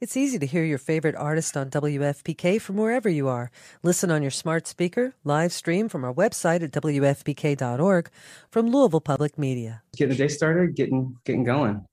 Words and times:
It's 0.00 0.16
easy 0.16 0.38
to 0.38 0.46
hear 0.46 0.64
your 0.64 0.78
favorite 0.78 1.14
artist 1.14 1.58
on 1.58 1.68
WFPK 1.68 2.58
from 2.58 2.76
wherever 2.76 3.10
you 3.10 3.28
are. 3.28 3.50
Listen 3.82 4.10
on 4.10 4.22
your 4.22 4.30
smart 4.30 4.66
speaker, 4.66 5.12
live 5.24 5.52
stream 5.52 5.90
from 5.90 6.04
our 6.04 6.14
website 6.14 6.62
at 6.62 6.70
WFPK.org 6.70 8.08
from 8.50 8.70
Louisville 8.70 9.02
Public 9.02 9.36
Media. 9.36 9.82
Getting 9.94 10.16
the 10.16 10.16
day 10.16 10.28
started, 10.28 10.74
getting 10.74 11.18
getting 11.24 11.44
going. 11.44 11.84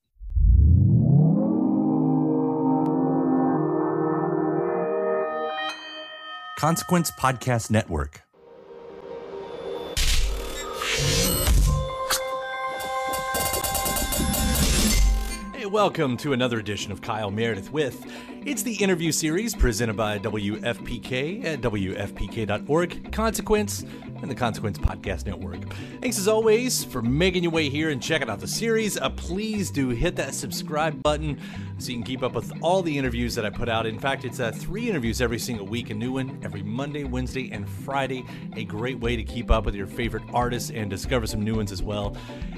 Consequence 6.57 7.11
Podcast 7.11 7.69
Network. 7.69 8.26
Welcome 15.67 16.15
to 16.15 16.31
another 16.31 16.59
edition 16.59 16.93
of 16.93 17.01
Kyle 17.01 17.29
Meredith 17.29 17.73
with. 17.73 18.09
It's 18.45 18.63
the 18.63 18.75
interview 18.75 19.11
series 19.11 19.53
presented 19.53 19.97
by 19.97 20.17
WFPK 20.17 21.43
at 21.43 21.59
WFPK.org, 21.59 23.11
Consequence, 23.11 23.83
and 24.21 24.29
the 24.29 24.35
Consequence 24.35 24.77
Podcast 24.77 25.25
Network. 25.25 25.59
Thanks 26.01 26.17
as 26.17 26.27
always 26.27 26.83
for 26.83 27.01
making 27.01 27.43
your 27.43 27.51
way 27.51 27.69
here 27.69 27.89
and 27.89 28.01
checking 28.01 28.29
out 28.29 28.39
the 28.39 28.47
series. 28.47 28.97
Uh, 28.97 29.09
please 29.09 29.69
do 29.71 29.89
hit 29.89 30.15
that 30.15 30.33
subscribe 30.33 31.01
button 31.03 31.39
so 31.77 31.89
you 31.89 31.95
can 31.95 32.03
keep 32.03 32.23
up 32.23 32.33
with 32.33 32.51
all 32.61 32.81
the 32.81 32.97
interviews 32.97 33.35
that 33.35 33.45
I 33.45 33.49
put 33.49 33.69
out. 33.69 33.85
In 33.85 33.99
fact, 33.99 34.25
it's 34.25 34.39
uh, 34.39 34.51
three 34.51 34.89
interviews 34.89 35.21
every 35.21 35.39
single 35.39 35.65
week, 35.65 35.89
a 35.89 35.93
new 35.93 36.13
one 36.13 36.39
every 36.43 36.63
Monday, 36.63 37.03
Wednesday, 37.03 37.49
and 37.51 37.67
Friday. 37.67 38.25
A 38.55 38.63
great 38.63 38.99
way 38.99 39.15
to 39.15 39.23
keep 39.23 39.51
up 39.51 39.65
with 39.65 39.75
your 39.75 39.87
favorite 39.87 40.23
artists 40.33 40.71
and 40.71 40.89
discover 40.89 41.27
some 41.27 41.41
new 41.41 41.55
ones 41.55 41.71
as 41.71 41.83
well. 41.83 42.15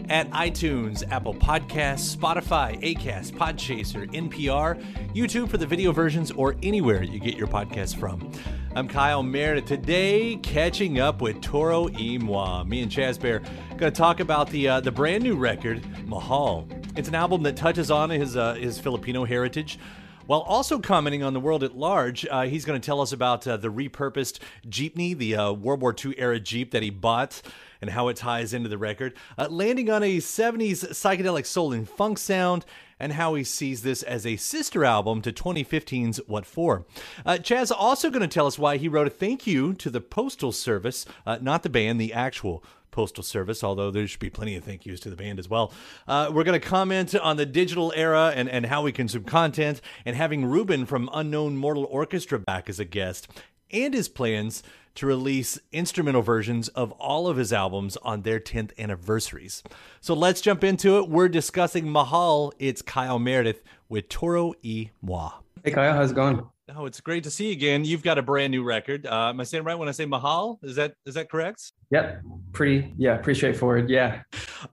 At 0.09 0.29
iTunes, 0.31 1.09
Apple 1.11 1.35
Podcasts, 1.35 2.16
Spotify, 2.16 2.81
Acast, 2.81 3.33
Podchaser, 3.33 4.11
NPR, 4.13 4.81
YouTube 5.13 5.49
for 5.49 5.57
the 5.57 5.67
video 5.67 5.91
versions, 5.91 6.31
or 6.31 6.55
anywhere 6.63 7.03
you 7.03 7.19
get 7.19 7.35
your 7.35 7.47
podcasts 7.47 7.95
from. 7.95 8.31
I'm 8.75 8.88
Kyle 8.88 9.23
Meredith. 9.23 9.66
Today, 9.66 10.36
catching 10.38 11.00
up 11.00 11.22
with 11.22 11.42
Toro 11.42 11.89
Moi. 11.89 12.64
Me 12.66 12.84
and 12.84 12.92
Chaz 12.92 13.20
Bear 13.20 13.40
going 13.78 13.91
to 13.91 13.97
talk 13.97 14.19
about 14.19 14.47
the 14.52 14.68
uh, 14.68 14.80
the 14.80 14.91
brand 14.91 15.24
new 15.24 15.35
record, 15.35 15.84
Mahal. 16.07 16.68
It's 16.96 17.08
an 17.08 17.16
album 17.16 17.41
that 17.44 17.58
touches 17.58 17.90
on 17.90 18.12
his 18.12 18.38
uh, 18.38 18.53
his 18.53 18.78
Filipino 18.78 19.25
heritage. 19.25 19.79
While 20.28 20.41
also 20.41 20.78
commenting 20.78 21.24
on 21.24 21.34
the 21.34 21.40
world 21.40 21.63
at 21.63 21.75
large, 21.75 22.28
uh, 22.29 22.44
he's 22.44 22.63
going 22.63 22.79
to 22.79 22.85
tell 22.85 23.02
us 23.02 23.12
about 23.12 23.47
uh, 23.47 23.58
the 23.58 23.69
repurposed 23.69 24.38
Jeepney, 24.68 25.18
the 25.18 25.35
uh, 25.35 25.52
World 25.52 25.81
War 25.81 25.96
II 26.06 26.13
era 26.19 26.40
Jeep 26.40 26.69
that 26.69 26.84
he 26.84 26.91
bought, 26.91 27.41
and 27.81 27.90
how 27.90 28.09
it 28.09 28.18
ties 28.18 28.53
into 28.53 28.69
the 28.69 28.78
record. 28.78 29.16
Uh, 29.40 29.47
landing 29.50 29.90
on 29.90 30.03
a 30.03 30.18
70s 30.18 30.88
psychedelic 30.90 31.47
soul 31.47 31.74
and 31.74 31.90
funk 31.90 32.19
sound, 32.19 32.63
and 32.99 33.13
how 33.13 33.35
he 33.35 33.43
sees 33.43 33.81
this 33.81 34.03
as 34.03 34.25
a 34.25 34.35
sister 34.35 34.83
album 34.83 35.21
to 35.21 35.31
2015's 35.31 36.19
What 36.27 36.45
For. 36.45 36.85
Uh, 37.25 37.33
Chaz 37.33 37.71
also 37.75 38.09
going 38.09 38.21
to 38.21 38.27
tell 38.27 38.47
us 38.47 38.59
why 38.59 38.77
he 38.77 38.87
wrote 38.87 39.07
a 39.07 39.11
thank 39.11 39.47
you 39.47 39.73
to 39.75 39.89
the 39.89 40.01
Postal 40.01 40.51
Service, 40.51 41.05
uh, 41.25 41.37
not 41.41 41.63
the 41.63 41.69
band, 41.69 41.99
the 41.99 42.13
actual 42.13 42.63
Postal 42.91 43.23
Service, 43.23 43.63
although 43.63 43.91
there 43.91 44.07
should 44.07 44.19
be 44.19 44.29
plenty 44.29 44.55
of 44.55 44.63
thank 44.63 44.85
yous 44.85 44.99
to 45.01 45.09
the 45.09 45.15
band 45.15 45.39
as 45.39 45.49
well. 45.49 45.71
Uh, 46.07 46.29
we're 46.33 46.43
going 46.43 46.59
to 46.59 46.67
comment 46.67 47.15
on 47.15 47.37
the 47.37 47.45
digital 47.45 47.93
era 47.95 48.33
and, 48.35 48.49
and 48.49 48.65
how 48.65 48.81
we 48.81 48.91
consume 48.91 49.23
content, 49.23 49.81
and 50.05 50.16
having 50.16 50.43
Ruban 50.43 50.87
from 50.87 51.09
Unknown 51.13 51.55
Mortal 51.55 51.87
Orchestra 51.89 52.39
back 52.39 52.69
as 52.69 52.79
a 52.79 52.85
guest, 52.85 53.27
and 53.71 53.93
his 53.93 54.09
plans 54.09 54.63
to 54.99 55.05
release 55.05 55.57
instrumental 55.71 56.21
versions 56.21 56.67
of 56.69 56.91
all 56.93 57.29
of 57.29 57.37
his 57.37 57.53
albums 57.53 57.95
on 58.03 58.23
their 58.23 58.37
10th 58.37 58.77
anniversaries. 58.77 59.63
So 60.01 60.13
let's 60.13 60.41
jump 60.41 60.61
into 60.61 60.97
it. 60.97 61.07
We're 61.07 61.29
discussing 61.29 61.89
Mahal. 61.89 62.51
It's 62.59 62.81
Kyle 62.81 63.17
Meredith 63.17 63.63
with 63.87 64.09
Toro 64.09 64.55
y 64.61 64.91
Moi. 65.01 65.31
Hey 65.63 65.71
Kyle, 65.71 65.93
how's 65.93 66.11
it 66.11 66.15
going? 66.15 66.45
Oh, 66.75 66.85
it's 66.85 66.99
great 66.99 67.23
to 67.23 67.31
see 67.31 67.47
you 67.47 67.51
again. 67.53 67.85
You've 67.85 68.03
got 68.03 68.17
a 68.17 68.21
brand 68.21 68.51
new 68.51 68.61
record. 68.61 69.05
Uh, 69.07 69.29
am 69.29 69.39
I 69.39 69.43
saying 69.45 69.63
right 69.63 69.75
when 69.75 69.87
I 69.87 69.91
say 69.91 70.05
Mahal? 70.05 70.59
Is 70.63 70.75
that 70.75 70.95
is 71.05 71.16
that 71.16 71.31
correct? 71.31 71.71
Yep, 71.91 72.21
pretty 72.51 72.93
yeah, 72.97 73.17
pretty 73.17 73.37
straightforward. 73.37 73.89
Yeah. 73.89 74.21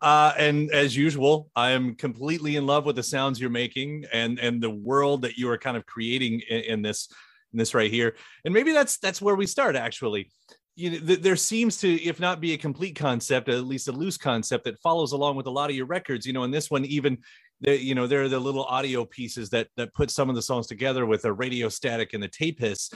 Uh, 0.03 0.33
and 0.37 0.71
as 0.73 0.97
usual, 0.97 1.49
I 1.55 1.71
am 1.71 1.95
completely 1.95 2.57
in 2.57 2.67
love 2.67 2.85
with 2.85 2.97
the 2.97 3.03
sounds 3.03 3.41
you're 3.41 3.49
making 3.49 4.05
and 4.13 4.41
and 4.41 4.61
the 4.61 4.71
world 4.71 5.23
that 5.23 5.39
you 5.39 5.49
are 5.51 5.57
kind 5.57 5.77
of 5.77 5.87
creating 5.87 6.43
in, 6.51 6.61
in 6.63 6.83
this 6.83 7.09
in 7.57 7.59
this 7.59 7.75
right 7.75 7.91
here. 7.91 8.15
And 8.45 8.53
maybe 8.53 8.73
that's 8.73 8.99
that's 8.99 9.23
where 9.23 9.35
we 9.35 9.47
start 9.47 9.77
actually. 9.77 10.31
You 10.75 10.91
know, 10.91 10.99
th- 10.99 11.23
there 11.23 11.37
seems 11.37 11.79
to, 11.79 11.91
if 12.03 12.21
not 12.21 12.39
be 12.39 12.53
a 12.53 12.59
complete 12.59 12.97
concept, 12.97 13.49
at 13.49 13.65
least 13.65 13.89
a 13.89 13.93
loose 13.93 14.19
concept 14.19 14.65
that 14.65 14.79
follows 14.81 15.13
along 15.13 15.37
with 15.37 15.47
a 15.47 15.51
lot 15.51 15.71
of 15.71 15.77
your 15.77 15.87
records. 15.87 16.27
You 16.27 16.35
know, 16.35 16.45
in 16.45 16.51
this 16.51 16.71
one, 16.71 16.85
even 16.85 17.17
the, 17.63 17.83
you 17.83 17.95
know, 17.95 18.07
there 18.07 18.23
are 18.23 18.29
the 18.29 18.39
little 18.39 18.65
audio 18.65 19.07
pieces 19.07 19.49
that 19.51 19.69
that 19.79 19.95
put 19.95 20.11
some 20.11 20.29
of 20.29 20.37
the 20.37 20.43
songs 20.43 20.67
together 20.67 21.07
with 21.07 21.25
a 21.25 21.33
radio 21.33 21.71
static 21.71 22.13
and 22.13 22.23
the 22.23 22.29
tape 22.29 22.61
hiss. 22.61 22.91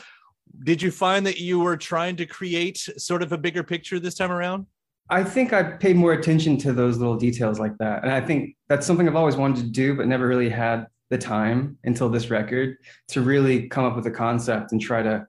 Did 0.64 0.82
you 0.82 0.90
find 0.90 1.24
that 1.24 1.40
you 1.40 1.60
were 1.60 1.78
trying 1.78 2.16
to 2.16 2.26
create 2.26 2.76
sort 2.98 3.22
of 3.22 3.32
a 3.32 3.38
bigger 3.38 3.62
picture 3.62 3.98
this 3.98 4.14
time 4.14 4.32
around? 4.32 4.66
I 5.08 5.24
think 5.24 5.52
I 5.52 5.62
paid 5.62 5.96
more 5.96 6.12
attention 6.12 6.56
to 6.58 6.72
those 6.72 6.98
little 6.98 7.16
details 7.16 7.58
like 7.58 7.76
that. 7.78 8.02
And 8.02 8.12
I 8.12 8.20
think 8.20 8.56
that's 8.68 8.86
something 8.86 9.08
I've 9.08 9.16
always 9.16 9.36
wanted 9.36 9.64
to 9.64 9.70
do, 9.70 9.96
but 9.96 10.06
never 10.06 10.28
really 10.28 10.50
had 10.50 10.86
the 11.10 11.18
time 11.18 11.76
until 11.84 12.08
this 12.08 12.30
record 12.30 12.76
to 13.08 13.20
really 13.20 13.68
come 13.68 13.84
up 13.84 13.96
with 13.96 14.06
a 14.06 14.10
concept 14.10 14.72
and 14.72 14.80
try 14.80 15.02
to 15.02 15.26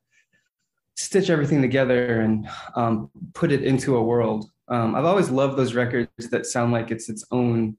stitch 0.96 1.30
everything 1.30 1.62
together 1.62 2.22
and 2.22 2.48
um, 2.76 3.10
put 3.34 3.52
it 3.52 3.64
into 3.64 3.98
a 3.98 4.04
world. 4.04 4.50
Um, 4.68 4.96
I've 4.96 5.06
always 5.06 5.30
loved 5.30 5.58
those 5.58 5.74
records 5.74 6.30
that 6.30 6.46
sound 6.46 6.72
like 6.72 6.92
it's 6.92 7.10
its 7.10 7.26
own 7.32 7.78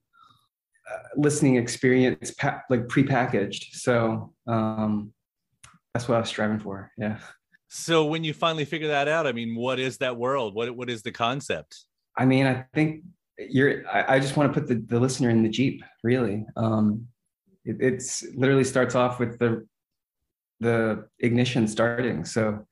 uh, 0.91 0.97
listening 1.15 1.55
experience, 1.55 2.31
pa- 2.31 2.61
like 2.69 2.87
prepackaged. 2.87 3.71
So 3.71 4.33
um, 4.47 5.13
that's 5.93 6.07
what 6.07 6.15
I 6.15 6.19
was 6.19 6.29
striving 6.29 6.59
for. 6.59 6.91
Yeah. 6.97 7.19
So 7.69 8.05
when 8.05 8.23
you 8.23 8.33
finally 8.33 8.65
figure 8.65 8.89
that 8.89 9.07
out, 9.07 9.25
I 9.25 9.31
mean, 9.31 9.55
what 9.55 9.79
is 9.79 9.97
that 9.97 10.17
world? 10.17 10.53
What 10.53 10.75
what 10.75 10.89
is 10.89 11.01
the 11.01 11.11
concept? 11.11 11.85
I 12.17 12.25
mean, 12.25 12.45
I 12.45 12.65
think 12.75 13.03
you're. 13.39 13.87
I, 13.87 14.15
I 14.15 14.19
just 14.19 14.37
want 14.37 14.53
to 14.53 14.59
put 14.59 14.67
the, 14.67 14.75
the 14.75 14.99
listener 14.99 15.31
in 15.31 15.41
the 15.41 15.49
jeep. 15.49 15.83
Really, 16.03 16.45
um, 16.55 17.07
it, 17.65 17.77
it's 17.79 18.23
literally 18.35 18.63
starts 18.63 18.95
off 18.95 19.19
with 19.19 19.39
the 19.39 19.67
the 20.59 21.05
ignition 21.19 21.67
starting. 21.67 22.25
So 22.25 22.65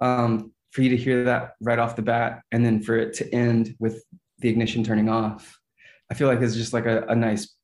um, 0.00 0.52
for 0.72 0.82
you 0.82 0.90
to 0.90 0.96
hear 0.96 1.24
that 1.24 1.54
right 1.60 1.78
off 1.78 1.96
the 1.96 2.02
bat, 2.02 2.42
and 2.52 2.64
then 2.64 2.82
for 2.82 2.96
it 2.96 3.14
to 3.14 3.34
end 3.34 3.74
with 3.78 4.02
the 4.38 4.48
ignition 4.48 4.84
turning 4.84 5.08
off, 5.08 5.58
I 6.10 6.14
feel 6.14 6.28
like 6.28 6.40
it's 6.40 6.54
just 6.54 6.72
like 6.72 6.86
a, 6.86 7.04
a 7.08 7.14
nice 7.14 7.54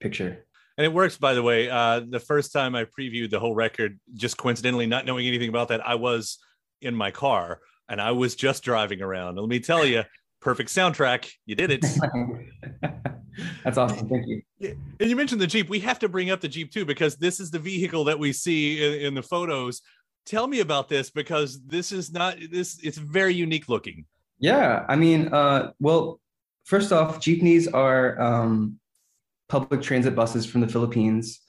picture. 0.00 0.44
And 0.76 0.84
it 0.84 0.92
works, 0.92 1.16
by 1.18 1.34
the 1.34 1.42
way. 1.42 1.68
Uh, 1.68 2.00
the 2.08 2.20
first 2.20 2.52
time 2.52 2.74
I 2.74 2.84
previewed 2.84 3.30
the 3.30 3.40
whole 3.40 3.54
record, 3.54 4.00
just 4.14 4.36
coincidentally, 4.36 4.86
not 4.86 5.04
knowing 5.04 5.26
anything 5.26 5.48
about 5.48 5.68
that, 5.68 5.86
I 5.86 5.96
was 5.96 6.38
in 6.80 6.94
my 6.94 7.10
car 7.10 7.60
and 7.88 8.00
I 8.00 8.12
was 8.12 8.34
just 8.34 8.62
driving 8.62 9.02
around. 9.02 9.30
And 9.30 9.40
let 9.40 9.48
me 9.48 9.60
tell 9.60 9.84
you, 9.84 10.04
perfect 10.40 10.70
soundtrack. 10.70 11.30
You 11.44 11.54
did 11.54 11.70
it. 11.70 11.84
That's 13.64 13.78
awesome. 13.78 14.08
Thank 14.08 14.26
you. 14.26 14.42
And 14.60 15.10
you 15.10 15.16
mentioned 15.16 15.40
the 15.40 15.46
Jeep. 15.46 15.68
We 15.68 15.80
have 15.80 15.98
to 16.00 16.08
bring 16.08 16.30
up 16.30 16.40
the 16.40 16.48
Jeep 16.48 16.72
too, 16.72 16.84
because 16.84 17.16
this 17.16 17.40
is 17.40 17.50
the 17.50 17.58
vehicle 17.58 18.04
that 18.04 18.18
we 18.18 18.32
see 18.32 18.84
in, 18.84 19.06
in 19.06 19.14
the 19.14 19.22
photos. 19.22 19.82
Tell 20.26 20.46
me 20.46 20.60
about 20.60 20.88
this 20.88 21.10
because 21.10 21.60
this 21.66 21.92
is 21.92 22.12
not 22.12 22.36
this. 22.50 22.78
It's 22.82 22.98
very 22.98 23.34
unique 23.34 23.68
looking. 23.68 24.04
Yeah, 24.38 24.84
I 24.88 24.96
mean, 24.96 25.32
uh, 25.32 25.72
well, 25.80 26.20
first 26.64 26.92
off, 26.92 27.20
jeepneys 27.20 27.68
are 27.68 28.20
um, 28.20 28.78
public 29.48 29.82
transit 29.82 30.14
buses 30.14 30.46
from 30.46 30.60
the 30.60 30.68
Philippines. 30.68 31.40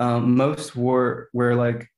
Um, 0.00 0.36
most 0.36 0.74
were 0.74 1.28
were 1.32 1.54
like 1.54 1.88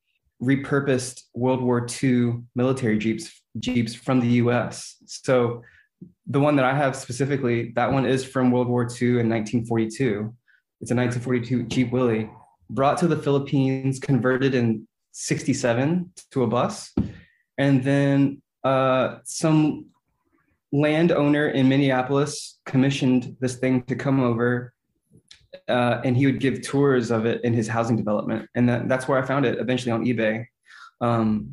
repurposed 0.42 1.22
World 1.34 1.62
War 1.62 1.86
II 2.02 2.42
military 2.54 2.98
jeeps 2.98 3.30
jeeps 3.58 3.94
from 3.94 4.20
the 4.20 4.28
U.S. 4.42 4.96
So 5.06 5.62
the 6.26 6.40
one 6.40 6.56
that 6.56 6.64
I 6.64 6.74
have 6.74 6.96
specifically, 6.96 7.72
that 7.76 7.92
one 7.92 8.06
is 8.06 8.24
from 8.24 8.50
World 8.50 8.68
War 8.68 8.82
II 8.82 9.20
in 9.20 9.28
1942. 9.28 10.34
It's 10.80 10.90
a 10.90 10.94
1942 10.94 11.64
Jeep 11.64 11.92
Willys 11.92 12.26
brought 12.70 12.98
to 12.98 13.08
the 13.08 13.16
Philippines, 13.16 13.98
converted 13.98 14.54
in 14.54 14.88
67 15.12 16.12
to 16.30 16.42
a 16.42 16.46
bus. 16.46 16.92
And 17.58 17.84
then 17.84 18.42
uh, 18.64 19.18
some 19.24 19.86
landowner 20.72 21.48
in 21.48 21.68
Minneapolis 21.68 22.58
commissioned 22.66 23.36
this 23.40 23.56
thing 23.56 23.82
to 23.84 23.94
come 23.94 24.20
over 24.20 24.74
uh, 25.68 26.00
and 26.04 26.16
he 26.16 26.26
would 26.26 26.40
give 26.40 26.62
tours 26.62 27.10
of 27.10 27.26
it 27.26 27.42
in 27.44 27.52
his 27.52 27.68
housing 27.68 27.96
development. 27.96 28.48
And 28.54 28.68
that, 28.68 28.88
that's 28.88 29.08
where 29.08 29.22
I 29.22 29.26
found 29.26 29.46
it 29.46 29.58
eventually 29.58 29.92
on 29.92 30.04
eBay. 30.04 30.46
Um, 31.00 31.50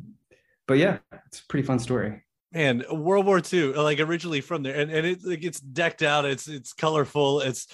but 0.66 0.74
yeah, 0.74 0.98
it's 1.26 1.40
a 1.40 1.46
pretty 1.48 1.66
fun 1.66 1.78
story. 1.78 2.22
And 2.52 2.84
World 2.90 3.26
War 3.26 3.40
II, 3.40 3.72
like 3.72 3.98
originally 4.00 4.40
from 4.40 4.62
there, 4.62 4.74
and, 4.74 4.90
and 4.90 5.06
it, 5.06 5.24
it 5.24 5.38
gets 5.38 5.58
decked 5.60 6.02
out. 6.02 6.24
It's 6.24 6.48
it's 6.48 6.72
colorful. 6.72 7.40
It's 7.40 7.66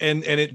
and 0.00 0.24
and 0.24 0.40
it 0.40 0.52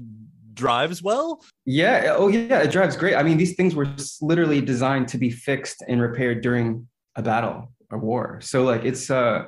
drives 0.54 1.02
well. 1.02 1.42
Yeah. 1.64 2.14
Oh 2.16 2.28
yeah, 2.28 2.60
it 2.60 2.70
drives 2.70 2.96
great. 2.96 3.14
I 3.14 3.22
mean, 3.22 3.38
these 3.38 3.54
things 3.54 3.74
were 3.74 3.88
literally 4.20 4.60
designed 4.60 5.08
to 5.08 5.18
be 5.18 5.30
fixed 5.30 5.82
and 5.88 6.00
repaired 6.00 6.42
during 6.42 6.86
a 7.16 7.22
battle 7.22 7.72
or 7.90 7.98
war. 7.98 8.40
So 8.42 8.62
like 8.64 8.84
it's 8.84 9.10
uh 9.10 9.44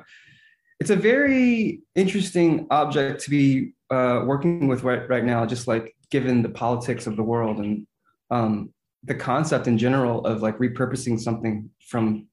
it's 0.79 0.89
a 0.89 0.95
very 0.95 1.81
interesting 1.95 2.67
object 2.69 3.21
to 3.21 3.29
be 3.29 3.73
uh, 3.89 4.23
working 4.25 4.67
with 4.67 4.83
right, 4.83 5.07
right 5.07 5.23
now, 5.23 5.45
just 5.45 5.67
like 5.67 5.95
given 6.11 6.41
the 6.41 6.49
politics 6.49 7.07
of 7.07 7.15
the 7.15 7.23
world 7.23 7.59
and 7.59 7.87
um, 8.29 8.73
the 9.03 9.15
concept 9.15 9.67
in 9.67 9.77
general 9.77 10.25
of 10.25 10.41
like 10.41 10.57
repurposing 10.57 11.19
something 11.19 11.69
from 11.79 12.27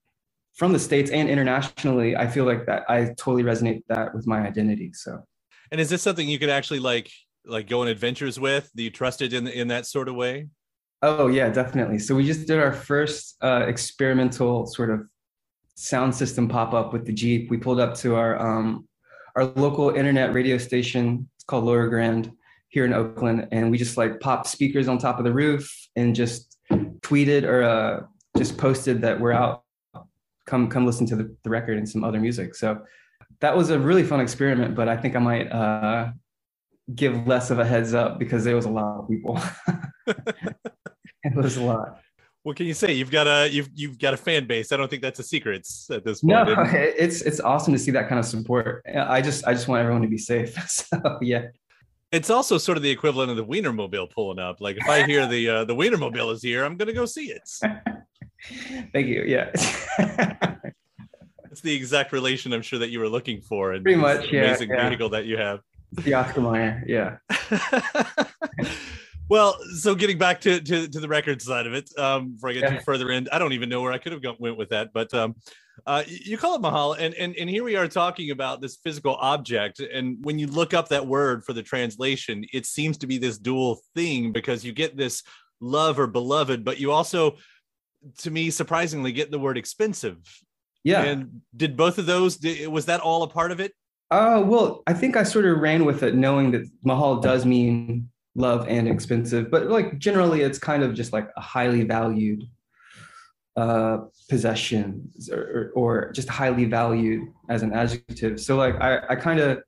from 0.55 0.73
the 0.73 0.79
states 0.79 1.11
and 1.11 1.29
internationally. 1.29 2.17
I 2.17 2.27
feel 2.27 2.45
like 2.45 2.67
that 2.67 2.85
I 2.89 3.07
totally 3.17 3.43
resonate 3.43 3.83
that 3.89 4.15
with 4.15 4.27
my 4.27 4.47
identity. 4.47 4.93
So, 4.93 5.23
and 5.71 5.81
is 5.81 5.91
this 5.91 6.03
something 6.03 6.29
you 6.29 6.39
could 6.39 6.51
actually 6.51 6.81
like 6.81 7.11
like 7.45 7.69
go 7.69 7.83
on 7.83 7.89
adventures 7.89 8.39
with? 8.39 8.71
Do 8.75 8.83
you 8.83 8.91
trust 8.91 9.23
it 9.23 9.33
in 9.33 9.47
in 9.47 9.69
that 9.69 9.87
sort 9.87 10.09
of 10.09 10.15
way? 10.15 10.49
Oh 11.03 11.27
yeah, 11.27 11.49
definitely. 11.49 11.99
So 11.99 12.15
we 12.15 12.25
just 12.25 12.47
did 12.47 12.59
our 12.59 12.73
first 12.73 13.37
uh, 13.43 13.65
experimental 13.67 14.67
sort 14.67 14.91
of 14.91 15.07
sound 15.75 16.15
system 16.15 16.49
pop 16.49 16.75
up 16.75 16.93
with 16.93 17.07
the 17.07 17.13
Jeep. 17.13 17.51
We 17.51 17.57
pulled 17.57 17.81
up 17.81 17.95
to 17.97 18.15
our 18.15 18.41
um, 18.41 18.87
our 19.35 19.45
local 19.45 19.91
internet 19.91 20.33
radio 20.33 20.59
station. 20.59 21.29
It's 21.37 21.45
called 21.45 21.65
Lower 21.65 21.89
Grand 21.89 22.33
here 22.69 22.85
in 22.85 22.93
Oakland, 22.93 23.49
and 23.51 23.71
we 23.71 23.79
just 23.79 23.97
like 23.97 24.21
popped 24.21 24.47
speakers 24.47 24.89
on 24.89 24.99
top 24.99 25.19
of 25.19 25.25
the 25.25 25.33
roof 25.33 25.71
and 25.97 26.15
just 26.15 26.59
tweeted 26.71 27.45
or 27.45 27.63
uh, 27.63 28.01
just 28.37 28.57
posted 28.57 29.03
that 29.03 29.19
we're 29.19 29.33
out. 29.33 29.62
Come 30.47 30.69
come 30.69 30.87
listen 30.87 31.07
to 31.07 31.17
the, 31.17 31.37
the 31.43 31.51
record 31.51 31.79
and 31.79 31.89
some 31.89 32.05
other 32.05 32.21
music. 32.21 32.55
So 32.55 32.83
that 33.41 33.57
was 33.57 33.71
a 33.71 33.79
really 33.79 34.03
fun 34.03 34.21
experiment, 34.21 34.75
but 34.75 34.89
I 34.89 34.97
think 34.97 35.17
I 35.17 35.19
might 35.19 35.51
uh, 35.51 36.11
give 36.95 37.27
less 37.27 37.51
of 37.51 37.59
a 37.59 37.65
heads 37.65 37.95
up 37.95 38.19
because 38.19 38.45
there 38.45 38.57
was 38.57 38.65
a 38.65 38.71
lot 38.71 39.01
of 39.01 39.09
people. 39.09 39.41
it 40.07 41.35
was 41.35 41.57
a 41.57 41.63
lot 41.63 41.99
what 42.43 42.57
can 42.57 42.67
you 42.67 42.75
say? 42.75 42.93
You've 42.93 43.11
got 43.11 43.27
a 43.27 43.49
you've 43.51 43.71
you've 43.75 43.99
got 43.99 44.15
a 44.15 44.17
fan 44.17 44.47
base. 44.47 44.73
I 44.73 44.77
don't 44.77 44.89
think 44.89 45.03
that's 45.03 45.21
a 45.21 45.23
secret 45.23 45.67
at 45.91 46.05
this 46.05 46.21
point. 46.21 46.49
No, 46.49 46.55
it's 46.73 47.23
it's 47.23 47.41
awesome 47.41 47.73
to 47.73 47.79
see 47.79 47.93
that 47.93 48.09
kind 48.09 48.19
of 48.19 48.25
support. 48.25 48.85
I 48.95 49.21
just 49.21 49.47
I 49.47 49.53
just 49.53 49.69
want 49.69 49.81
everyone 49.81 50.03
to 50.03 50.09
be 50.09 50.19
safe. 50.19 50.57
So 50.69 51.19
yeah. 51.21 51.47
It's 52.11 52.29
also 52.29 52.59
sort 52.59 52.77
of 52.77 52.83
the 52.83 52.91
equivalent 52.91 53.31
of 53.31 53.39
the 53.39 53.45
Wienermobile 53.45 54.11
pulling 54.11 54.39
up. 54.39 54.61
Like 54.61 54.77
if 54.77 54.87
I 54.87 55.07
hear 55.07 55.27
the 55.27 55.49
uh, 55.49 55.65
the 55.65 55.75
Wienermobile 55.75 56.33
is 56.33 56.43
here, 56.43 56.65
I'm 56.65 56.77
gonna 56.77 56.93
go 56.93 57.07
see 57.07 57.31
it. 57.33 57.49
Thank 58.93 59.07
you. 59.07 59.25
Yeah. 59.27 59.51
it's 61.51 61.61
the 61.63 61.75
exact 61.75 62.13
relation 62.13 62.53
I'm 62.53 62.63
sure 62.63 62.79
that 62.79 62.91
you 62.91 63.01
were 63.01 63.09
looking 63.09 63.41
for 63.41 63.73
and 63.73 63.83
pretty 63.83 64.01
much 64.01 64.33
yeah, 64.33 64.45
amazing 64.45 64.71
yeah. 64.71 64.89
vehicle 64.89 65.11
that 65.11 65.27
you 65.27 65.37
have. 65.37 65.61
The 65.93 66.15
Oscar 66.15 66.41
Mayer, 66.41 66.83
yeah. 66.87 67.19
Well, 69.33 69.57
so 69.77 69.95
getting 69.95 70.19
back 70.19 70.43
to, 70.43 70.61
to, 70.61 70.89
to 70.89 71.01
the 71.01 71.09
record 71.09 71.41
side 71.41 71.67
of 71.67 71.73
it, 71.73 71.89
um, 71.99 72.35
before 72.35 72.51
I 72.51 72.53
get 72.53 72.63
yeah. 72.65 72.77
too 72.77 72.85
further 72.85 73.11
in, 73.11 73.29
I 73.33 73.39
don't 73.39 73.55
even 73.55 73.71
know 73.71 73.81
where 73.81 73.91
I 73.91 73.97
could 73.97 74.13
have 74.13 74.21
gone, 74.21 74.37
went 74.39 74.59
with 74.59 74.69
that, 74.69 74.91
but 74.93 75.15
um, 75.15 75.37
uh, 75.87 76.03
you 76.07 76.37
call 76.37 76.55
it 76.55 76.61
Mahal, 76.61 76.93
and, 76.93 77.15
and 77.15 77.35
and 77.37 77.49
here 77.49 77.65
we 77.65 77.75
are 77.75 77.89
talking 77.89 78.31
about 78.31 78.61
this 78.61 78.77
physical 78.85 79.15
object, 79.15 79.81
and 79.81 80.19
when 80.23 80.39
you 80.39 80.49
look 80.49 80.75
up 80.75 80.89
that 80.89 81.07
word 81.07 81.45
for 81.45 81.55
the 81.55 81.63
translation, 81.63 82.45
it 82.53 82.67
seems 82.67 82.99
to 82.99 83.07
be 83.07 83.17
this 83.17 83.39
dual 83.39 83.81
thing 83.95 84.33
because 84.33 84.67
you 84.67 84.73
get 84.73 84.99
this 84.99 85.23
love 85.63 85.99
or 85.99 86.07
beloved, 86.07 86.63
but 86.63 86.79
you 86.79 86.93
also, 86.93 87.37
to 88.19 88.31
me, 88.31 88.51
surprisingly, 88.51 89.13
get 89.13 89.31
the 89.31 89.39
word 89.39 89.59
expensive. 89.59 90.19
Yeah. 90.85 91.03
And 91.03 91.43
did 91.57 91.77
both 91.77 91.99
of 91.99 92.07
those? 92.07 92.39
Was 92.69 92.87
that 92.87 93.01
all 93.01 93.23
a 93.23 93.29
part 93.29 93.53
of 93.53 93.61
it? 93.61 93.73
Uh, 94.11 94.43
well, 94.45 94.83
I 94.87 94.93
think 94.93 95.17
I 95.17 95.23
sort 95.23 95.47
of 95.47 95.59
ran 95.59 95.85
with 95.85 96.03
it, 96.03 96.15
knowing 96.15 96.51
that 96.51 96.69
Mahal 96.85 97.21
does 97.21 97.47
mean 97.47 98.11
love 98.35 98.67
and 98.69 98.89
expensive, 98.89 99.51
but 99.51 99.69
like 99.69 99.99
generally 99.99 100.41
it's 100.41 100.59
kind 100.59 100.83
of 100.83 100.95
just 100.95 101.13
like 101.13 101.29
a 101.37 101.41
highly 101.41 101.85
valued 101.85 102.43
uh, 103.57 103.99
possession 104.29 105.11
or, 105.31 105.71
or 105.75 106.13
just 106.13 106.29
highly 106.29 106.65
valued 106.65 107.29
as 107.49 107.63
an 107.63 107.73
adjective. 107.73 108.41
So 108.41 108.57
like 108.57 108.75
I, 108.81 109.01
I 109.11 109.17
kind 109.17 109.39
of, 109.41 109.63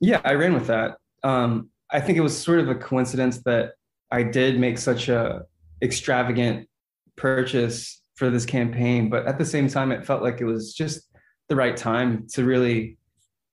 yeah, 0.00 0.20
I 0.24 0.34
ran 0.34 0.54
with 0.54 0.68
that. 0.68 0.96
Um, 1.22 1.70
I 1.90 2.00
think 2.00 2.16
it 2.16 2.22
was 2.22 2.36
sort 2.36 2.60
of 2.60 2.68
a 2.68 2.74
coincidence 2.74 3.38
that 3.44 3.72
I 4.10 4.22
did 4.22 4.58
make 4.58 4.78
such 4.78 5.08
a 5.08 5.42
extravagant 5.82 6.68
purchase 7.16 8.02
for 8.16 8.30
this 8.30 8.46
campaign, 8.46 9.08
but 9.08 9.26
at 9.26 9.38
the 9.38 9.44
same 9.44 9.68
time, 9.68 9.92
it 9.92 10.04
felt 10.04 10.22
like 10.22 10.40
it 10.40 10.44
was 10.44 10.74
just 10.74 11.08
the 11.48 11.56
right 11.56 11.76
time 11.76 12.26
to 12.32 12.44
really, 12.44 12.98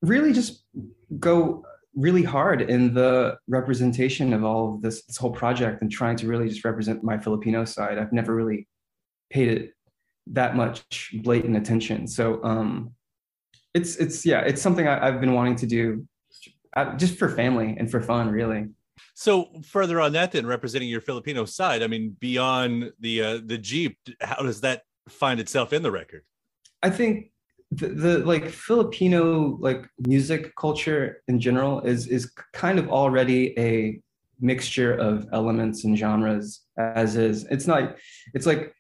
really 0.02 0.34
just 0.34 0.64
go 1.20 1.64
really 1.96 2.24
hard 2.24 2.62
in 2.62 2.94
the 2.94 3.38
representation 3.48 4.34
of 4.34 4.44
all 4.44 4.76
of 4.76 4.82
this 4.82 5.04
this 5.06 5.18
whole 5.18 5.32
project 5.32 5.82
and 5.82 5.92
trying 5.92 6.16
to 6.16 6.28
really 6.28 6.48
just 6.48 6.64
represent 6.64 7.04
my 7.04 7.18
Filipino 7.18 7.66
side. 7.66 7.98
I've 7.98 8.14
never 8.14 8.36
really 8.36 8.68
paid 9.30 9.50
it 9.50 9.74
that 10.28 10.56
much 10.56 11.12
blatant 11.24 11.58
attention. 11.58 12.08
So 12.08 12.44
um, 12.44 12.92
it's 13.74 13.96
it's 13.98 14.26
yeah, 14.26 14.42
it's 14.42 14.62
something 14.62 14.88
I, 14.88 15.12
have 15.12 15.20
been 15.20 15.34
wanting 15.34 15.56
to 15.58 15.68
do 15.68 16.08
just 16.98 17.18
for 17.18 17.30
family 17.30 17.76
and 17.78 17.90
for 17.90 18.02
fun, 18.02 18.30
really. 18.30 18.68
So 19.20 19.50
further 19.66 20.00
on 20.00 20.14
that, 20.14 20.32
then 20.32 20.46
representing 20.46 20.88
your 20.88 21.02
Filipino 21.02 21.44
side, 21.44 21.84
I 21.84 21.88
mean, 21.88 22.16
beyond 22.22 22.94
the 23.02 23.22
uh, 23.22 23.40
the 23.46 23.58
Jeep, 23.58 23.98
how 24.22 24.44
does 24.44 24.62
that 24.62 24.84
find 25.10 25.42
itself 25.42 25.74
in 25.74 25.84
the 25.84 25.92
record? 25.92 26.24
I 26.84 26.90
think 26.90 27.34
the, 27.70 27.90
the 27.90 28.18
like 28.20 28.48
Filipino 28.48 29.58
like 29.60 29.90
music 30.08 30.56
culture 30.56 31.22
in 31.28 31.38
general 31.38 31.82
is 31.82 32.08
is 32.08 32.32
kind 32.54 32.80
of 32.80 32.88
already 32.88 33.60
a 33.60 34.00
mixture 34.40 34.94
of 34.94 35.28
elements 35.34 35.84
and 35.84 35.98
genres 35.98 36.62
as 36.78 37.18
is. 37.18 37.44
It's 37.52 37.68
not 37.68 37.98
it's 38.34 38.46
like 38.46 38.74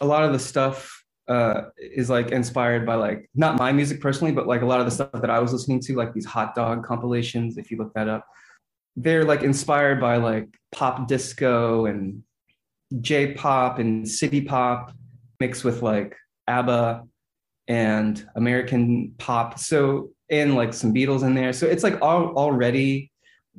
a 0.00 0.06
lot 0.06 0.24
of 0.24 0.32
the 0.32 0.38
stuff 0.38 1.04
uh, 1.28 1.64
is 1.76 2.08
like 2.08 2.30
inspired 2.30 2.86
by 2.86 2.94
like 2.94 3.28
not 3.34 3.58
my 3.58 3.72
music 3.72 4.00
personally, 4.00 4.32
but 4.32 4.46
like 4.46 4.62
a 4.62 4.66
lot 4.66 4.80
of 4.80 4.86
the 4.86 4.90
stuff 4.90 5.12
that 5.12 5.28
I 5.28 5.38
was 5.38 5.52
listening 5.52 5.80
to, 5.80 5.96
like 5.96 6.14
these 6.14 6.24
hot 6.24 6.54
dog 6.54 6.82
compilations, 6.82 7.58
if 7.58 7.70
you 7.70 7.76
look 7.76 7.92
that 7.92 8.08
up, 8.08 8.26
they're 8.96 9.24
like 9.24 9.42
inspired 9.42 10.00
by 10.00 10.16
like 10.16 10.48
pop 10.70 11.08
disco 11.08 11.86
and 11.86 12.22
J 13.00 13.34
pop 13.34 13.78
and 13.78 14.08
city 14.08 14.42
pop 14.42 14.92
mixed 15.40 15.64
with 15.64 15.82
like 15.82 16.16
ABBA 16.46 17.04
and 17.68 18.26
American 18.36 19.14
pop. 19.18 19.58
So 19.58 20.10
and 20.30 20.54
like 20.54 20.72
some 20.72 20.94
Beatles 20.94 21.22
in 21.22 21.34
there. 21.34 21.52
So 21.52 21.66
it's 21.66 21.82
like 21.82 22.00
all, 22.02 22.34
already 22.36 23.10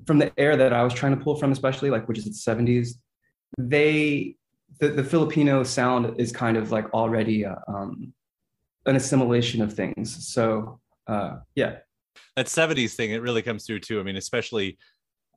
from 0.05 0.17
the 0.17 0.31
era 0.37 0.57
that 0.57 0.73
I 0.73 0.83
was 0.83 0.93
trying 0.93 1.17
to 1.17 1.23
pull 1.23 1.35
from, 1.35 1.51
especially 1.51 1.89
like 1.89 2.07
which 2.07 2.17
is 2.17 2.25
the 2.25 2.31
70s. 2.31 2.95
They 3.57 4.35
the, 4.79 4.89
the 4.89 5.03
Filipino 5.03 5.63
sound 5.63 6.19
is 6.19 6.31
kind 6.31 6.57
of 6.57 6.71
like 6.71 6.91
already 6.93 7.43
a, 7.43 7.61
um, 7.67 8.11
an 8.85 8.95
assimilation 8.95 9.61
of 9.61 9.73
things. 9.73 10.27
So 10.33 10.79
uh, 11.07 11.37
yeah, 11.55 11.77
that 12.35 12.47
70s 12.47 12.95
thing 12.95 13.11
it 13.11 13.21
really 13.21 13.41
comes 13.41 13.65
through 13.65 13.81
too. 13.81 13.99
I 13.99 14.03
mean, 14.03 14.17
especially 14.17 14.77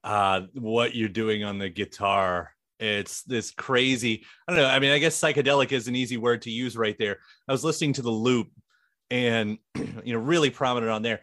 uh, 0.06 0.42
what 0.54 0.94
you're 0.94 1.08
doing 1.08 1.44
on 1.44 1.58
the 1.58 1.68
guitar. 1.68 2.52
It's 2.78 3.22
this 3.22 3.52
crazy 3.52 4.26
i 4.46 4.52
don't 4.52 4.60
know 4.60 4.68
i 4.68 4.78
mean 4.78 4.90
i 4.90 4.98
guess 4.98 5.18
psychedelic 5.18 5.72
is 5.72 5.88
an 5.88 5.96
easy 5.96 6.18
word 6.18 6.42
to 6.42 6.50
use 6.50 6.76
right 6.76 6.96
there. 6.98 7.18
I 7.48 7.52
was 7.52 7.64
listening 7.64 7.94
to 7.94 8.02
the 8.02 8.10
loop 8.10 8.48
and 9.10 9.58
you 10.04 10.12
know 10.12 10.18
really 10.18 10.50
prominent 10.50 10.92
on 10.92 11.02
there. 11.02 11.20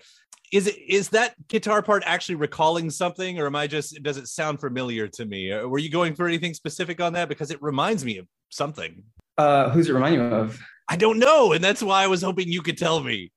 Is 0.51 0.67
it 0.67 0.77
is 0.77 1.09
that 1.09 1.35
guitar 1.47 1.83
part 1.83 2.03
actually 2.07 2.35
recalling 2.35 2.89
something 2.89 3.39
or 3.39 3.45
am 3.45 3.55
i 3.55 3.67
just 3.67 4.01
does 4.01 4.17
it 4.17 4.27
sound 4.27 4.59
familiar 4.61 5.07
to 5.09 5.25
me? 5.25 5.51
Uh, 5.51 5.67
were 5.67 5.77
you 5.77 5.91
going 5.91 6.15
for 6.15 6.27
anything 6.27 6.55
specific 6.55 6.99
on 6.99 7.13
that? 7.13 7.29
Because 7.29 7.51
it 7.51 7.61
reminds 7.61 8.03
me 8.03 8.17
of 8.17 8.27
something. 8.49 9.03
Uh 9.37 9.69
who's 9.69 9.89
it 9.89 9.93
remind 9.93 10.15
you 10.15 10.23
of? 10.23 10.59
I 10.89 10.95
don't 10.95 11.19
know 11.19 11.53
and 11.53 11.63
that's 11.63 11.83
why 11.83 12.03
i 12.03 12.07
was 12.07 12.23
hoping 12.23 12.47
you 12.47 12.63
could 12.63 12.79
tell 12.79 12.99
me. 12.99 13.31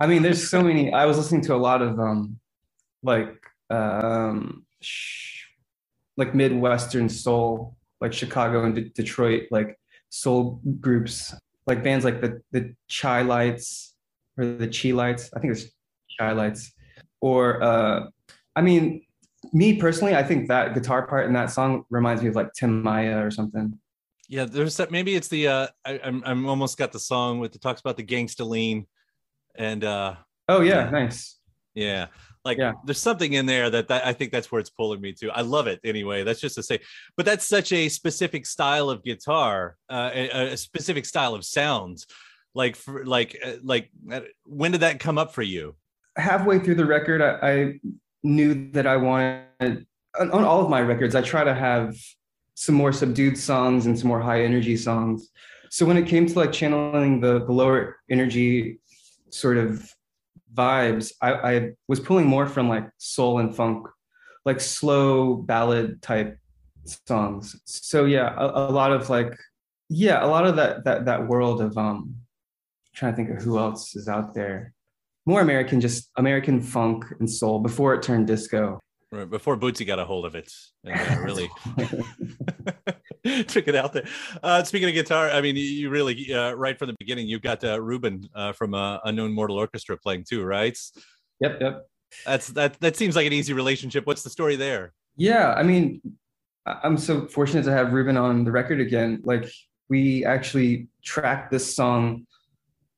I 0.00 0.06
mean 0.06 0.22
there's 0.22 0.50
so 0.50 0.62
many 0.62 0.92
i 0.92 1.06
was 1.06 1.16
listening 1.16 1.40
to 1.42 1.54
a 1.54 1.56
lot 1.56 1.80
of 1.80 1.98
um 1.98 2.38
like 3.02 3.34
um 3.70 4.66
sh- 4.84 5.46
like 6.16 6.34
midwestern 6.34 7.08
soul 7.08 7.76
like 8.00 8.12
chicago 8.12 8.64
and 8.64 8.74
D- 8.74 8.92
detroit 8.94 9.44
like 9.50 9.78
soul 10.10 10.60
groups, 10.80 11.34
like 11.66 11.82
bands 11.82 12.04
like 12.04 12.20
the 12.20 12.40
the 12.52 12.74
Chi-Lites 12.92 13.94
or 14.38 14.44
the 14.46 14.68
Chi-Lites. 14.68 15.30
I 15.34 15.40
think 15.40 15.52
it's 15.54 15.66
Chi-Lites. 16.18 16.72
Or 17.20 17.62
uh, 17.62 18.06
I 18.54 18.60
mean, 18.60 19.02
me 19.52 19.76
personally, 19.76 20.14
I 20.14 20.22
think 20.22 20.48
that 20.48 20.74
guitar 20.74 21.06
part 21.06 21.26
in 21.26 21.32
that 21.32 21.50
song 21.50 21.84
reminds 21.90 22.22
me 22.22 22.28
of 22.28 22.36
like 22.36 22.52
Tim 22.52 22.82
Maia 22.82 23.24
or 23.24 23.30
something. 23.30 23.78
Yeah, 24.28 24.44
there's 24.44 24.76
that. 24.76 24.90
Maybe 24.90 25.14
it's 25.16 25.28
the. 25.28 25.48
uh 25.48 25.66
I, 25.84 26.00
I'm 26.04 26.22
I'm 26.24 26.46
almost 26.46 26.78
got 26.78 26.92
the 26.92 26.98
song 27.00 27.40
with 27.40 27.52
the 27.52 27.58
talks 27.58 27.80
about 27.80 27.96
the 27.96 28.04
gangsta 28.04 28.46
lean, 28.46 28.86
and 29.56 29.82
uh 29.84 30.14
Oh 30.48 30.60
yeah, 30.60 30.84
Yeah. 30.84 30.90
nice. 30.90 31.38
yeah, 31.74 32.06
like 32.44 32.58
Yeah. 32.58 32.72
there's 32.84 33.00
something 33.00 33.32
in 33.32 33.46
there 33.46 33.70
that, 33.70 33.88
that 33.88 34.06
I 34.06 34.12
think 34.12 34.32
that's 34.32 34.50
where 34.52 34.60
it's 34.60 34.70
pulling 34.70 35.00
me 35.00 35.12
to. 35.14 35.30
I 35.30 35.40
love 35.40 35.66
it 35.66 35.80
anyway. 35.84 36.24
That's 36.24 36.40
just 36.40 36.54
to 36.56 36.62
say, 36.62 36.80
but 37.16 37.24
that's 37.26 37.46
such 37.46 37.72
a 37.72 37.88
specific 37.88 38.46
style 38.46 38.90
of 38.90 39.02
guitar, 39.02 39.76
uh, 39.90 40.10
a, 40.12 40.52
a 40.52 40.56
specific 40.56 41.06
style 41.06 41.34
of 41.34 41.44
sounds. 41.44 42.06
Like 42.54 42.76
for 42.76 43.04
like 43.04 43.36
uh, 43.44 43.54
like 43.62 43.90
uh, 44.12 44.20
when 44.44 44.72
did 44.72 44.82
that 44.82 45.00
come 45.00 45.18
up 45.18 45.32
for 45.34 45.42
you? 45.42 45.74
halfway 46.16 46.58
through 46.58 46.76
the 46.76 46.84
record, 46.86 47.20
I, 47.20 47.38
I 47.42 47.80
knew 48.22 48.70
that 48.70 48.86
I 48.86 48.96
wanted 48.96 49.86
on, 50.18 50.30
on 50.30 50.44
all 50.44 50.62
of 50.62 50.70
my 50.70 50.80
records. 50.80 51.14
I 51.14 51.22
try 51.22 51.44
to 51.44 51.54
have 51.54 51.96
some 52.54 52.74
more 52.76 52.92
subdued 52.92 53.36
songs 53.36 53.86
and 53.86 53.98
some 53.98 54.08
more 54.08 54.20
high 54.20 54.44
energy 54.44 54.76
songs. 54.76 55.30
So 55.70 55.84
when 55.84 55.96
it 55.96 56.06
came 56.06 56.26
to 56.26 56.38
like 56.38 56.52
channeling 56.52 57.20
the, 57.20 57.44
the 57.44 57.52
lower 57.52 57.96
energy 58.08 58.78
sort 59.30 59.56
of 59.56 59.92
vibes, 60.54 61.12
I, 61.20 61.32
I 61.32 61.70
was 61.88 62.00
pulling 62.00 62.26
more 62.26 62.46
from 62.46 62.68
like 62.68 62.88
soul 62.98 63.38
and 63.38 63.54
funk, 63.54 63.86
like 64.44 64.60
slow 64.60 65.36
ballad 65.36 66.02
type 66.02 66.38
songs. 67.06 67.56
So 67.64 68.04
yeah, 68.04 68.34
a, 68.36 68.68
a 68.68 68.72
lot 68.72 68.92
of 68.92 69.10
like 69.10 69.36
yeah, 69.88 70.24
a 70.24 70.28
lot 70.28 70.46
of 70.46 70.56
that 70.56 70.84
that 70.84 71.04
that 71.06 71.26
world 71.28 71.60
of 71.60 71.76
um 71.76 72.16
trying 72.94 73.12
to 73.12 73.16
think 73.16 73.30
of 73.30 73.42
who 73.42 73.58
else 73.58 73.96
is 73.96 74.08
out 74.08 74.34
there 74.34 74.74
more 75.26 75.40
American, 75.40 75.80
just 75.80 76.10
American 76.16 76.60
funk 76.60 77.04
and 77.18 77.30
soul 77.30 77.58
before 77.58 77.94
it 77.94 78.02
turned 78.02 78.26
disco. 78.26 78.80
Right, 79.10 79.28
Before 79.28 79.56
Bootsy 79.56 79.86
got 79.86 79.98
a 79.98 80.04
hold 80.04 80.26
of 80.26 80.34
it 80.34 80.52
and 80.82 81.18
uh, 81.18 81.20
really 81.22 81.48
took 83.46 83.68
it 83.68 83.74
out 83.74 83.92
there. 83.92 84.04
Uh, 84.42 84.62
speaking 84.64 84.88
of 84.88 84.94
guitar, 84.94 85.30
I 85.30 85.40
mean, 85.40 85.56
you- 85.56 85.90
really 85.90 86.32
uh, 86.32 86.52
right 86.52 86.78
from 86.78 86.88
the 86.88 86.96
beginning, 86.98 87.26
you've 87.26 87.42
got 87.42 87.64
uh, 87.64 87.78
Ruban 87.78 88.28
uh, 88.34 88.52
from 88.52 88.74
uh, 88.74 88.98
Unknown 89.04 89.32
Mortal 89.32 89.56
Orchestra 89.56 89.96
playing 89.96 90.24
too, 90.24 90.44
right? 90.44 90.78
Yep, 91.40 91.58
yep. 91.60 91.86
That's 92.26 92.48
that. 92.48 92.78
That 92.80 92.96
seems 92.96 93.16
like 93.16 93.26
an 93.26 93.32
easy 93.32 93.52
relationship. 93.52 94.06
What's 94.06 94.22
the 94.22 94.30
story 94.30 94.56
there? 94.56 94.92
Yeah, 95.16 95.54
I 95.54 95.62
mean, 95.62 96.00
I'm 96.66 96.96
so 96.96 97.26
fortunate 97.26 97.64
to 97.64 97.72
have 97.72 97.88
Ruban 97.88 98.20
on 98.20 98.44
the 98.44 98.52
record 98.52 98.80
again. 98.80 99.20
Like 99.24 99.50
we 99.88 100.24
actually 100.24 100.88
tracked 101.02 101.50
this 101.50 101.74
song 101.74 102.26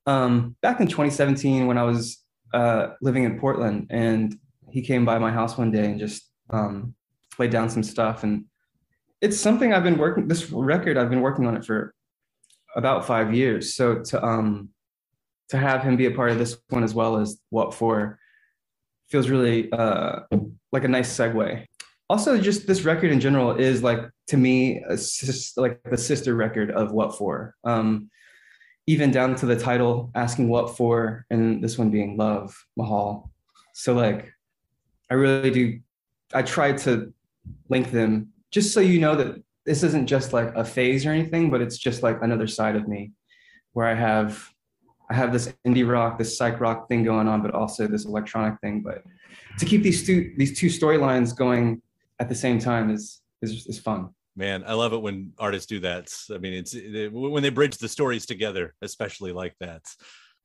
um, 0.06 0.56
back 0.60 0.80
in 0.80 0.86
2017 0.86 1.66
when 1.66 1.78
I 1.78 1.82
was 1.82 2.22
uh, 2.52 2.88
living 3.00 3.24
in 3.24 3.38
Portland, 3.38 3.88
and 3.90 4.38
he 4.70 4.82
came 4.82 5.04
by 5.04 5.18
my 5.18 5.30
house 5.30 5.56
one 5.56 5.70
day 5.70 5.86
and 5.86 5.98
just 5.98 6.30
um, 6.50 6.94
laid 7.38 7.50
down 7.50 7.70
some 7.70 7.82
stuff. 7.82 8.22
And 8.22 8.44
it's 9.26 9.40
something 9.40 9.72
I've 9.72 9.82
been 9.82 9.98
working. 9.98 10.28
This 10.28 10.50
record, 10.50 10.96
I've 10.96 11.10
been 11.10 11.20
working 11.20 11.46
on 11.46 11.56
it 11.56 11.64
for 11.64 11.94
about 12.76 13.06
five 13.06 13.34
years. 13.34 13.74
So 13.74 14.02
to 14.10 14.24
um, 14.24 14.70
to 15.48 15.58
have 15.58 15.82
him 15.82 15.96
be 15.96 16.06
a 16.06 16.10
part 16.10 16.30
of 16.30 16.38
this 16.38 16.56
one 16.68 16.84
as 16.84 16.94
well 16.94 17.16
as 17.16 17.40
what 17.50 17.74
for 17.74 18.18
feels 19.08 19.28
really 19.28 19.70
uh, 19.72 20.20
like 20.72 20.84
a 20.84 20.88
nice 20.88 21.16
segue 21.16 21.66
also 22.08 22.38
just 22.38 22.66
this 22.66 22.82
record 22.82 23.10
in 23.10 23.20
general 23.20 23.52
is 23.52 23.82
like 23.82 24.00
to 24.28 24.36
me 24.36 24.82
a 24.88 24.98
like 25.56 25.80
the 25.90 25.98
sister 25.98 26.34
record 26.34 26.70
of 26.70 26.92
what 26.92 27.16
for 27.16 27.54
um 27.64 28.10
even 28.86 29.10
down 29.10 29.34
to 29.34 29.46
the 29.46 29.58
title 29.58 30.10
asking 30.14 30.48
what 30.48 30.76
for 30.76 31.26
and 31.30 31.62
this 31.62 31.78
one 31.78 31.90
being 31.90 32.16
love 32.16 32.56
mahal 32.76 33.30
so 33.74 33.92
like 33.92 34.32
i 35.10 35.14
really 35.14 35.50
do 35.50 35.80
i 36.34 36.42
try 36.42 36.72
to 36.72 37.12
link 37.68 37.90
them 37.90 38.32
just 38.56 38.72
so 38.72 38.80
you 38.80 38.98
know 38.98 39.14
that 39.14 39.30
this 39.66 39.82
isn't 39.82 40.06
just 40.06 40.32
like 40.32 40.50
a 40.56 40.64
phase 40.64 41.04
or 41.04 41.10
anything 41.10 41.50
but 41.50 41.60
it's 41.60 41.76
just 41.76 42.02
like 42.02 42.16
another 42.22 42.46
side 42.58 42.74
of 42.80 42.88
me 42.88 43.12
where 43.74 43.86
i 43.86 43.94
have 44.08 44.32
i 45.10 45.14
have 45.14 45.30
this 45.30 45.52
indie 45.66 45.86
rock 45.86 46.16
this 46.16 46.32
psych 46.38 46.58
rock 46.58 46.88
thing 46.88 47.04
going 47.04 47.28
on 47.28 47.42
but 47.42 47.50
also 47.60 47.86
this 47.86 48.06
electronic 48.06 48.54
thing 48.62 48.80
but 48.88 48.98
to 49.58 49.66
keep 49.66 49.82
these 49.82 50.06
two 50.06 50.18
these 50.38 50.58
two 50.58 50.68
storylines 50.78 51.36
going 51.44 51.82
at 52.18 52.30
the 52.30 52.34
same 52.44 52.58
time 52.58 52.86
is 52.96 53.20
is 53.42 53.66
is 53.66 53.78
fun. 53.78 54.08
Man, 54.34 54.64
I 54.66 54.74
love 54.82 54.92
it 54.96 55.02
when 55.06 55.32
artists 55.38 55.66
do 55.74 55.80
that. 55.80 56.06
I 56.34 56.38
mean, 56.38 56.54
it's 56.60 56.74
it, 56.74 57.12
when 57.12 57.42
they 57.42 57.48
bridge 57.58 57.76
the 57.78 57.88
stories 57.88 58.24
together, 58.26 58.74
especially 58.82 59.32
like 59.32 59.54
that. 59.60 59.82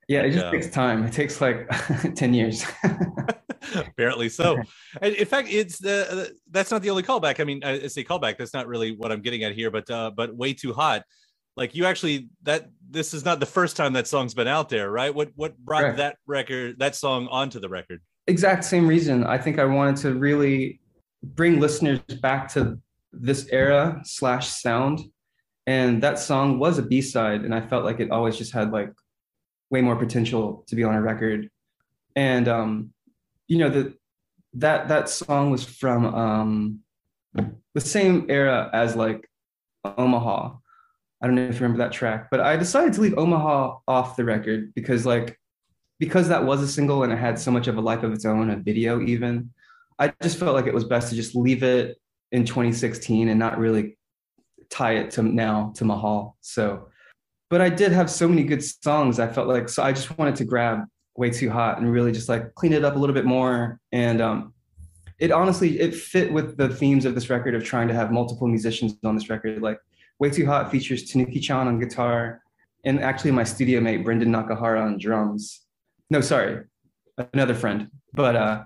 Yeah, 0.08 0.22
it 0.22 0.32
just 0.32 0.46
Yeah. 0.46 0.52
takes 0.52 0.70
time. 0.70 1.04
It 1.08 1.14
takes 1.22 1.36
like 1.42 1.60
ten 2.22 2.34
years. 2.34 2.66
Apparently 3.76 4.30
so. 4.30 4.62
In 5.02 5.26
fact, 5.26 5.50
it's 5.52 5.78
the 5.78 6.34
that's 6.50 6.72
not 6.72 6.82
the 6.82 6.90
only 6.90 7.04
callback. 7.04 7.40
I 7.40 7.44
mean, 7.44 7.64
I 7.64 7.88
say 7.88 8.04
callback. 8.04 8.38
That's 8.38 8.54
not 8.54 8.68
really 8.68 8.96
what 8.96 9.12
I'm 9.12 9.22
getting 9.22 9.44
at 9.44 9.54
here. 9.54 9.70
But 9.70 9.90
uh, 9.90 10.12
but 10.12 10.36
way 10.36 10.54
too 10.54 10.74
hot. 10.74 11.04
Like 11.58 11.76
you 11.76 11.86
actually 11.86 12.30
that 12.44 12.70
this 12.90 13.14
is 13.14 13.24
not 13.24 13.40
the 13.40 13.46
first 13.46 13.78
time 13.78 13.94
that 13.94 14.08
song's 14.08 14.34
been 14.34 14.48
out 14.48 14.70
there, 14.70 14.90
right? 14.90 15.14
What 15.14 15.32
what 15.36 15.58
brought 15.58 15.82
Correct. 15.82 15.98
that 15.98 16.18
record 16.26 16.80
that 16.80 16.96
song 16.96 17.28
onto 17.28 17.60
the 17.60 17.70
record? 17.70 18.02
exact 18.28 18.64
same 18.64 18.88
reason. 18.88 19.24
I 19.24 19.38
think 19.38 19.60
I 19.60 19.66
wanted 19.66 19.98
to 19.98 20.14
really 20.14 20.80
bring 21.24 21.60
listeners 21.60 22.00
back 22.22 22.52
to 22.54 22.80
this 23.12 23.48
era 23.52 24.02
slash 24.04 24.48
sound, 24.48 25.02
and 25.68 26.02
that 26.02 26.20
song 26.20 26.60
was 26.60 26.78
a 26.78 26.84
B 26.84 27.02
side, 27.02 27.42
and 27.42 27.54
I 27.54 27.62
felt 27.62 27.86
like 27.86 28.00
it 28.00 28.12
always 28.12 28.38
just 28.38 28.52
had 28.52 28.72
like 28.72 28.92
way 29.70 29.82
more 29.82 29.96
potential 29.96 30.64
to 30.68 30.76
be 30.76 30.84
on 30.84 30.96
a 30.96 31.02
record. 31.02 31.50
And 32.16 32.48
um, 32.48 32.94
you 33.52 33.58
know 33.58 33.92
that 34.54 34.88
that 34.88 35.10
song 35.10 35.52
was 35.52 35.66
from 35.66 36.06
um, 36.16 36.80
the 37.74 37.82
same 37.82 38.28
era 38.30 38.70
as 38.72 38.96
like 38.96 39.30
Omaha. 39.84 40.54
I 41.22 41.28
don't 41.28 41.36
know 41.36 41.44
if 41.44 41.56
you 41.56 41.62
remember 41.62 41.84
that 41.84 41.92
track, 41.92 42.30
but 42.32 42.40
I 42.40 42.56
decided 42.56 42.94
to 42.94 43.02
leave 43.02 43.18
Omaha 43.18 43.80
off 43.90 44.16
the 44.16 44.24
record 44.24 44.74
because 44.74 45.06
like 45.06 45.38
because 46.00 46.30
that 46.30 46.46
was 46.46 46.62
a 46.62 46.68
single 46.68 47.04
and 47.04 47.12
it 47.12 47.18
had 47.18 47.38
so 47.38 47.52
much 47.52 47.68
of 47.68 47.78
a 47.78 47.82
life 47.82 48.04
of 48.04 48.14
its 48.14 48.24
own, 48.24 48.50
a 48.50 48.56
video 48.56 49.02
even. 49.02 49.52
I 50.00 50.14
just 50.24 50.40
felt 50.40 50.56
like 50.56 50.66
it 50.66 50.74
was 50.74 50.86
best 50.86 51.10
to 51.10 51.16
just 51.16 51.36
leave 51.36 51.62
it 51.62 51.98
in 52.32 52.46
2016 52.46 53.28
and 53.28 53.38
not 53.38 53.60
really 53.60 53.98
tie 54.70 54.94
it 54.94 55.12
to 55.12 55.24
now 55.24 55.74
to 55.76 55.84
Mahal. 55.84 56.38
So, 56.40 56.88
but 57.50 57.60
I 57.60 57.68
did 57.68 57.92
have 57.92 58.10
so 58.10 58.30
many 58.30 58.46
good 58.46 58.64
songs. 58.64 59.20
I 59.20 59.28
felt 59.28 59.50
like 59.50 59.68
so 59.68 59.84
I 59.84 59.92
just 59.92 60.18
wanted 60.18 60.38
to 60.38 60.46
grab 60.46 60.86
way 61.18 61.30
too 61.30 61.50
hot 61.50 61.80
and 61.80 61.92
really 61.92 62.12
just 62.12 62.30
like 62.30 62.54
clean 62.56 62.74
it 62.74 62.84
up 62.84 62.96
a 62.96 63.00
little 63.00 63.14
bit 63.14 63.26
more. 63.26 63.80
And 63.92 64.22
um, 64.22 64.54
it 65.20 65.32
honestly 65.32 65.80
it 65.80 65.94
fit 65.94 66.32
with 66.32 66.58
the 66.58 66.70
themes 66.70 67.06
of 67.06 67.16
this 67.16 67.30
record 67.30 67.56
of 67.56 67.64
trying 67.64 67.88
to 67.88 67.94
have 67.94 68.12
multiple 68.12 68.48
musicians 68.48 68.96
on 69.04 69.16
this 69.16 69.30
record. 69.30 69.62
Like 69.62 69.80
way 70.20 70.30
too 70.30 70.46
hot 70.46 70.72
features 70.72 71.12
Tanukichan 71.12 71.66
on 71.68 71.80
guitar, 71.80 72.42
and 72.84 73.00
actually 73.02 73.32
my 73.32 73.44
studio 73.44 73.82
mate 73.82 74.04
Brendan 74.04 74.30
Nakahara 74.30 74.84
on 74.84 74.98
drums. 74.98 75.62
No, 76.10 76.22
sorry, 76.22 76.66
another 77.34 77.54
friend. 77.54 77.90
But 78.14 78.36
uh, 78.36 78.64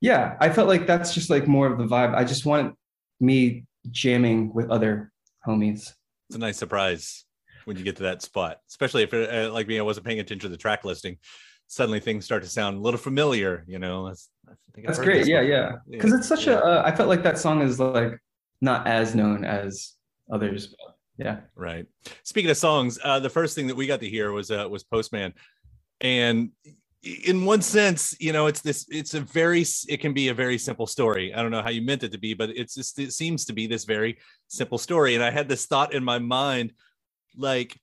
yeah, 0.00 0.36
I 0.40 0.50
felt 0.50 0.68
like 0.68 0.86
that's 0.86 1.14
just 1.14 1.30
like 1.30 1.46
more 1.46 1.66
of 1.66 1.78
the 1.78 1.86
vibe. 1.86 2.14
I 2.14 2.24
just 2.24 2.44
want 2.44 2.76
me 3.20 3.64
jamming 3.90 4.52
with 4.52 4.70
other 4.70 5.12
homies. 5.46 5.92
It's 6.28 6.36
a 6.36 6.38
nice 6.38 6.56
surprise 6.56 7.24
when 7.64 7.76
you 7.76 7.84
get 7.84 7.96
to 7.96 8.02
that 8.04 8.22
spot, 8.22 8.58
especially 8.68 9.02
if 9.02 9.14
it, 9.14 9.32
uh, 9.32 9.52
like 9.52 9.66
me, 9.68 9.78
I 9.78 9.82
wasn't 9.82 10.06
paying 10.06 10.20
attention 10.20 10.48
to 10.50 10.54
the 10.54 10.60
track 10.60 10.84
listing. 10.84 11.18
Suddenly 11.74 11.98
things 11.98 12.24
start 12.24 12.44
to 12.44 12.48
sound 12.48 12.76
a 12.76 12.80
little 12.80 12.98
familiar, 12.98 13.64
you 13.66 13.80
know. 13.80 14.06
That's, 14.06 14.30
I 14.46 14.52
think 14.72 14.86
That's 14.86 15.00
great. 15.00 15.18
this 15.18 15.28
Yeah, 15.28 15.40
yeah. 15.40 15.72
Because 15.90 16.12
it's 16.12 16.28
such 16.28 16.46
a. 16.46 16.64
Uh, 16.64 16.82
I 16.86 16.94
felt 16.94 17.08
like 17.08 17.24
that 17.24 17.36
song 17.36 17.62
is 17.62 17.80
like 17.80 18.16
not 18.60 18.86
as 18.86 19.16
known 19.16 19.44
as 19.44 19.94
others. 20.30 20.68
But 20.68 20.96
yeah. 21.18 21.40
Right. 21.56 21.86
Speaking 22.22 22.48
of 22.48 22.56
songs, 22.58 23.00
uh, 23.02 23.18
the 23.18 23.28
first 23.28 23.56
thing 23.56 23.66
that 23.66 23.74
we 23.74 23.88
got 23.88 23.98
to 23.98 24.08
hear 24.08 24.30
was 24.30 24.52
uh, 24.52 24.68
was 24.70 24.84
Postman, 24.84 25.34
and 26.00 26.50
in 27.02 27.44
one 27.44 27.60
sense, 27.60 28.14
you 28.20 28.32
know, 28.32 28.46
it's 28.46 28.60
this. 28.60 28.86
It's 28.88 29.14
a 29.14 29.20
very. 29.20 29.64
It 29.88 29.96
can 29.96 30.12
be 30.12 30.28
a 30.28 30.34
very 30.34 30.58
simple 30.58 30.86
story. 30.86 31.34
I 31.34 31.42
don't 31.42 31.50
know 31.50 31.62
how 31.62 31.70
you 31.70 31.82
meant 31.82 32.04
it 32.04 32.12
to 32.12 32.18
be, 32.18 32.34
but 32.34 32.50
it's 32.50 32.76
just. 32.76 33.00
It 33.00 33.12
seems 33.12 33.46
to 33.46 33.52
be 33.52 33.66
this 33.66 33.84
very 33.84 34.18
simple 34.46 34.78
story. 34.78 35.16
And 35.16 35.24
I 35.24 35.32
had 35.32 35.48
this 35.48 35.66
thought 35.66 35.92
in 35.92 36.04
my 36.04 36.20
mind, 36.20 36.72
like, 37.36 37.76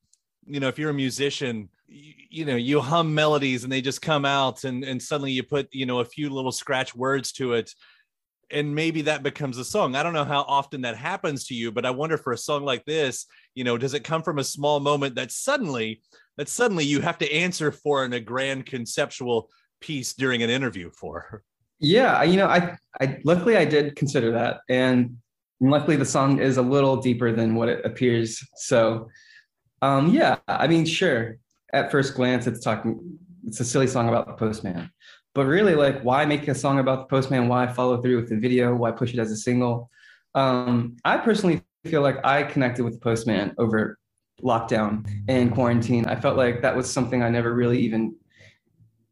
you 0.45 0.62
know, 0.62 0.69
if 0.69 0.79
you're 0.79 0.91
a 0.91 0.93
musician, 0.93 1.67
you, 1.91 2.45
know, 2.45 2.55
you 2.55 2.79
hum 2.79 3.13
melodies 3.13 3.63
and 3.63 3.71
they 3.71 3.81
just 3.81 4.01
come 4.01 4.25
out, 4.25 4.63
and 4.63 4.83
and 4.83 5.01
suddenly 5.01 5.31
you 5.31 5.43
put, 5.43 5.67
you 5.74 5.86
know, 5.86 6.00
a 6.00 6.05
few 6.05 6.29
little 6.29 6.51
scratch 6.51 6.95
words 6.95 7.31
to 7.33 7.53
it, 7.53 7.74
and 8.50 8.74
maybe 8.74 9.01
that 9.03 9.24
becomes 9.24 9.57
a 9.57 9.65
song. 9.65 9.95
I 9.95 10.03
don't 10.03 10.13
know 10.13 10.25
how 10.25 10.41
often 10.41 10.81
that 10.81 10.95
happens 10.95 11.45
to 11.48 11.53
you, 11.53 11.71
but 11.71 11.86
I 11.86 11.91
wonder 11.91 12.17
for 12.17 12.33
a 12.33 12.38
song 12.38 12.63
like 12.63 12.86
this, 12.86 13.25
you 13.55 13.63
know, 13.63 13.77
does 13.77 13.93
it 13.93 14.03
come 14.03 14.24
from 14.24 14.39
a 14.39 14.43
small 14.43 14.79
moment 14.79 15.15
that 15.15 15.31
suddenly 15.31 16.01
that 16.38 16.50
suddenly 16.50 16.86
you 16.86 17.01
have 17.01 17.17
to 17.17 17.33
answer 17.33 17.71
for 17.71 18.05
in 18.05 18.13
a 18.13 18.19
grand 18.19 18.65
conceptual 18.65 19.50
piece 19.81 20.13
during 20.13 20.43
an 20.43 20.50
interview 20.50 20.89
for? 20.91 21.43
Yeah, 21.79 22.24
you 22.24 22.38
know, 22.38 22.48
I, 22.48 22.77
I 23.01 23.19
luckily 23.25 23.57
I 23.57 23.65
did 23.65 23.95
consider 23.95 24.31
that, 24.31 24.62
and 24.69 25.17
luckily 25.60 25.98
the 25.98 26.05
song 26.05 26.39
is 26.39 26.57
a 26.57 26.62
little 26.62 26.98
deeper 26.98 27.31
than 27.31 27.55
what 27.55 27.69
it 27.69 27.86
appears. 27.86 28.39
So, 28.55 29.10
Um, 29.83 30.13
yeah, 30.13 30.38
I 30.48 30.67
mean, 30.67 30.86
sure. 30.86 31.38
At 31.73 31.91
first 31.91 32.15
glance, 32.15 32.47
it's 32.47 32.59
talking. 32.59 33.17
It's 33.45 33.59
a 33.59 33.65
silly 33.65 33.87
song 33.87 34.07
about 34.07 34.27
the 34.27 34.33
postman, 34.33 34.91
but 35.33 35.45
really, 35.45 35.75
like, 35.75 36.01
why 36.03 36.25
make 36.25 36.47
a 36.47 36.55
song 36.55 36.79
about 36.79 36.99
the 36.99 37.15
postman? 37.15 37.47
Why 37.47 37.67
follow 37.67 38.01
through 38.01 38.17
with 38.17 38.29
the 38.29 38.37
video? 38.37 38.75
Why 38.75 38.91
push 38.91 39.13
it 39.13 39.19
as 39.19 39.31
a 39.31 39.37
single? 39.37 39.89
Um, 40.35 40.97
I 41.03 41.17
personally 41.17 41.61
feel 41.85 42.01
like 42.01 42.23
I 42.23 42.43
connected 42.43 42.83
with 42.83 42.93
the 42.93 42.99
postman 42.99 43.53
over 43.57 43.97
lockdown 44.41 45.07
and 45.27 45.53
quarantine. 45.53 46.05
I 46.05 46.15
felt 46.15 46.37
like 46.37 46.61
that 46.61 46.75
was 46.75 46.91
something 46.91 47.23
I 47.23 47.29
never 47.29 47.53
really 47.53 47.79
even 47.79 48.15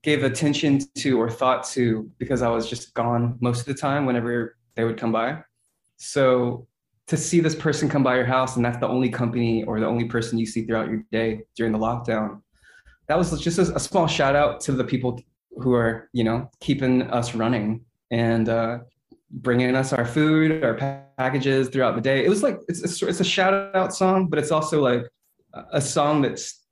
gave 0.01 0.23
attention 0.23 0.79
to 0.95 1.19
or 1.19 1.29
thought 1.29 1.63
to 1.65 2.09
because 2.17 2.41
I 2.41 2.49
was 2.49 2.69
just 2.69 2.93
gone 2.93 3.37
most 3.41 3.61
of 3.61 3.65
the 3.65 3.73
time 3.73 4.05
whenever 4.05 4.57
they 4.75 4.83
would 4.83 4.97
come 4.97 5.11
by. 5.11 5.39
So 5.97 6.67
to 7.07 7.17
see 7.17 7.39
this 7.41 7.55
person 7.55 7.89
come 7.89 8.03
by 8.03 8.15
your 8.15 8.25
house 8.25 8.55
and 8.55 8.63
that's 8.63 8.77
the 8.77 8.87
only 8.87 9.09
company 9.09 9.63
or 9.63 9.79
the 9.79 9.87
only 9.87 10.05
person 10.05 10.37
you 10.37 10.45
see 10.45 10.65
throughout 10.65 10.87
your 10.87 11.03
day 11.11 11.41
during 11.55 11.73
the 11.73 11.79
lockdown, 11.79 12.41
that 13.09 13.17
was 13.17 13.37
just 13.41 13.57
a, 13.57 13.75
a 13.75 13.79
small 13.79 14.07
shout 14.07 14.35
out 14.35 14.61
to 14.61 14.71
the 14.71 14.83
people 14.83 15.19
who 15.57 15.73
are, 15.73 16.09
you 16.13 16.23
know, 16.23 16.49
keeping 16.59 17.01
us 17.01 17.33
running 17.33 17.83
and 18.11 18.47
uh, 18.47 18.79
bringing 19.31 19.75
us 19.75 19.91
our 19.91 20.05
food, 20.05 20.63
our 20.63 20.75
packages 20.75 21.69
throughout 21.69 21.95
the 21.95 22.01
day. 22.01 22.23
It 22.23 22.29
was 22.29 22.43
like 22.43 22.59
it's 22.67 23.01
a, 23.01 23.07
it's 23.07 23.19
a 23.19 23.25
shout 23.25 23.75
out 23.75 23.93
song, 23.95 24.27
but 24.27 24.37
it's 24.37 24.51
also 24.51 24.79
like 24.81 25.09
a 25.73 25.81
song 25.81 26.21
that's 26.21 26.63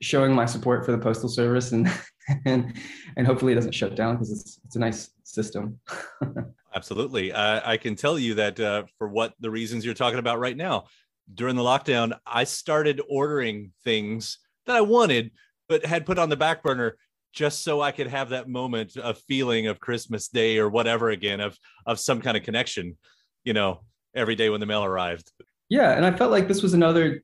showing 0.00 0.32
my 0.32 0.46
support 0.46 0.86
for 0.86 0.92
the 0.92 0.98
postal 0.98 1.28
service 1.28 1.72
and 1.72 1.90
and 2.46 2.74
and 3.16 3.26
hopefully 3.26 3.52
it 3.52 3.56
doesn't 3.56 3.74
shut 3.74 3.96
down 3.96 4.14
because 4.14 4.30
it's 4.30 4.60
it's 4.64 4.76
a 4.76 4.78
nice 4.78 5.10
system. 5.24 5.80
Absolutely, 6.74 7.34
I 7.34 7.76
can 7.76 7.96
tell 7.96 8.18
you 8.18 8.34
that 8.34 8.58
uh, 8.58 8.84
for 8.96 9.08
what 9.08 9.34
the 9.40 9.50
reasons 9.50 9.84
you're 9.84 9.94
talking 9.94 10.18
about 10.18 10.38
right 10.38 10.56
now, 10.56 10.86
during 11.32 11.54
the 11.56 11.62
lockdown, 11.62 12.16
I 12.26 12.44
started 12.44 13.00
ordering 13.08 13.72
things 13.84 14.38
that 14.66 14.74
I 14.74 14.80
wanted 14.80 15.30
but 15.68 15.84
had 15.84 16.06
put 16.06 16.18
on 16.18 16.28
the 16.28 16.36
back 16.36 16.62
burner 16.62 16.96
just 17.32 17.64
so 17.64 17.80
I 17.80 17.90
could 17.90 18.06
have 18.06 18.30
that 18.30 18.48
moment 18.48 18.96
of 18.96 19.18
feeling 19.18 19.66
of 19.66 19.80
Christmas 19.80 20.28
Day 20.28 20.58
or 20.58 20.68
whatever 20.68 21.10
again 21.10 21.40
of 21.40 21.58
of 21.86 21.98
some 21.98 22.20
kind 22.20 22.36
of 22.36 22.42
connection, 22.42 22.96
you 23.44 23.52
know, 23.52 23.80
every 24.14 24.36
day 24.36 24.50
when 24.50 24.60
the 24.60 24.66
mail 24.66 24.84
arrived. 24.84 25.32
Yeah, 25.68 25.92
and 25.92 26.06
I 26.06 26.12
felt 26.12 26.30
like 26.30 26.48
this 26.48 26.62
was 26.62 26.74
another 26.74 27.22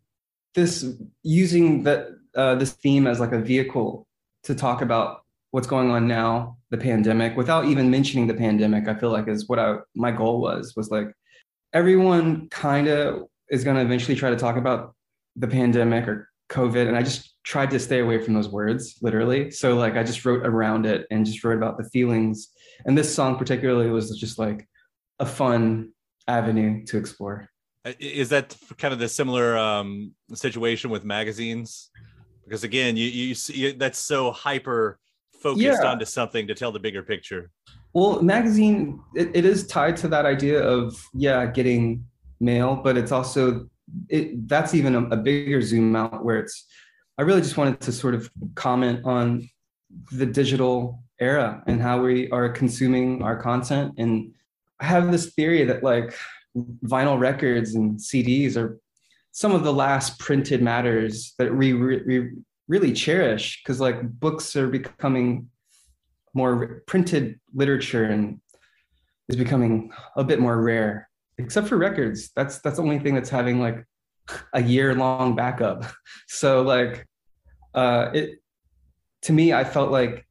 this 0.55 0.85
using 1.23 1.85
that 1.85 2.09
uh, 2.35 2.57
this 2.57 2.73
theme 2.73 3.07
as 3.07 3.21
like 3.21 3.33
a 3.33 3.39
vehicle 3.41 4.07
to 4.45 4.55
talk 4.55 4.83
about 4.83 5.25
what's 5.53 5.67
going 5.67 5.91
on 5.91 6.07
now, 6.07 6.57
the 6.71 6.79
pandemic, 6.79 7.37
without 7.37 7.67
even 7.67 7.91
mentioning 7.91 8.27
the 8.27 8.35
pandemic. 8.35 8.89
I 8.89 8.95
feel 8.95 9.11
like 9.11 9.29
is 9.29 9.49
what 9.49 9.59
I 9.59 9.77
my 9.95 10.11
goal 10.11 10.41
was 10.41 10.75
was 10.77 10.91
like 10.91 11.13
everyone 11.73 12.49
kind 12.49 12.89
of 12.89 13.29
is 13.51 13.65
going 13.65 13.77
to 13.77 13.83
eventually 13.83 14.17
try 14.17 14.31
to 14.31 14.37
talk 14.37 14.57
about 14.57 14.95
the 15.37 15.47
pandemic 15.47 16.09
or 16.09 16.30
COVID, 16.51 16.89
and 16.89 16.97
I 16.97 17.03
just 17.03 17.37
tried 17.45 17.71
to 17.71 17.79
stay 17.79 18.01
away 18.01 18.23
from 18.23 18.35
those 18.35 18.49
words 18.49 18.99
literally. 19.01 19.51
So 19.51 19.75
like 19.75 19.97
I 19.97 20.03
just 20.03 20.25
wrote 20.25 20.45
around 20.45 20.85
it 20.87 21.07
and 21.11 21.25
just 21.25 21.43
wrote 21.43 21.57
about 21.57 21.79
the 21.79 21.85
feelings. 21.85 22.49
And 22.85 22.97
this 22.97 23.15
song 23.15 23.37
particularly 23.37 23.91
was 23.91 24.17
just 24.19 24.39
like 24.39 24.69
a 25.19 25.27
fun 25.27 25.93
avenue 26.29 26.85
to 26.87 26.99
explore. 26.99 27.49
Uh, 27.85 27.93
is 27.99 28.29
that 28.29 28.57
kind 28.79 28.93
of 28.93 29.01
the 29.01 29.09
similar 29.09 29.57
um, 29.57 30.13
situation 30.35 30.91
with 30.91 31.05
magazines? 31.05 31.91
Because 32.45 32.65
again, 32.65 32.97
you 32.97 33.07
you 33.07 33.35
see 33.35 33.73
that's 33.73 33.99
so 33.99 34.33
hyper 34.33 34.99
focused 35.41 35.83
yeah. 35.83 35.91
onto 35.91 36.05
something 36.05 36.47
to 36.47 36.55
tell 36.55 36.73
the 36.73 36.81
bigger 36.81 37.03
picture. 37.03 37.51
Well, 37.95 38.23
magazine 38.23 39.01
it, 39.15 39.31
it 39.35 39.45
is 39.45 39.67
tied 39.67 39.97
to 39.99 40.09
that 40.09 40.27
idea 40.27 40.63
of 40.63 41.01
yeah 41.15 41.47
getting 41.47 42.05
mail, 42.41 42.77
but 42.77 42.99
it's 42.99 43.13
also 43.13 43.69
it 44.09 44.49
that's 44.49 44.75
even 44.75 44.95
a, 44.95 45.03
a 45.09 45.17
bigger 45.17 45.63
zoom 45.63 45.97
out 45.97 46.25
where 46.25 46.39
it's. 46.39 46.67
I 47.19 47.23
really 47.23 47.43
just 47.43 47.59
wanted 47.59 47.81
to 47.81 47.93
sort 47.93 48.15
of 48.15 48.31
comment 48.55 49.05
on 49.05 49.49
the 50.13 50.25
digital 50.25 51.03
era 51.19 51.63
and 51.67 51.83
how 51.83 52.01
we 52.01 52.31
are 52.31 52.49
consuming 52.49 53.23
our 53.23 53.37
content 53.37 53.93
and 53.99 54.33
I 54.81 54.87
have 54.87 55.13
this 55.13 55.35
theory 55.35 55.65
that 55.65 55.83
like 55.83 56.15
vinyl 56.85 57.19
records 57.19 57.75
and 57.75 57.99
CDs 57.99 58.57
are 58.57 58.81
some 59.33 59.53
of 59.53 59.63
the 59.63 59.73
last 59.73 60.19
printed 60.19 60.63
matters 60.63 61.35
that 61.39 61.55
we, 61.55 61.75
we 61.75 62.31
really 62.67 62.93
cherish 62.93 63.63
because 63.63 63.81
like 63.81 64.03
books 64.03 64.57
are 64.57 64.69
becoming 64.69 65.49
more 66.33 66.83
printed 66.87 67.39
literature 67.55 68.05
and 68.05 68.41
is 69.29 69.37
becoming 69.37 69.93
a 70.17 70.25
bit 70.25 70.41
more 70.41 70.61
rare 70.61 71.10
except 71.45 71.69
for 71.69 71.77
records 71.77 72.31
that's 72.37 72.59
that's 72.61 72.77
the 72.77 72.83
only 72.83 72.99
thing 72.99 73.15
that's 73.15 73.31
having 73.31 73.61
like 73.61 73.85
a 74.55 74.63
year 74.63 74.95
long 74.95 75.35
backup 75.35 75.85
so 76.29 76.63
like 76.63 77.07
uh 77.75 78.11
it 78.15 78.39
to 79.23 79.33
me 79.33 79.53
i 79.53 79.65
felt 79.65 79.91
like 79.91 80.27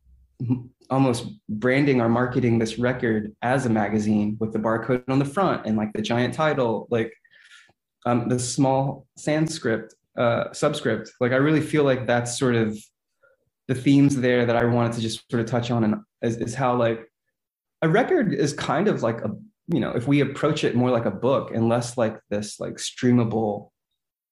almost 0.90 1.28
branding 1.48 2.02
or 2.02 2.10
marketing 2.10 2.58
this 2.58 2.80
record 2.80 3.36
as 3.42 3.66
a 3.66 3.70
magazine 3.70 4.38
with 4.40 4.54
the 4.54 4.60
barcode 4.60 5.04
on 5.08 5.20
the 5.20 5.26
front 5.26 5.66
and 5.66 5.78
like 5.78 5.94
the 5.94 6.02
giant 6.02 6.34
title, 6.34 6.88
like 6.90 7.14
um, 8.06 8.28
the 8.28 8.40
small 8.40 9.06
Sanskrit 9.18 9.94
uh, 10.18 10.52
subscript. 10.52 11.12
Like 11.22 11.32
I 11.32 11.36
really 11.36 11.62
feel 11.62 11.84
like 11.84 12.08
that's 12.08 12.40
sort 12.40 12.56
of 12.56 12.78
the 13.68 13.76
themes 13.76 14.16
there 14.16 14.46
that 14.46 14.56
I 14.56 14.66
wanted 14.66 14.94
to 14.94 15.02
just 15.02 15.30
sort 15.30 15.42
of 15.42 15.48
touch 15.48 15.70
on, 15.70 15.84
and 15.84 15.96
is, 16.24 16.38
is 16.38 16.56
how 16.56 16.76
like 16.76 17.06
a 17.82 17.90
record 17.90 18.34
is 18.34 18.54
kind 18.54 18.88
of 18.88 19.04
like 19.04 19.22
a 19.22 19.30
you 19.72 19.80
know 19.80 19.92
if 19.92 20.08
we 20.08 20.22
approach 20.22 20.64
it 20.64 20.76
more 20.76 20.90
like 20.90 21.06
a 21.06 21.12
book 21.12 21.52
and 21.54 21.70
less 21.70 21.98
like 21.98 22.20
this 22.30 22.60
like 22.60 22.76
streamable 22.76 23.70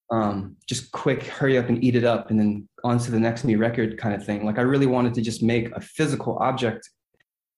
um, 0.10 0.56
just 0.68 0.92
quick 0.94 1.24
hurry 1.24 1.58
up 1.58 1.68
and 1.68 1.84
eat 1.84 1.96
it 1.96 2.06
up 2.06 2.30
and 2.30 2.40
then 2.40 2.70
on 2.86 2.98
to 2.98 3.12
the 3.12 3.20
next 3.20 3.44
new 3.44 3.58
record 3.58 3.98
kind 3.98 4.16
of 4.16 4.26
thing 4.26 4.46
like 4.46 4.58
i 4.58 4.62
really 4.62 4.86
wanted 4.86 5.14
to 5.14 5.22
just 5.22 5.44
make 5.44 5.70
a 5.76 5.82
physical 5.82 6.38
object 6.40 6.90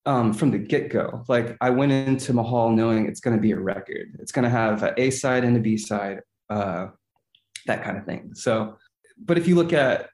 um, 0.06 0.34
from 0.34 0.50
the 0.52 0.58
get-go. 0.58 1.24
Like 1.28 1.56
i 1.62 1.70
went 1.70 1.92
into 1.92 2.34
mahal 2.34 2.72
knowing 2.72 3.06
it's 3.08 3.20
going 3.20 3.36
to 3.36 3.42
be 3.42 3.52
a 3.52 3.60
record. 3.60 4.18
It's 4.20 4.32
going 4.32 4.44
to 4.44 4.50
have 4.50 4.82
an 4.84 4.94
a 4.98 5.10
side 5.12 5.44
and 5.44 5.56
a 5.56 5.60
b 5.60 5.78
side 5.78 6.22
uh, 6.50 6.88
that 7.68 7.84
kind 7.84 7.98
of 7.98 8.06
thing. 8.06 8.34
So 8.34 8.78
but 9.24 9.38
if 9.38 9.48
you 9.48 9.56
look 9.56 9.74
at 9.74 10.10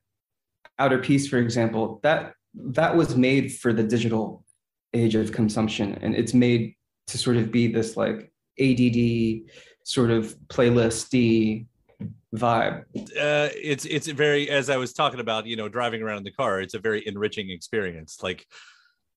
outer 0.79 0.97
peace 0.97 1.27
for 1.27 1.37
example 1.37 1.99
that 2.03 2.33
that 2.53 2.95
was 2.97 3.15
made 3.15 3.53
for 3.53 3.71
the 3.71 3.83
digital 3.83 4.43
age 4.93 5.15
of 5.15 5.31
consumption 5.31 5.97
and 6.01 6.15
it's 6.15 6.33
made 6.33 6.75
to 7.07 7.17
sort 7.17 7.37
of 7.37 7.51
be 7.51 7.67
this 7.67 7.95
like 7.97 8.31
add 8.59 9.41
sort 9.83 10.11
of 10.11 10.35
playlisty 10.47 11.67
vibe. 12.35 12.83
Uh, 12.95 13.49
it's 13.53 13.85
it's 13.85 14.07
very 14.07 14.49
as 14.49 14.69
I 14.69 14.77
was 14.77 14.93
talking 14.93 15.19
about, 15.19 15.45
you 15.45 15.55
know, 15.55 15.69
driving 15.69 16.01
around 16.01 16.17
in 16.17 16.23
the 16.23 16.31
car. 16.31 16.61
It's 16.61 16.73
a 16.73 16.79
very 16.79 17.05
enriching 17.07 17.49
experience. 17.49 18.21
Like, 18.21 18.45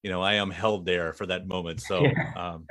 you 0.03 0.11
know, 0.11 0.23
I 0.23 0.35
am 0.35 0.51
held 0.51 0.87
there 0.87 1.13
for 1.13 1.27
that 1.27 1.47
moment. 1.47 1.81
So 1.81 2.03
yeah. 2.03 2.33
um, 2.37 2.67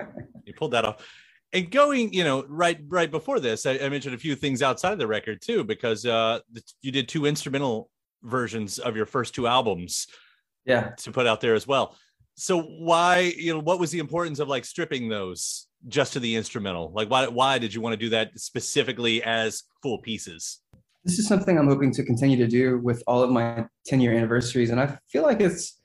you 0.45 0.53
pulled 0.53 0.71
that 0.71 0.85
off. 0.85 1.05
And 1.53 1.71
going, 1.71 2.13
you 2.13 2.23
know, 2.23 2.45
right 2.47 2.79
right 2.87 3.09
before 3.09 3.39
this, 3.39 3.65
I, 3.65 3.79
I 3.79 3.89
mentioned 3.89 4.15
a 4.15 4.17
few 4.17 4.35
things 4.35 4.61
outside 4.61 4.93
of 4.93 4.99
the 4.99 5.07
record 5.07 5.41
too, 5.41 5.63
because 5.63 6.05
uh, 6.05 6.39
you 6.81 6.91
did 6.91 7.07
two 7.07 7.25
instrumental 7.25 7.89
versions 8.23 8.79
of 8.79 8.95
your 8.95 9.05
first 9.05 9.33
two 9.33 9.47
albums. 9.47 10.07
Yeah, 10.65 10.89
to 10.97 11.11
put 11.11 11.27
out 11.27 11.39
there 11.39 11.55
as 11.55 11.65
well. 11.65 11.95
So 12.39 12.61
why, 12.61 13.33
you 13.35 13.51
know, 13.51 13.59
what 13.59 13.79
was 13.79 13.89
the 13.89 13.97
importance 13.97 14.37
of 14.37 14.47
like 14.47 14.63
stripping 14.63 15.09
those 15.09 15.67
just 15.87 16.13
to 16.13 16.19
the 16.19 16.35
instrumental? 16.35 16.91
Like, 16.93 17.09
why 17.09 17.27
why 17.27 17.57
did 17.57 17.73
you 17.73 17.81
want 17.81 17.93
to 17.93 17.97
do 17.97 18.09
that 18.09 18.39
specifically 18.39 19.23
as 19.23 19.63
full 19.81 19.97
pieces? 19.97 20.59
This 21.03 21.17
is 21.17 21.27
something 21.27 21.57
I'm 21.57 21.67
hoping 21.67 21.91
to 21.93 22.03
continue 22.03 22.37
to 22.37 22.47
do 22.47 22.77
with 22.77 23.01
all 23.07 23.23
of 23.23 23.31
my 23.31 23.65
10 23.87 24.01
year 24.01 24.13
anniversaries, 24.13 24.69
and 24.69 24.79
I 24.79 24.99
feel 25.09 25.23
like 25.23 25.41
it's. 25.41 25.81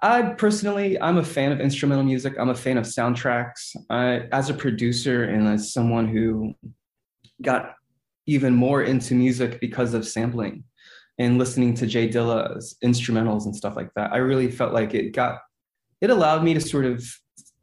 I 0.00 0.22
personally, 0.22 1.00
I'm 1.00 1.16
a 1.16 1.24
fan 1.24 1.50
of 1.50 1.60
instrumental 1.60 2.04
music. 2.04 2.34
I'm 2.38 2.50
a 2.50 2.54
fan 2.54 2.78
of 2.78 2.84
soundtracks. 2.84 3.74
I, 3.90 4.28
as 4.30 4.48
a 4.48 4.54
producer 4.54 5.24
and 5.24 5.48
as 5.48 5.72
someone 5.72 6.06
who 6.06 6.54
got 7.42 7.74
even 8.26 8.54
more 8.54 8.82
into 8.82 9.14
music 9.14 9.58
because 9.58 9.94
of 9.94 10.06
sampling 10.06 10.62
and 11.18 11.38
listening 11.38 11.74
to 11.74 11.86
J 11.86 12.08
Dilla's 12.08 12.76
instrumentals 12.84 13.46
and 13.46 13.56
stuff 13.56 13.76
like 13.76 13.90
that, 13.94 14.12
I 14.12 14.18
really 14.18 14.50
felt 14.50 14.72
like 14.72 14.94
it 14.94 15.12
got 15.12 15.40
it 16.00 16.10
allowed 16.10 16.44
me 16.44 16.54
to 16.54 16.60
sort 16.60 16.84
of 16.84 17.04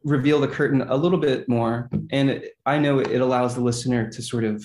reveal 0.02 0.40
the 0.40 0.48
curtain 0.48 0.82
a 0.82 0.96
little 0.96 1.18
bit 1.18 1.48
more. 1.48 1.88
And 2.10 2.30
it, 2.30 2.52
I 2.66 2.78
know 2.78 2.98
it 2.98 3.20
allows 3.20 3.54
the 3.54 3.60
listener 3.60 4.10
to 4.10 4.22
sort 4.22 4.44
of 4.44 4.64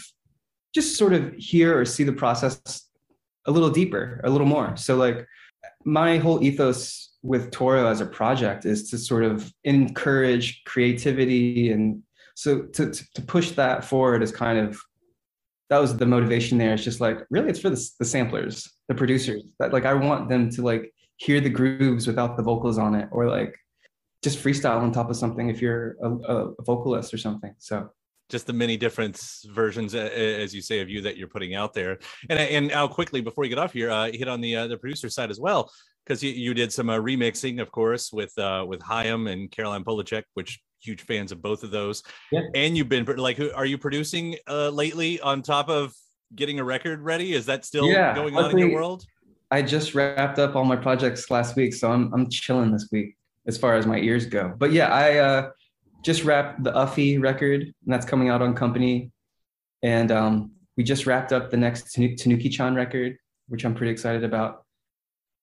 just 0.73 0.97
sort 0.97 1.13
of 1.13 1.34
hear 1.36 1.80
or 1.80 1.86
see 1.86 2.04
the 2.04 2.13
process 2.13 2.89
a 3.45 3.52
little 3.52 3.69
deeper, 3.69 4.21
a 4.23 4.30
little 4.30 4.47
more. 4.47 4.75
So, 4.75 4.95
like, 4.95 5.25
my 5.86 6.17
whole 6.17 6.43
ethos 6.43 7.15
with 7.21 7.52
Toro 7.52 7.88
as 7.88 8.02
a 8.02 8.06
project 8.06 8.65
is 8.65 8.89
to 8.89 8.97
sort 8.97 9.23
of 9.23 9.52
encourage 9.63 10.63
creativity. 10.65 11.71
And 11.71 12.04
so 12.36 12.63
to, 12.63 12.91
to 12.91 13.21
push 13.23 13.52
that 13.52 13.84
forward 13.84 14.23
is 14.23 14.32
kind 14.32 14.60
of 14.60 14.80
that 15.69 15.79
was 15.79 15.95
the 15.95 16.05
motivation 16.05 16.58
there. 16.58 16.73
It's 16.73 16.84
just 16.84 17.01
like, 17.01 17.19
really, 17.29 17.49
it's 17.49 17.60
for 17.60 17.69
the, 17.69 17.89
the 17.99 18.05
samplers, 18.05 18.69
the 18.88 18.95
producers 18.95 19.43
that 19.60 19.71
like, 19.71 19.86
I 19.86 19.93
want 19.93 20.29
them 20.29 20.49
to 20.51 20.62
like 20.62 20.93
hear 21.17 21.39
the 21.39 21.49
grooves 21.49 22.08
without 22.08 22.38
the 22.38 22.43
vocals 22.43 22.77
on 22.77 22.95
it 22.95 23.08
or 23.12 23.27
like 23.27 23.55
just 24.23 24.43
freestyle 24.43 24.82
on 24.82 24.91
top 24.91 25.10
of 25.10 25.15
something 25.15 25.49
if 25.49 25.62
you're 25.62 25.95
a, 26.01 26.10
a 26.10 26.63
vocalist 26.63 27.13
or 27.13 27.17
something. 27.17 27.53
So 27.58 27.89
just 28.29 28.47
the 28.47 28.53
many 28.53 28.77
different 28.77 29.21
versions, 29.51 29.95
as 29.95 30.53
you 30.53 30.62
say, 30.62 30.79
of 30.82 30.89
you 30.89 31.01
that 31.01 31.17
you're 31.17 31.27
putting 31.27 31.55
out 31.55 31.73
there. 31.73 31.97
And 32.29 32.39
and 32.39 32.71
Al, 32.71 32.88
quickly 32.88 33.21
before 33.21 33.43
you 33.43 33.49
get 33.49 33.58
off 33.58 33.73
here, 33.73 33.89
uh, 33.89 34.12
hit 34.12 34.27
on 34.27 34.39
the 34.39 34.55
uh, 34.55 34.67
the 34.67 34.77
producer 34.77 35.10
side 35.10 35.32
as 35.32 35.39
well, 35.39 35.71
because 36.05 36.21
you, 36.21 36.32
you 36.32 36.53
did 36.53 36.71
some 36.71 36.89
uh, 36.89 36.97
remixing, 36.97 37.60
of 37.60 37.71
course, 37.71 38.13
with 38.13 38.38
uh, 38.38 38.65
with 38.67 38.82
Chaim 38.84 39.27
and 39.27 39.49
Caroline 39.49 39.84
Polachek, 39.84 40.23
which 40.36 40.60
huge 40.81 41.01
fans 41.01 41.31
of 41.31 41.41
both 41.41 41.63
of 41.63 41.71
those. 41.71 42.03
Yeah. 42.31 42.41
And 42.55 42.77
you've 42.77 42.89
been 42.89 43.05
like, 43.05 43.39
are 43.55 43.65
you 43.65 43.77
producing 43.77 44.35
uh, 44.47 44.69
lately 44.69 45.19
on 45.21 45.41
top 45.41 45.69
of 45.69 45.93
getting 46.35 46.59
a 46.59 46.63
record 46.63 47.01
ready? 47.01 47.33
Is 47.33 47.45
that 47.47 47.65
still 47.65 47.85
yeah, 47.85 48.15
going 48.15 48.35
on 48.35 48.51
in 48.51 48.57
your 48.57 48.73
world? 48.73 49.05
I 49.51 49.61
just 49.61 49.95
wrapped 49.95 50.37
up 50.37 50.55
all 50.55 50.65
my 50.65 50.75
projects 50.75 51.31
last 51.31 51.55
week, 51.55 51.73
so 51.73 51.91
I'm 51.91 52.13
I'm 52.13 52.29
chilling 52.29 52.71
this 52.71 52.89
week 52.91 53.17
as 53.47 53.57
far 53.57 53.75
as 53.75 53.85
my 53.85 53.97
ears 53.97 54.25
go. 54.25 54.53
But 54.55 54.71
yeah, 54.71 54.93
I 54.93 55.17
uh, 55.17 55.49
just 56.03 56.23
wrapped 56.23 56.63
the 56.63 56.71
Uffie 56.71 57.21
record, 57.21 57.61
and 57.61 57.73
that's 57.87 58.05
coming 58.05 58.29
out 58.29 58.41
on 58.41 58.53
Company. 58.53 59.11
And 59.81 60.11
um, 60.11 60.51
we 60.77 60.83
just 60.83 61.05
wrapped 61.05 61.33
up 61.33 61.49
the 61.49 61.57
next 61.57 61.95
Tanukichan 61.95 62.75
record, 62.75 63.17
which 63.47 63.65
I'm 63.65 63.73
pretty 63.73 63.91
excited 63.91 64.23
about. 64.23 64.65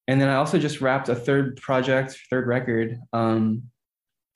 And 0.08 0.20
then 0.20 0.28
I 0.28 0.36
also 0.36 0.58
just 0.58 0.80
wrapped 0.80 1.08
a 1.08 1.14
third 1.14 1.56
project, 1.56 2.16
third 2.30 2.46
record, 2.46 2.98
um, 3.12 3.64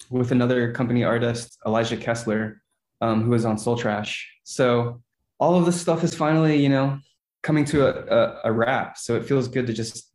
with 0.08 0.32
another 0.32 0.72
company 0.72 1.04
artist, 1.04 1.58
Elijah 1.66 1.96
Kessler, 1.96 2.62
um, 3.00 3.22
who 3.22 3.30
was 3.30 3.44
on 3.44 3.58
Soul 3.58 3.76
Trash. 3.76 4.28
So 4.44 5.02
all 5.38 5.56
of 5.56 5.66
this 5.66 5.80
stuff 5.80 6.02
is 6.04 6.14
finally, 6.14 6.56
you 6.60 6.68
know, 6.68 6.98
coming 7.42 7.64
to 7.66 7.86
a, 7.86 8.16
a, 8.16 8.40
a 8.44 8.52
wrap. 8.52 8.98
So 8.98 9.16
it 9.16 9.24
feels 9.24 9.48
good 9.48 9.66
to 9.66 9.72
just 9.72 10.10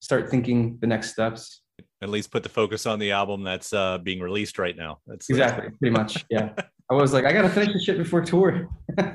start 0.00 0.30
thinking 0.30 0.78
the 0.80 0.86
next 0.86 1.12
steps 1.12 1.62
at 2.02 2.08
least 2.08 2.30
put 2.30 2.42
the 2.42 2.48
focus 2.48 2.86
on 2.86 2.98
the 2.98 3.12
album 3.12 3.42
that's 3.42 3.72
uh, 3.72 3.98
being 3.98 4.20
released 4.20 4.58
right 4.58 4.76
now. 4.76 4.98
That's 5.06 5.28
exactly 5.30 5.70
pretty 5.78 5.96
much. 5.96 6.24
Yeah. 6.30 6.52
I 6.90 6.94
was 6.94 7.12
like, 7.12 7.24
I 7.24 7.32
gotta 7.32 7.48
finish 7.48 7.72
the 7.72 7.80
shit 7.80 7.98
before 7.98 8.20
tour. 8.20 8.68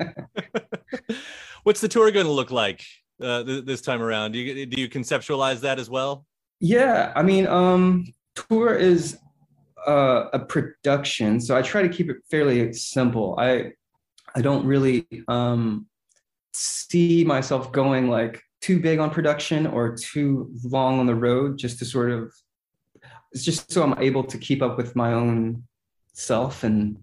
What's 1.62 1.80
the 1.80 1.88
tour 1.88 2.10
going 2.10 2.26
to 2.26 2.32
look 2.32 2.50
like 2.50 2.84
uh, 3.22 3.44
th- 3.44 3.64
this 3.64 3.80
time 3.80 4.02
around? 4.02 4.32
Do 4.32 4.40
you 4.40 4.66
do 4.66 4.80
you 4.80 4.88
conceptualize 4.90 5.60
that 5.60 5.78
as 5.78 5.88
well? 5.88 6.26
Yeah, 6.60 7.12
I 7.16 7.22
mean, 7.22 7.46
um, 7.46 8.12
tour 8.34 8.74
is 8.74 9.16
uh, 9.86 10.28
a 10.32 10.38
production, 10.38 11.40
so 11.40 11.56
I 11.56 11.62
try 11.62 11.82
to 11.82 11.88
keep 11.88 12.10
it 12.10 12.18
fairly 12.30 12.72
simple. 12.72 13.36
I 13.38 13.72
I 14.34 14.40
don't 14.40 14.64
really 14.64 15.06
um, 15.28 15.86
see 16.52 17.24
myself 17.24 17.72
going 17.72 18.08
like 18.08 18.42
too 18.60 18.80
big 18.80 18.98
on 18.98 19.10
production 19.10 19.66
or 19.66 19.96
too 19.96 20.50
long 20.64 21.00
on 21.00 21.06
the 21.06 21.14
road 21.14 21.58
just 21.58 21.78
to 21.80 21.84
sort 21.84 22.10
of 22.10 22.32
it's 23.32 23.44
just 23.44 23.72
so 23.72 23.82
I'm 23.82 23.98
able 23.98 24.24
to 24.24 24.38
keep 24.38 24.62
up 24.62 24.76
with 24.76 24.94
my 24.94 25.12
own 25.12 25.64
self 26.12 26.64
and 26.64 26.98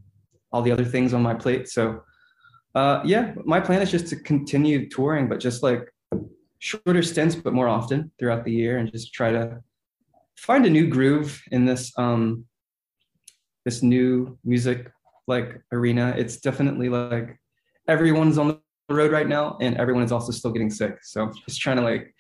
all 0.52 0.62
the 0.62 0.72
other 0.72 0.86
things 0.86 1.14
on 1.14 1.22
my 1.22 1.34
plate. 1.34 1.68
So, 1.68 2.04
uh, 2.76 3.02
yeah, 3.04 3.34
my 3.46 3.60
plan 3.60 3.82
is 3.82 3.92
just 3.92 4.08
to 4.08 4.16
continue 4.16 4.90
touring, 4.90 5.28
but 5.28 5.40
just 5.40 5.64
like 5.64 5.92
shorter 6.60 7.02
stints, 7.02 7.36
but 7.36 7.54
more 7.54 7.68
often 7.68 8.12
throughout 8.20 8.46
the 8.46 8.52
year, 8.52 8.78
and 8.78 8.92
just 8.92 9.14
try 9.14 9.32
to 9.32 9.62
find 10.36 10.66
a 10.66 10.70
new 10.70 10.88
groove 10.88 11.42
in 11.52 11.66
this 11.66 11.92
um, 11.98 12.46
this 13.70 13.84
new 13.84 14.36
music 14.44 14.92
like 15.28 15.62
arena. 15.72 16.16
It's 16.18 16.38
definitely 16.38 16.90
like 16.90 17.40
everyone's 17.88 18.40
on 18.40 18.60
the 18.88 18.96
road 18.96 19.12
right 19.12 19.28
now, 19.28 19.58
and 19.62 19.78
everyone 19.78 20.04
is 20.04 20.12
also 20.12 20.32
still 20.32 20.52
getting 20.52 20.72
sick. 20.72 20.98
So, 21.04 21.32
just 21.48 21.62
trying 21.62 21.78
to 21.78 21.84
like 21.84 22.16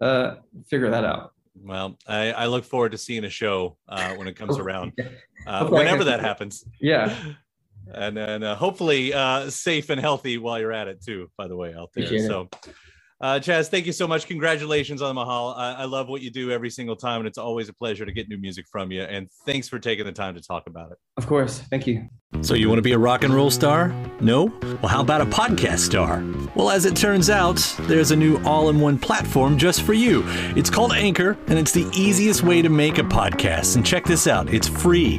uh, 0.00 0.26
figure 0.68 0.90
that 0.90 1.04
out. 1.04 1.30
Well, 1.54 1.96
I, 2.08 2.32
I 2.32 2.46
look 2.46 2.64
forward 2.64 2.92
to 2.92 2.98
seeing 2.98 3.24
a 3.24 3.30
show 3.30 3.76
uh, 3.88 4.14
when 4.14 4.26
it 4.26 4.34
comes 4.34 4.58
around, 4.64 4.92
uh, 5.46 5.68
whenever 5.68 6.02
that 6.04 6.18
happens. 6.20 6.64
Yeah. 6.80 7.14
And 7.94 8.16
then 8.16 8.42
uh, 8.42 8.56
hopefully 8.56 9.14
uh, 9.14 9.48
safe 9.50 9.88
and 9.90 10.00
healthy 10.00 10.36
while 10.36 10.58
you're 10.58 10.72
at 10.72 10.88
it 10.88 11.02
too. 11.02 11.30
By 11.38 11.46
the 11.46 11.56
way, 11.56 11.74
out 11.74 11.90
there. 11.94 12.18
So, 12.26 12.48
uh, 13.20 13.40
Chaz, 13.40 13.68
thank 13.68 13.84
you 13.84 13.92
so 13.92 14.06
much. 14.06 14.26
Congratulations 14.26 15.02
on 15.02 15.08
the 15.08 15.14
Mahal. 15.14 15.54
I, 15.56 15.72
I, 15.72 15.84
love 15.86 16.08
what 16.08 16.22
you 16.22 16.30
do 16.30 16.52
every 16.52 16.70
single 16.70 16.94
time, 16.94 17.20
and 17.20 17.26
it's 17.26 17.38
always 17.38 17.68
a 17.68 17.72
pleasure 17.72 18.06
to 18.06 18.12
get 18.12 18.28
new 18.28 18.38
music 18.38 18.66
from 18.70 18.92
you. 18.92 19.02
And 19.02 19.28
thanks 19.44 19.68
for 19.68 19.80
taking 19.80 20.04
the 20.04 20.12
time 20.12 20.36
to 20.36 20.40
talk 20.40 20.68
about 20.68 20.92
it. 20.92 20.98
Of 21.16 21.26
course. 21.26 21.58
Thank 21.70 21.88
you. 21.88 22.08
So, 22.42 22.54
you 22.54 22.68
want 22.68 22.78
to 22.78 22.82
be 22.82 22.92
a 22.92 22.98
rock 22.98 23.24
and 23.24 23.34
roll 23.34 23.50
star? 23.50 23.88
No? 24.20 24.44
Well, 24.62 24.88
how 24.88 25.00
about 25.00 25.20
a 25.20 25.26
podcast 25.26 25.80
star? 25.80 26.22
Well, 26.54 26.70
as 26.70 26.84
it 26.84 26.94
turns 26.94 27.28
out, 27.30 27.56
there's 27.80 28.10
a 28.12 28.16
new 28.16 28.40
all 28.44 28.68
in 28.68 28.78
one 28.78 28.98
platform 28.98 29.58
just 29.58 29.82
for 29.82 29.94
you. 29.94 30.22
It's 30.54 30.70
called 30.70 30.92
Anchor, 30.92 31.36
and 31.48 31.58
it's 31.58 31.72
the 31.72 31.90
easiest 31.94 32.42
way 32.42 32.62
to 32.62 32.68
make 32.68 32.98
a 32.98 33.02
podcast. 33.02 33.76
And 33.76 33.84
check 33.84 34.04
this 34.04 34.26
out 34.28 34.52
it's 34.52 34.68
free. 34.68 35.18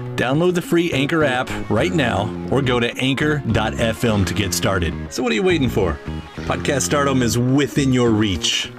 Download 0.21 0.53
the 0.53 0.61
free 0.61 0.93
Anchor 0.93 1.23
app 1.23 1.49
right 1.67 1.91
now 1.91 2.29
or 2.51 2.61
go 2.61 2.79
to 2.79 2.95
anchor.fm 2.95 4.23
to 4.27 4.33
get 4.35 4.53
started. 4.53 4.93
So, 5.11 5.23
what 5.23 5.31
are 5.31 5.35
you 5.35 5.41
waiting 5.41 5.67
for? 5.67 5.97
Podcast 6.45 6.81
stardom 6.83 7.23
is 7.23 7.39
within 7.39 7.91
your 7.91 8.11
reach. 8.11 8.71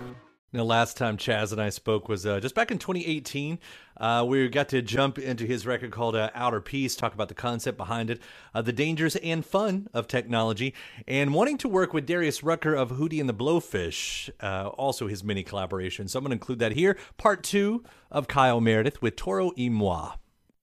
Now, 0.52 0.62
last 0.62 0.96
time 0.96 1.16
Chaz 1.16 1.50
and 1.50 1.60
I 1.60 1.70
spoke 1.70 2.08
was 2.08 2.24
uh, 2.24 2.38
just 2.38 2.54
back 2.54 2.70
in 2.70 2.78
2018. 2.78 3.58
Uh, 3.96 4.24
we 4.24 4.48
got 4.50 4.68
to 4.68 4.82
jump 4.82 5.18
into 5.18 5.44
his 5.44 5.66
record 5.66 5.90
called 5.90 6.14
uh, 6.14 6.30
Outer 6.32 6.60
Peace, 6.60 6.94
talk 6.94 7.12
about 7.12 7.26
the 7.26 7.34
concept 7.34 7.76
behind 7.76 8.08
it, 8.08 8.22
uh, 8.54 8.62
the 8.62 8.72
dangers 8.72 9.16
and 9.16 9.44
fun 9.44 9.88
of 9.92 10.06
technology, 10.06 10.72
and 11.08 11.34
wanting 11.34 11.58
to 11.58 11.68
work 11.68 11.92
with 11.92 12.06
Darius 12.06 12.44
Rucker 12.44 12.76
of 12.76 12.92
Hootie 12.92 13.18
and 13.18 13.28
the 13.28 13.34
Blowfish, 13.34 14.30
uh, 14.40 14.68
also 14.68 15.08
his 15.08 15.24
mini 15.24 15.42
collaboration. 15.42 16.06
So 16.06 16.20
I'm 16.20 16.24
going 16.24 16.30
to 16.30 16.34
include 16.34 16.60
that 16.60 16.74
here. 16.74 16.96
Part 17.16 17.42
two 17.42 17.82
of 18.12 18.28
Kyle 18.28 18.60
Meredith 18.60 19.02
with 19.02 19.16
Toro 19.16 19.50
y 19.58 19.68
Moi. 19.68 20.12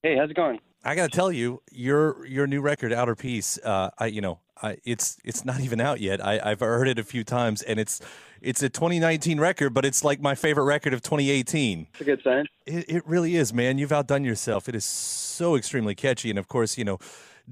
Hey, 0.03 0.15
how's 0.15 0.29
it 0.29 0.35
going? 0.35 0.59
I 0.83 0.95
got 0.95 1.11
to 1.11 1.15
tell 1.15 1.31
you, 1.31 1.61
your 1.71 2.25
your 2.25 2.47
new 2.47 2.61
record, 2.61 2.93
Outer 2.93 3.15
Peace. 3.15 3.59
Uh, 3.63 3.89
I 3.97 4.07
you 4.07 4.21
know, 4.21 4.39
I, 4.61 4.77
it's 4.85 5.17
it's 5.23 5.43
not 5.43 5.59
even 5.61 5.81
out 5.81 5.99
yet. 5.99 6.25
I, 6.25 6.39
I've 6.43 6.61
heard 6.61 6.87
it 6.87 6.99
a 6.99 7.03
few 7.03 7.23
times, 7.23 7.61
and 7.61 7.79
it's 7.79 8.01
it's 8.41 8.63
a 8.63 8.69
2019 8.69 9.39
record, 9.39 9.73
but 9.73 9.85
it's 9.85 10.03
like 10.03 10.21
my 10.21 10.35
favorite 10.35 10.63
record 10.63 10.93
of 10.93 11.01
2018. 11.01 11.87
It's 11.91 12.01
a 12.01 12.03
good 12.03 12.21
sign. 12.23 12.45
It, 12.65 12.85
it 12.89 13.07
really 13.07 13.35
is, 13.35 13.53
man. 13.53 13.77
You've 13.77 13.91
outdone 13.91 14.23
yourself. 14.23 14.69
It 14.69 14.75
is 14.75 14.85
so 14.85 15.55
extremely 15.55 15.95
catchy, 15.95 16.29
and 16.29 16.39
of 16.39 16.47
course, 16.47 16.77
you 16.77 16.85
know, 16.85 16.99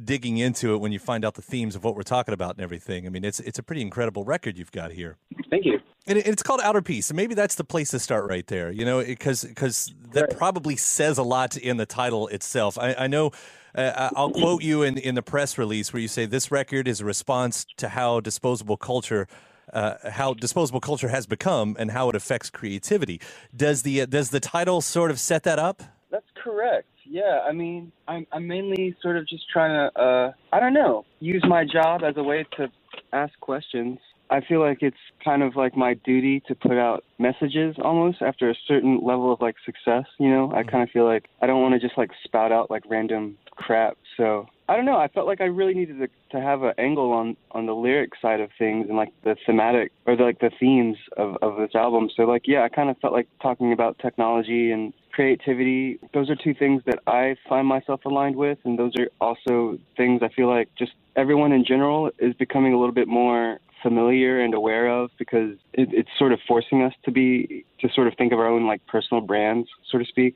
digging 0.01 0.37
into 0.37 0.73
it 0.73 0.77
when 0.77 0.91
you 0.91 0.99
find 0.99 1.25
out 1.25 1.35
the 1.35 1.41
themes 1.41 1.75
of 1.75 1.83
what 1.83 1.95
we're 1.95 2.03
talking 2.03 2.33
about 2.33 2.55
and 2.55 2.63
everything. 2.63 3.05
I 3.05 3.09
mean, 3.09 3.25
it's 3.25 3.39
it's 3.41 3.59
a 3.59 3.63
pretty 3.63 3.81
incredible 3.81 4.23
record 4.23 4.57
you've 4.57 4.71
got 4.71 4.91
here. 4.91 5.17
Thank 5.49 5.65
you. 5.65 5.79
And 6.07 6.17
it's 6.17 6.41
called 6.41 6.61
Outer 6.63 6.81
Peace, 6.81 7.09
and 7.09 7.17
maybe 7.17 7.35
that's 7.35 7.55
the 7.55 7.65
place 7.65 7.91
to 7.91 7.99
start 7.99 8.29
right 8.29 8.47
there. 8.47 8.71
You 8.71 8.85
know, 8.85 9.03
because 9.03 9.43
because 9.43 9.93
that 10.13 10.21
right. 10.21 10.37
probably 10.37 10.77
says 10.77 11.17
a 11.17 11.23
lot 11.23 11.57
in 11.57 11.77
the 11.77 11.85
title 11.85 12.27
itself. 12.29 12.77
I, 12.77 12.95
I 12.97 13.07
know. 13.07 13.31
Uh, 13.75 14.09
I'll 14.15 14.31
quote 14.31 14.63
you 14.63 14.81
in, 14.81 14.97
in 14.97 15.13
the 15.13 15.21
press 15.21 15.57
release 15.57 15.93
where 15.93 16.01
you 16.01 16.07
say 16.07 16.25
this 16.25 16.49
record 16.49 16.87
is 16.87 17.01
a 17.01 17.05
response 17.05 17.63
to 17.77 17.89
how 17.89 18.21
disposable 18.21 18.75
culture 18.75 19.27
uh, 19.73 20.09
how 20.09 20.33
disposable 20.33 20.79
culture 20.79 21.09
has 21.09 21.25
become 21.25 21.75
and 21.77 21.91
how 21.91 22.09
it 22.09 22.15
affects 22.15 22.49
creativity. 22.49 23.21
Does 23.55 23.83
the 23.83 24.01
uh, 24.01 24.05
does 24.05 24.29
the 24.29 24.39
title 24.39 24.81
sort 24.81 25.11
of 25.11 25.19
set 25.19 25.43
that 25.43 25.59
up? 25.59 25.83
That's 26.09 26.25
correct. 26.41 26.87
Yeah, 27.05 27.41
I 27.47 27.51
mean, 27.51 27.91
I'm 28.07 28.25
I'm 28.31 28.47
mainly 28.47 28.95
sort 29.01 29.17
of 29.17 29.27
just 29.27 29.43
trying 29.51 29.91
to 29.91 29.99
uh, 30.01 30.31
I 30.53 30.59
don't 30.59 30.73
know 30.73 31.05
use 31.19 31.43
my 31.47 31.65
job 31.65 32.01
as 32.03 32.15
a 32.17 32.23
way 32.23 32.45
to 32.57 32.71
ask 33.11 33.37
questions 33.39 33.99
I 34.29 34.41
feel 34.41 34.59
like 34.59 34.79
it's 34.81 34.97
kind 35.23 35.43
of 35.43 35.55
like 35.55 35.75
my 35.75 35.93
duty 35.93 36.41
to 36.47 36.55
put 36.55 36.77
out 36.77 37.03
messages 37.19 37.75
almost 37.83 38.21
after 38.21 38.49
a 38.49 38.55
certain 38.67 38.99
level 39.03 39.31
of 39.31 39.41
like 39.41 39.55
success, 39.65 40.05
you 40.19 40.29
know? 40.29 40.51
I 40.51 40.61
mm-hmm. 40.61 40.69
kind 40.69 40.83
of 40.83 40.89
feel 40.89 41.05
like 41.05 41.29
I 41.41 41.47
don't 41.47 41.61
want 41.61 41.73
to 41.73 41.79
just 41.79 41.97
like 41.97 42.11
spout 42.23 42.51
out 42.51 42.69
like 42.69 42.83
random 42.89 43.37
crap. 43.51 43.97
So, 44.17 44.47
I 44.69 44.75
don't 44.75 44.85
know, 44.85 44.97
I 44.97 45.07
felt 45.07 45.27
like 45.27 45.41
I 45.41 45.45
really 45.45 45.73
needed 45.73 45.99
to 45.99 46.07
to 46.31 46.41
have 46.41 46.63
an 46.63 46.73
angle 46.77 47.13
on 47.13 47.37
on 47.51 47.65
the 47.67 47.75
lyric 47.75 48.11
side 48.21 48.41
of 48.41 48.49
things 48.59 48.87
and 48.89 48.97
like 48.97 49.13
the 49.23 49.37
thematic 49.45 49.91
or 50.05 50.15
the, 50.15 50.23
like 50.23 50.39
the 50.39 50.51
themes 50.59 50.97
of 51.15 51.37
of 51.41 51.57
this 51.57 51.73
album. 51.73 52.09
So 52.15 52.23
like 52.23 52.43
yeah, 52.47 52.63
I 52.63 52.69
kind 52.69 52.89
of 52.89 52.97
felt 52.97 53.13
like 53.13 53.27
talking 53.41 53.71
about 53.71 53.97
technology 53.99 54.71
and 54.71 54.93
creativity. 55.13 55.99
Those 56.13 56.29
are 56.29 56.35
two 56.35 56.53
things 56.53 56.83
that 56.85 56.99
I 57.07 57.35
find 57.47 57.65
myself 57.65 58.01
aligned 58.05 58.35
with 58.35 58.57
and 58.65 58.77
those 58.77 58.91
are 58.99 59.07
also 59.21 59.79
things 59.95 60.21
I 60.21 60.29
feel 60.29 60.47
like 60.49 60.69
just 60.77 60.91
everyone 61.15 61.51
in 61.53 61.63
general 61.65 62.11
is 62.19 62.33
becoming 62.35 62.73
a 62.73 62.77
little 62.77 62.93
bit 62.93 63.07
more 63.07 63.59
familiar 63.81 64.39
and 64.39 64.53
aware 64.53 64.87
of 64.87 65.11
because 65.17 65.55
it, 65.73 65.89
it's 65.91 66.09
sort 66.17 66.31
of 66.31 66.39
forcing 66.47 66.83
us 66.83 66.93
to 67.05 67.11
be 67.11 67.65
to 67.79 67.89
sort 67.93 68.07
of 68.07 68.13
think 68.17 68.33
of 68.33 68.39
our 68.39 68.47
own 68.47 68.65
like 68.65 68.85
personal 68.87 69.21
brands, 69.21 69.67
so 69.91 69.97
to 69.97 70.05
speak. 70.05 70.35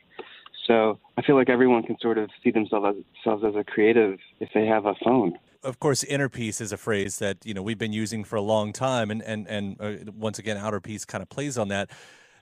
So 0.68 1.00
I 1.18 1.22
feel 1.22 1.36
like 1.36 1.50
everyone 1.50 1.84
can 1.84 1.98
sort 2.00 2.18
of 2.18 2.30
see 2.44 2.52
themselves 2.52 2.86
as, 2.98 3.04
themselves 3.24 3.44
as 3.46 3.60
a 3.60 3.64
creative 3.64 4.20
if 4.40 4.50
they 4.54 4.66
have 4.68 4.86
a 4.86 4.94
phone. 5.04 5.38
Of 5.64 5.80
course, 5.80 6.04
inner 6.04 6.30
peace 6.30 6.62
is 6.62 6.72
a 6.72 6.78
phrase 6.78 7.20
that 7.20 7.38
you 7.46 7.54
know 7.54 7.62
we've 7.62 7.78
been 7.78 7.94
using 7.94 8.24
for 8.24 8.36
a 8.36 8.42
long 8.42 8.74
time, 8.74 9.12
and 9.12 9.22
and 9.24 9.48
and 9.48 9.78
uh, 9.80 10.12
once 10.18 10.40
again, 10.40 10.58
outer 10.58 10.80
peace 10.80 11.06
kind 11.06 11.22
of 11.22 11.30
plays 11.30 11.58
on 11.58 11.68
that. 11.70 11.90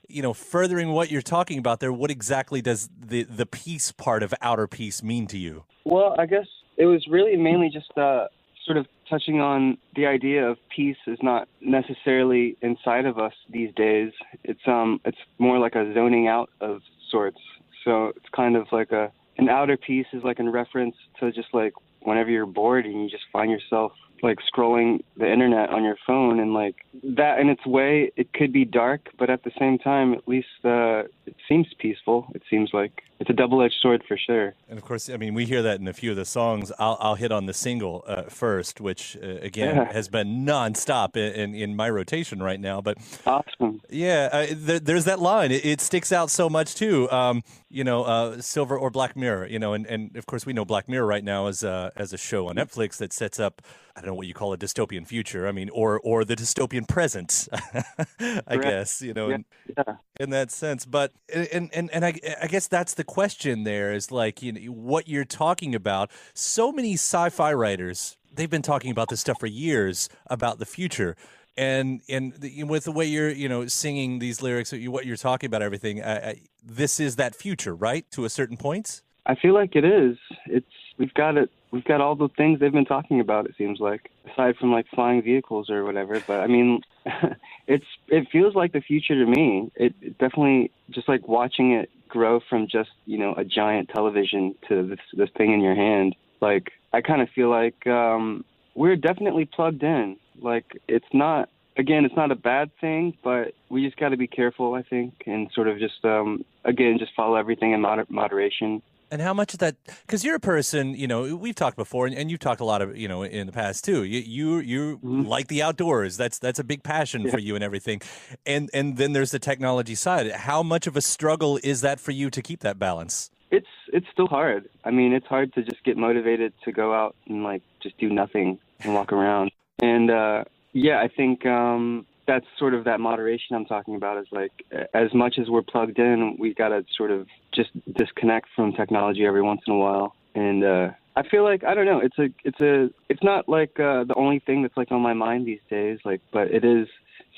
You 0.08 0.22
know, 0.22 0.32
furthering 0.32 0.90
what 0.90 1.10
you're 1.10 1.22
talking 1.22 1.58
about 1.58 1.80
there, 1.80 1.92
what 1.92 2.10
exactly 2.10 2.62
does 2.62 2.88
the 2.98 3.24
the 3.24 3.46
peace 3.46 3.92
part 3.92 4.22
of 4.22 4.34
outer 4.40 4.66
peace 4.66 5.02
mean 5.02 5.26
to 5.28 5.38
you? 5.38 5.64
Well, 5.84 6.16
I 6.18 6.26
guess 6.26 6.46
it 6.76 6.86
was 6.86 7.06
really 7.08 7.36
mainly 7.36 7.68
just 7.68 7.90
uh, 7.96 8.26
sort 8.64 8.78
of 8.78 8.86
touching 9.10 9.40
on 9.40 9.76
the 9.96 10.06
idea 10.06 10.48
of 10.48 10.56
peace 10.74 10.96
is 11.06 11.18
not 11.22 11.48
necessarily 11.60 12.56
inside 12.62 13.04
of 13.04 13.18
us 13.18 13.34
these 13.50 13.74
days. 13.74 14.12
It's 14.44 14.60
um 14.66 15.00
it's 15.04 15.18
more 15.38 15.58
like 15.58 15.74
a 15.74 15.92
zoning 15.92 16.28
out 16.28 16.50
of 16.60 16.80
sorts. 17.10 17.40
So 17.84 18.08
it's 18.16 18.28
kind 18.34 18.56
of 18.56 18.66
like 18.72 18.92
a 18.92 19.12
an 19.36 19.48
outer 19.48 19.76
peace 19.76 20.06
is 20.12 20.22
like 20.22 20.38
in 20.38 20.50
reference 20.50 20.94
to 21.18 21.32
just 21.32 21.48
like 21.52 21.72
whenever 22.02 22.30
you're 22.30 22.46
bored 22.46 22.86
and 22.86 23.02
you 23.02 23.10
just 23.10 23.24
find 23.32 23.50
yourself 23.50 23.92
like 24.22 24.38
scrolling 24.52 25.00
the 25.16 25.30
internet 25.30 25.70
on 25.70 25.82
your 25.82 25.96
phone 26.06 26.40
and 26.40 26.52
like 26.52 26.76
that 27.02 27.38
in 27.38 27.48
its 27.48 27.64
way 27.66 28.10
it 28.16 28.32
could 28.34 28.52
be 28.52 28.66
dark 28.66 29.08
but 29.18 29.30
at 29.30 29.44
the 29.44 29.50
same 29.58 29.78
time 29.78 30.12
at 30.12 30.28
least 30.28 30.48
uh 30.64 31.02
it 31.24 31.34
seems 31.48 31.66
peaceful 31.78 32.26
it 32.34 32.42
seems 32.50 32.70
like 32.74 33.02
it's 33.20 33.28
a 33.28 33.34
double-edged 33.34 33.76
sword 33.80 34.02
for 34.08 34.16
sure 34.16 34.54
and 34.68 34.78
of 34.78 34.84
course 34.84 35.08
i 35.10 35.16
mean 35.16 35.34
we 35.34 35.44
hear 35.44 35.62
that 35.62 35.78
in 35.78 35.86
a 35.86 35.92
few 35.92 36.10
of 36.10 36.16
the 36.16 36.24
songs 36.24 36.72
i'll, 36.78 36.96
I'll 37.00 37.14
hit 37.14 37.30
on 37.30 37.46
the 37.46 37.52
single 37.52 38.02
uh, 38.06 38.22
first 38.22 38.80
which 38.80 39.16
uh, 39.22 39.26
again 39.42 39.76
yeah. 39.76 39.92
has 39.92 40.08
been 40.08 40.44
nonstop 40.44 41.16
in, 41.16 41.32
in, 41.34 41.54
in 41.54 41.76
my 41.76 41.88
rotation 41.90 42.42
right 42.42 42.58
now 42.58 42.80
but 42.80 42.96
awesome 43.26 43.80
yeah 43.90 44.28
uh, 44.32 44.46
there, 44.50 44.80
there's 44.80 45.04
that 45.04 45.20
line 45.20 45.52
it, 45.52 45.64
it, 45.64 45.80
sticks 45.80 46.12
out 46.12 46.30
so 46.30 46.48
much 46.48 46.74
too 46.74 47.10
um, 47.10 47.42
you 47.68 47.84
know 47.84 48.04
uh, 48.04 48.40
silver 48.40 48.76
or 48.76 48.90
black 48.90 49.16
mirror 49.16 49.46
you 49.46 49.58
know 49.58 49.74
and, 49.74 49.86
and 49.86 50.16
of 50.16 50.26
course 50.26 50.46
we 50.46 50.52
know 50.52 50.64
black 50.64 50.88
mirror 50.88 51.06
right 51.06 51.24
now 51.24 51.46
as, 51.46 51.62
uh, 51.62 51.90
as 51.96 52.12
a 52.12 52.18
show 52.18 52.48
on 52.48 52.56
netflix 52.56 52.96
that 52.96 53.12
sets 53.12 53.38
up 53.38 53.60
I 54.00 54.00
don't 54.00 54.12
know 54.12 54.14
what 54.14 54.28
you 54.28 54.34
call 54.34 54.52
a 54.52 54.56
dystopian 54.56 55.06
future. 55.06 55.46
I 55.46 55.52
mean, 55.52 55.68
or 55.70 56.00
or 56.00 56.24
the 56.24 56.34
dystopian 56.34 56.88
present, 56.88 57.48
I 58.46 58.56
guess 58.56 59.02
you 59.02 59.12
know, 59.12 59.28
yeah. 59.28 59.34
In, 59.34 59.44
yeah. 59.76 59.94
in, 60.20 60.30
that 60.30 60.50
sense. 60.50 60.86
But 60.86 61.12
and 61.52 61.68
and 61.74 61.90
and 61.90 62.04
I, 62.04 62.14
I 62.40 62.46
guess 62.46 62.66
that's 62.66 62.94
the 62.94 63.04
question. 63.10 63.64
There 63.64 63.92
is 63.92 64.10
like 64.10 64.42
you 64.42 64.52
know 64.52 64.60
what 64.72 65.08
you're 65.08 65.24
talking 65.24 65.74
about. 65.74 66.10
So 66.34 66.70
many 66.70 66.94
sci-fi 66.94 67.52
writers 67.52 68.16
they've 68.32 68.50
been 68.50 68.62
talking 68.62 68.90
about 68.90 69.08
this 69.08 69.20
stuff 69.20 69.40
for 69.40 69.46
years 69.46 70.08
about 70.26 70.58
the 70.58 70.66
future. 70.66 71.16
And 71.56 72.00
and 72.08 72.32
the, 72.34 72.64
with 72.64 72.84
the 72.84 72.92
way 72.92 73.04
you're 73.04 73.30
you 73.30 73.48
know 73.48 73.66
singing 73.66 74.18
these 74.20 74.40
lyrics, 74.40 74.72
what 74.72 75.04
you're 75.04 75.16
talking 75.16 75.48
about, 75.48 75.62
everything, 75.62 76.02
I, 76.02 76.14
I, 76.30 76.40
this 76.62 77.00
is 77.00 77.16
that 77.16 77.34
future, 77.34 77.74
right? 77.74 78.04
To 78.12 78.24
a 78.24 78.30
certain 78.30 78.56
point. 78.56 79.02
I 79.26 79.34
feel 79.34 79.52
like 79.52 79.76
it 79.76 79.84
is. 79.84 80.16
It's 80.46 80.66
we've 81.00 81.14
got 81.14 81.36
it. 81.36 81.50
We've 81.72 81.84
got 81.84 82.00
all 82.00 82.14
the 82.14 82.28
things 82.36 82.60
they've 82.60 82.70
been 82.70 82.84
talking 82.84 83.20
about. 83.20 83.46
It 83.46 83.54
seems 83.56 83.80
like, 83.80 84.10
aside 84.30 84.56
from 84.56 84.70
like 84.70 84.86
flying 84.94 85.22
vehicles 85.22 85.70
or 85.70 85.84
whatever. 85.84 86.22
But 86.24 86.40
I 86.40 86.46
mean, 86.46 86.82
it's 87.66 87.86
it 88.06 88.28
feels 88.30 88.54
like 88.54 88.72
the 88.72 88.80
future 88.80 89.14
to 89.14 89.28
me. 89.28 89.72
It, 89.74 89.94
it 90.00 90.18
definitely 90.18 90.70
just 90.90 91.08
like 91.08 91.26
watching 91.26 91.72
it 91.72 91.90
grow 92.08 92.40
from 92.48 92.68
just 92.70 92.90
you 93.06 93.18
know 93.18 93.34
a 93.36 93.44
giant 93.44 93.88
television 93.88 94.54
to 94.68 94.86
this 94.86 95.00
this 95.14 95.30
thing 95.36 95.52
in 95.52 95.60
your 95.60 95.74
hand. 95.74 96.14
Like 96.40 96.70
I 96.92 97.00
kind 97.00 97.22
of 97.22 97.28
feel 97.30 97.48
like 97.48 97.86
um, 97.86 98.44
we're 98.74 98.96
definitely 98.96 99.46
plugged 99.46 99.82
in. 99.82 100.16
Like 100.40 100.76
it's 100.86 101.12
not 101.12 101.48
again, 101.76 102.04
it's 102.04 102.16
not 102.16 102.30
a 102.30 102.36
bad 102.36 102.70
thing, 102.80 103.16
but 103.24 103.54
we 103.70 103.84
just 103.86 103.96
got 103.96 104.10
to 104.10 104.16
be 104.16 104.26
careful, 104.26 104.74
I 104.74 104.82
think, 104.82 105.14
and 105.26 105.50
sort 105.54 105.68
of 105.68 105.78
just 105.78 106.04
um, 106.04 106.44
again 106.64 106.98
just 106.98 107.12
follow 107.16 107.36
everything 107.36 107.72
in 107.72 107.80
moder- 107.80 108.06
moderation. 108.08 108.82
And 109.10 109.20
how 109.20 109.34
much 109.34 109.52
of 109.54 109.58
that? 109.58 109.76
Because 110.06 110.24
you're 110.24 110.36
a 110.36 110.40
person, 110.40 110.94
you 110.94 111.06
know, 111.06 111.34
we've 111.36 111.54
talked 111.54 111.76
before, 111.76 112.06
and, 112.06 112.14
and, 112.14 112.30
you've 112.30 112.40
talked 112.40 112.60
a 112.60 112.64
lot 112.64 112.80
of, 112.80 112.96
you 112.96 113.08
know, 113.08 113.22
in 113.22 113.46
the 113.46 113.52
past 113.52 113.84
too. 113.84 114.04
You 114.04 114.20
you, 114.20 114.58
you 114.58 114.96
mm-hmm. 114.98 115.22
like 115.22 115.48
the 115.48 115.62
outdoors. 115.62 116.16
That's 116.16 116.38
that's 116.38 116.58
a 116.58 116.64
big 116.64 116.82
passion 116.82 117.22
yeah. 117.22 117.30
for 117.30 117.38
you 117.38 117.54
and 117.54 117.64
everything. 117.64 118.00
And 118.46 118.70
and 118.72 118.96
then 118.96 119.12
there's 119.12 119.32
the 119.32 119.38
technology 119.38 119.94
side. 119.94 120.30
How 120.30 120.62
much 120.62 120.86
of 120.86 120.96
a 120.96 121.00
struggle 121.00 121.58
is 121.64 121.80
that 121.80 121.98
for 121.98 122.12
you 122.12 122.30
to 122.30 122.40
keep 122.40 122.60
that 122.60 122.78
balance? 122.78 123.30
It's 123.50 123.66
it's 123.92 124.06
still 124.12 124.28
hard. 124.28 124.68
I 124.84 124.90
mean, 124.90 125.12
it's 125.12 125.26
hard 125.26 125.52
to 125.54 125.62
just 125.62 125.82
get 125.84 125.96
motivated 125.96 126.52
to 126.64 126.72
go 126.72 126.94
out 126.94 127.16
and 127.26 127.42
like 127.42 127.62
just 127.82 127.98
do 127.98 128.08
nothing 128.08 128.58
and 128.80 128.94
walk 128.94 129.12
around. 129.12 129.50
And 129.82 130.10
uh, 130.10 130.44
yeah, 130.72 131.00
I 131.00 131.08
think 131.08 131.44
um, 131.46 132.06
that's 132.26 132.46
sort 132.58 132.74
of 132.74 132.84
that 132.84 133.00
moderation 133.00 133.56
I'm 133.56 133.66
talking 133.66 133.96
about 133.96 134.18
is 134.18 134.26
like 134.30 134.52
as 134.94 135.12
much 135.14 135.36
as 135.40 135.48
we're 135.48 135.62
plugged 135.62 135.98
in, 135.98 136.36
we 136.38 136.54
got 136.54 136.68
to 136.68 136.84
sort 136.96 137.10
of 137.10 137.26
just 137.52 137.70
disconnect 137.94 138.48
from 138.54 138.72
technology 138.72 139.24
every 139.26 139.42
once 139.42 139.62
in 139.66 139.72
a 139.72 139.76
while. 139.76 140.14
And 140.34 140.64
uh, 140.64 140.90
I 141.16 141.28
feel 141.28 141.44
like 141.44 141.64
I 141.64 141.74
don't 141.74 141.86
know. 141.86 142.00
It's 142.00 142.18
a 142.18 142.28
it's 142.44 142.60
a 142.60 142.90
it's 143.08 143.22
not 143.22 143.48
like 143.48 143.80
uh, 143.80 144.04
the 144.04 144.14
only 144.16 144.38
thing 144.38 144.62
that's 144.62 144.76
like 144.76 144.92
on 144.92 145.00
my 145.00 145.12
mind 145.12 145.46
these 145.46 145.60
days. 145.68 145.98
Like, 146.04 146.20
but 146.32 146.50
it 146.50 146.64
is 146.64 146.86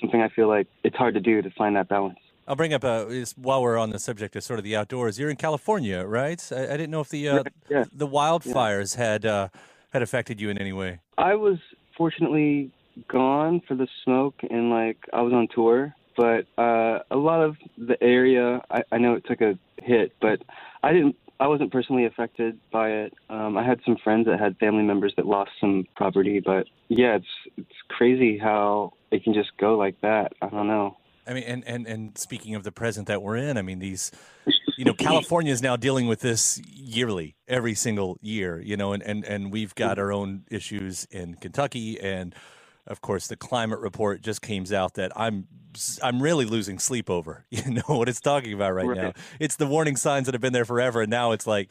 something 0.01 0.21
I 0.21 0.29
feel 0.29 0.49
like 0.49 0.67
it's 0.85 0.97
hard 0.97 1.15
to 1.15 1.21
do 1.21 1.41
to 1.43 1.51
find 1.51 1.77
that 1.77 1.89
balance. 1.89 2.19
I'll 2.47 2.57
bring 2.57 2.75
up 2.75 2.85
uh, 2.85 3.07
is, 3.09 3.33
while 3.39 3.63
we're 3.63 3.79
on 3.79 3.91
the 3.91 3.99
subject 3.99 4.35
of 4.37 4.43
sort 4.43 4.59
of 4.59 4.65
the 4.65 4.77
outdoors. 4.77 5.19
You're 5.19 5.31
in 5.31 5.37
California, 5.37 6.05
right? 6.05 6.43
I, 6.53 6.65
I 6.65 6.77
didn't 6.77 6.91
know 6.91 7.01
if 7.01 7.09
the 7.09 7.29
uh, 7.29 7.45
yeah. 7.71 7.85
the 7.93 8.09
wildfires 8.09 8.97
yeah. 8.97 9.05
had 9.05 9.27
uh, 9.27 9.49
had 9.91 10.03
affected 10.03 10.41
you 10.41 10.51
in 10.51 10.59
any 10.59 10.73
way. 10.73 11.01
I 11.17 11.35
was 11.35 11.59
fortunately 11.97 12.71
gone 13.09 13.61
for 13.67 13.75
the 13.75 13.89
smoke 14.05 14.35
and 14.49 14.71
like 14.71 14.99
I 15.13 15.23
was 15.23 15.33
on 15.33 15.49
tour, 15.55 15.95
but 16.17 16.47
uh, 16.59 17.01
a 17.11 17.17
lot 17.17 17.43
of 17.43 17.57
the 17.79 18.03
area 18.03 18.61
I, 18.71 18.83
I 18.93 18.99
know 18.99 19.15
it 19.15 19.25
took 19.27 19.41
a 19.41 19.59
hit, 19.83 20.13
but 20.21 20.43
I 20.83 20.93
didn't. 20.93 21.17
I 21.41 21.49
wasn't 21.49 21.73
personally 21.73 22.05
affected 22.05 22.57
by 22.71 22.91
it. 22.91 23.15
Um, 23.29 23.57
I 23.57 23.67
had 23.67 23.81
some 23.85 23.97
friends 24.05 24.27
that 24.27 24.39
had 24.39 24.57
family 24.59 24.85
members 24.85 25.13
that 25.17 25.27
lost 25.27 25.51
some 25.61 25.87
property, 25.97 26.41
but 26.45 26.67
yeah, 26.89 27.17
it's 27.17 27.27
it's 27.57 27.77
crazy 27.89 28.39
how 28.39 28.93
it 29.11 29.25
can 29.25 29.35
just 29.35 29.51
go 29.59 29.77
like 29.77 30.01
that. 30.03 30.35
I 30.41 30.49
don't 30.49 30.69
know. 30.69 30.97
I 31.27 31.35
mean, 31.35 31.45
and, 31.45 31.65
and, 31.67 31.87
and 31.87 32.19
speaking 32.19 32.55
of 32.57 32.65
the 32.65 32.73
present 32.73 33.07
that 33.07 33.23
we're 33.23 33.37
in, 33.37 33.57
I 33.57 33.63
mean, 33.63 33.79
these, 33.79 34.11
you 34.77 34.85
know, 34.85 34.93
California 34.99 35.53
is 35.53 35.63
now 35.63 35.77
dealing 35.77 36.09
with 36.09 36.21
this 36.21 36.61
yearly, 36.67 37.37
every 37.47 37.75
single 37.75 38.19
year, 38.21 38.61
you 38.61 38.77
know, 38.77 38.93
and, 38.93 39.03
and, 39.05 39.25
and 39.25 39.53
we've 39.53 39.75
got 39.75 39.99
our 39.99 40.13
own 40.13 40.45
issues 40.51 41.07
in 41.13 41.37
Kentucky 41.37 42.01
and 42.01 42.35
of 42.87 43.01
course, 43.01 43.27
the 43.29 43.37
climate 43.37 43.79
report 43.81 44.23
just 44.23 44.43
came 44.43 44.65
out 44.73 44.95
that 44.95 45.13
I'm 45.17 45.47
I'm 46.03 46.23
really 46.23 46.45
losing 46.45 46.79
sleep 46.79 47.09
over. 47.09 47.45
You 47.51 47.75
know 47.75 47.83
what 47.97 48.09
it's 48.09 48.21
talking 48.21 48.53
about 48.53 48.75
right, 48.75 48.87
right, 48.87 48.97
now. 48.97 49.13
It's 49.39 49.57
the 49.57 49.67
warning 49.67 49.97
signs 49.97 50.27
that 50.27 50.35
have 50.35 50.41
been 50.41 50.53
there 50.53 50.65
forever, 50.65 51.03
and 51.03 51.11
now 51.11 51.33
it's 51.33 51.47
like, 51.47 51.71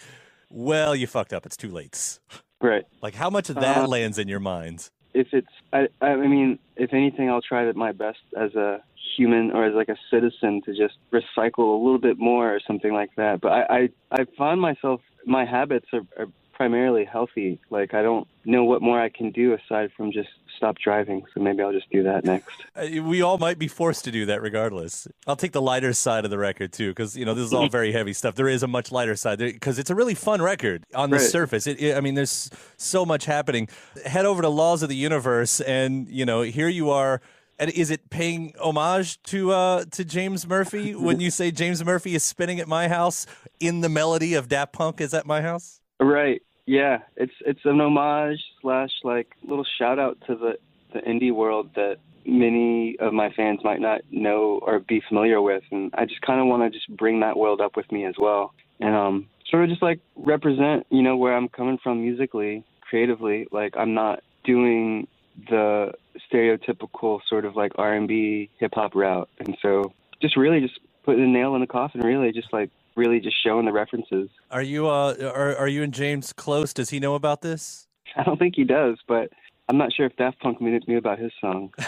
well, 0.50 0.95
you 0.95 1.08
fucked 1.08 1.34
up. 1.34 1.45
It's 1.45 1.58
too 1.58 1.69
late. 1.69 2.19
Right. 2.62 2.86
Like, 3.02 3.15
how 3.15 3.30
much 3.30 3.50
of 3.50 3.56
that 3.56 3.78
uh, 3.78 3.88
lands 3.88 4.17
in 4.17 4.28
your 4.28 4.39
minds? 4.39 4.91
If 5.13 5.28
it's, 5.34 5.50
I, 5.74 5.88
I 6.00 6.15
mean, 6.15 6.60
if 6.78 6.93
anything, 6.93 7.30
I'll 7.30 7.41
try 7.41 7.69
my 7.74 7.91
best 7.91 8.19
as 8.38 8.54
a 8.56 8.82
human 9.17 9.52
or 9.52 9.65
as 9.65 9.74
like 9.74 9.89
a 9.89 9.97
citizen 10.10 10.62
to 10.65 10.74
just 10.74 10.95
recycle 11.12 11.80
a 11.80 11.84
little 11.84 12.00
bit 12.00 12.17
more 12.17 12.54
or 12.54 12.60
something 12.65 12.93
like 12.93 13.10
that. 13.17 13.41
But 13.41 13.52
I, 13.52 13.62
I, 13.69 13.89
I 14.12 14.26
find 14.38 14.62
myself, 14.62 15.02
my 15.26 15.45
habits 15.45 15.88
are, 15.91 16.02
are 16.17 16.28
primarily 16.54 17.06
healthy. 17.06 17.60
Like 17.70 17.94
I 17.94 18.02
don't 18.02 18.28
know 18.46 18.64
what 18.64 18.82
more 18.82 19.00
I 19.00 19.10
can 19.10 19.32
do 19.32 19.54
aside 19.54 19.92
from 19.96 20.12
just 20.12 20.30
stop 20.62 20.78
driving. 20.78 21.24
So 21.34 21.42
maybe 21.42 21.64
I'll 21.64 21.72
just 21.72 21.90
do 21.90 22.04
that 22.04 22.24
next. 22.24 22.52
Uh, 22.76 23.02
we 23.02 23.24
all 23.24 23.40
might 23.40 23.58
be 23.58 23.68
forced 23.68 24.04
to 24.06 24.12
do 24.12 24.28
that 24.28 24.44
regardless. 24.44 25.08
I'll 25.26 25.36
take 25.36 25.54
the 25.54 25.62
lighter 25.62 25.92
side 25.92 26.24
of 26.24 26.30
the 26.30 26.38
record 26.38 26.72
too, 26.72 26.90
because 26.90 27.18
you 27.18 27.26
know 27.26 27.34
this 27.34 27.46
is 27.46 27.54
all 27.54 27.68
very 27.80 27.92
heavy 27.92 28.14
stuff. 28.14 28.36
There 28.36 28.48
is 28.48 28.62
a 28.62 28.68
much 28.68 28.92
lighter 28.92 29.16
side 29.16 29.40
because 29.40 29.80
it's 29.80 29.90
a 29.90 29.96
really 29.96 30.14
fun 30.14 30.40
record 30.40 30.86
on 30.94 31.10
the 31.10 31.18
right. 31.18 31.26
surface. 31.26 31.66
It, 31.66 31.82
it, 31.82 31.98
I 31.98 32.02
mean, 32.02 32.14
there's 32.14 32.52
so 32.78 33.06
much 33.06 33.26
happening. 33.26 33.68
Head 34.06 34.26
over 34.26 34.44
to 34.44 34.50
Laws 34.50 34.84
of 34.84 34.90
the 34.90 34.96
Universe, 34.96 35.62
and 35.62 36.08
you 36.08 36.26
know 36.26 36.42
here 36.44 36.70
you 36.70 36.92
are. 36.92 37.22
And 37.58 37.70
is 37.72 37.92
it 37.92 38.10
paying 38.10 38.54
homage 38.60 39.22
to 39.24 39.52
uh, 39.52 39.86
to 39.92 40.06
James 40.06 40.48
Murphy 40.48 40.94
when 40.94 41.20
you 41.26 41.32
say 41.32 41.50
James 41.50 41.84
Murphy 41.84 42.14
is 42.14 42.24
spinning 42.24 42.60
at 42.60 42.68
my 42.68 42.88
house 42.88 43.26
in 43.60 43.82
the 43.82 43.90
melody 43.90 44.36
of 44.36 44.48
Daft 44.48 44.74
Punk? 44.74 45.02
Is 45.02 45.14
at 45.14 45.26
my 45.26 45.42
house? 45.42 45.81
Right. 46.02 46.42
Yeah, 46.66 47.00
it's 47.16 47.34
it's 47.46 47.60
an 47.66 47.80
homage 47.80 48.40
slash 48.62 48.90
like 49.04 49.28
little 49.44 49.66
shout 49.78 50.00
out 50.00 50.18
to 50.28 50.36
the 50.36 50.54
the 50.94 51.00
indie 51.00 51.34
world 51.34 51.70
that 51.76 51.98
many 52.26 52.98
of 53.00 53.14
my 53.14 53.32
fans 53.32 53.60
might 53.64 53.80
not 53.80 54.02
know 54.12 54.60
or 54.64 54.80
be 54.80 55.02
familiar 55.08 55.42
with, 55.42 55.64
and 55.72 55.92
I 55.96 56.06
just 56.06 56.22
kind 56.22 56.40
of 56.40 56.48
want 56.48 56.64
to 56.64 56.78
just 56.78 56.90
bring 56.98 57.20
that 57.22 57.38
world 57.38 57.62
up 57.62 57.76
with 57.76 57.92
me 57.92 58.06
as 58.06 58.16
well, 58.18 58.54
and 58.80 58.96
um 58.96 59.28
sort 59.50 59.64
of 59.64 59.70
just 59.70 59.82
like 59.82 60.00
represent 60.16 60.88
you 60.90 61.04
know 61.04 61.18
where 61.18 61.36
I'm 61.36 61.50
coming 61.50 61.78
from 61.84 62.02
musically, 62.02 62.64
creatively. 62.82 63.48
Like 63.52 63.76
I'm 63.78 63.94
not 63.94 64.22
doing 64.44 65.08
the 65.50 65.92
stereotypical 66.32 67.20
sort 67.28 67.46
of 67.46 67.56
like 67.56 67.74
R&B 67.78 68.50
hip 68.60 68.72
hop 68.74 68.96
route, 68.96 69.30
and 69.40 69.56
so 69.62 69.94
just 70.22 70.36
really 70.36 70.62
just 70.62 70.80
putting 71.04 71.24
a 71.24 71.28
nail 71.28 71.56
in 71.56 71.62
the 71.62 71.68
coffin, 71.68 72.02
really. 72.02 72.32
Just 72.32 72.54
like 72.54 72.70
really 72.95 73.19
just 73.19 73.36
showing 73.43 73.65
the 73.65 73.71
references. 73.71 74.30
Are 74.49 74.62
you 74.62 74.88
uh 74.88 75.15
are 75.21 75.56
are 75.56 75.67
you 75.67 75.84
and 75.84 75.93
James 75.93 76.34
close? 76.34 76.73
Does 76.73 76.89
he 76.89 76.99
know 76.99 77.15
about 77.15 77.41
this? 77.41 77.88
I 78.15 78.23
don't 78.23 78.38
think 78.38 78.56
he 78.56 78.63
does, 78.63 78.97
but 79.08 79.32
I'm 79.69 79.77
not 79.77 79.93
sure 79.93 80.06
if 80.06 80.15
Daft 80.17 80.39
Punk 80.39 80.60
knew 80.62 80.97
about 80.97 81.19
his 81.19 81.32
song. 81.39 81.73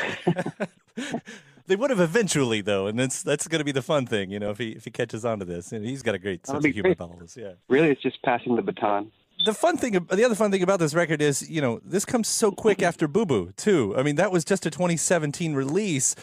They 1.66 1.78
would 1.78 1.92
have 1.92 2.00
eventually, 2.00 2.62
though, 2.62 2.88
and 2.88 3.00
that's 3.00 3.24
that's 3.24 3.48
going 3.48 3.60
to 3.60 3.66
be 3.66 3.72
the 3.72 3.82
fun 3.82 4.06
thing, 4.06 4.32
you 4.32 4.40
know, 4.40 4.50
if 4.50 4.58
he 4.58 4.72
if 4.72 4.84
he 4.84 4.92
catches 4.92 5.24
on 5.24 5.40
to 5.40 5.46
this. 5.46 5.72
And 5.72 5.86
he's 5.86 6.02
got 6.02 6.14
a 6.14 6.20
great 6.20 6.46
sense 6.46 6.64
of 6.64 6.72
humor 6.72 6.92
about 6.92 7.12
all 7.12 7.18
this. 7.18 7.38
Yeah. 7.38 7.54
Really, 7.70 7.90
it's 7.90 8.02
just 8.02 8.22
passing 8.24 8.56
the 8.56 8.62
baton. 8.62 9.12
The 9.46 9.54
fun 9.54 9.78
thing, 9.78 9.94
the 9.94 10.24
other 10.26 10.36
fun 10.36 10.52
thing 10.52 10.62
about 10.62 10.80
this 10.80 10.94
record 10.94 11.22
is, 11.22 11.50
you 11.50 11.62
know, 11.62 11.80
this 11.84 12.06
comes 12.06 12.28
so 12.28 12.52
quick 12.52 12.82
after 12.82 13.08
Boo 13.08 13.26
Boo 13.26 13.52
too. 13.56 13.96
I 13.98 14.04
mean, 14.04 14.16
that 14.18 14.32
was 14.32 14.44
just 14.46 14.66
a 14.66 14.70
2017 14.70 15.54
release. 15.54 16.16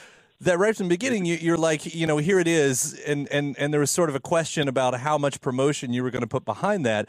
That 0.43 0.59
right 0.59 0.75
from 0.75 0.87
the 0.89 0.95
beginning, 0.95 1.27
you, 1.27 1.37
you're 1.37 1.59
like, 1.59 1.95
you 1.95 2.07
know, 2.07 2.17
here 2.17 2.39
it 2.39 2.49
is, 2.49 2.99
and 3.07 3.29
and 3.31 3.55
and 3.59 3.73
there 3.73 3.81
was 3.81 3.91
sort 3.91 4.09
of 4.09 4.15
a 4.15 4.21
question 4.21 4.69
about 4.69 4.99
how 5.01 5.19
much 5.19 5.41
promotion 5.41 5.93
you 5.93 6.03
were 6.03 6.11
going 6.11 6.23
to 6.23 6.27
put 6.29 6.47
behind 6.47 6.87
that, 6.87 7.09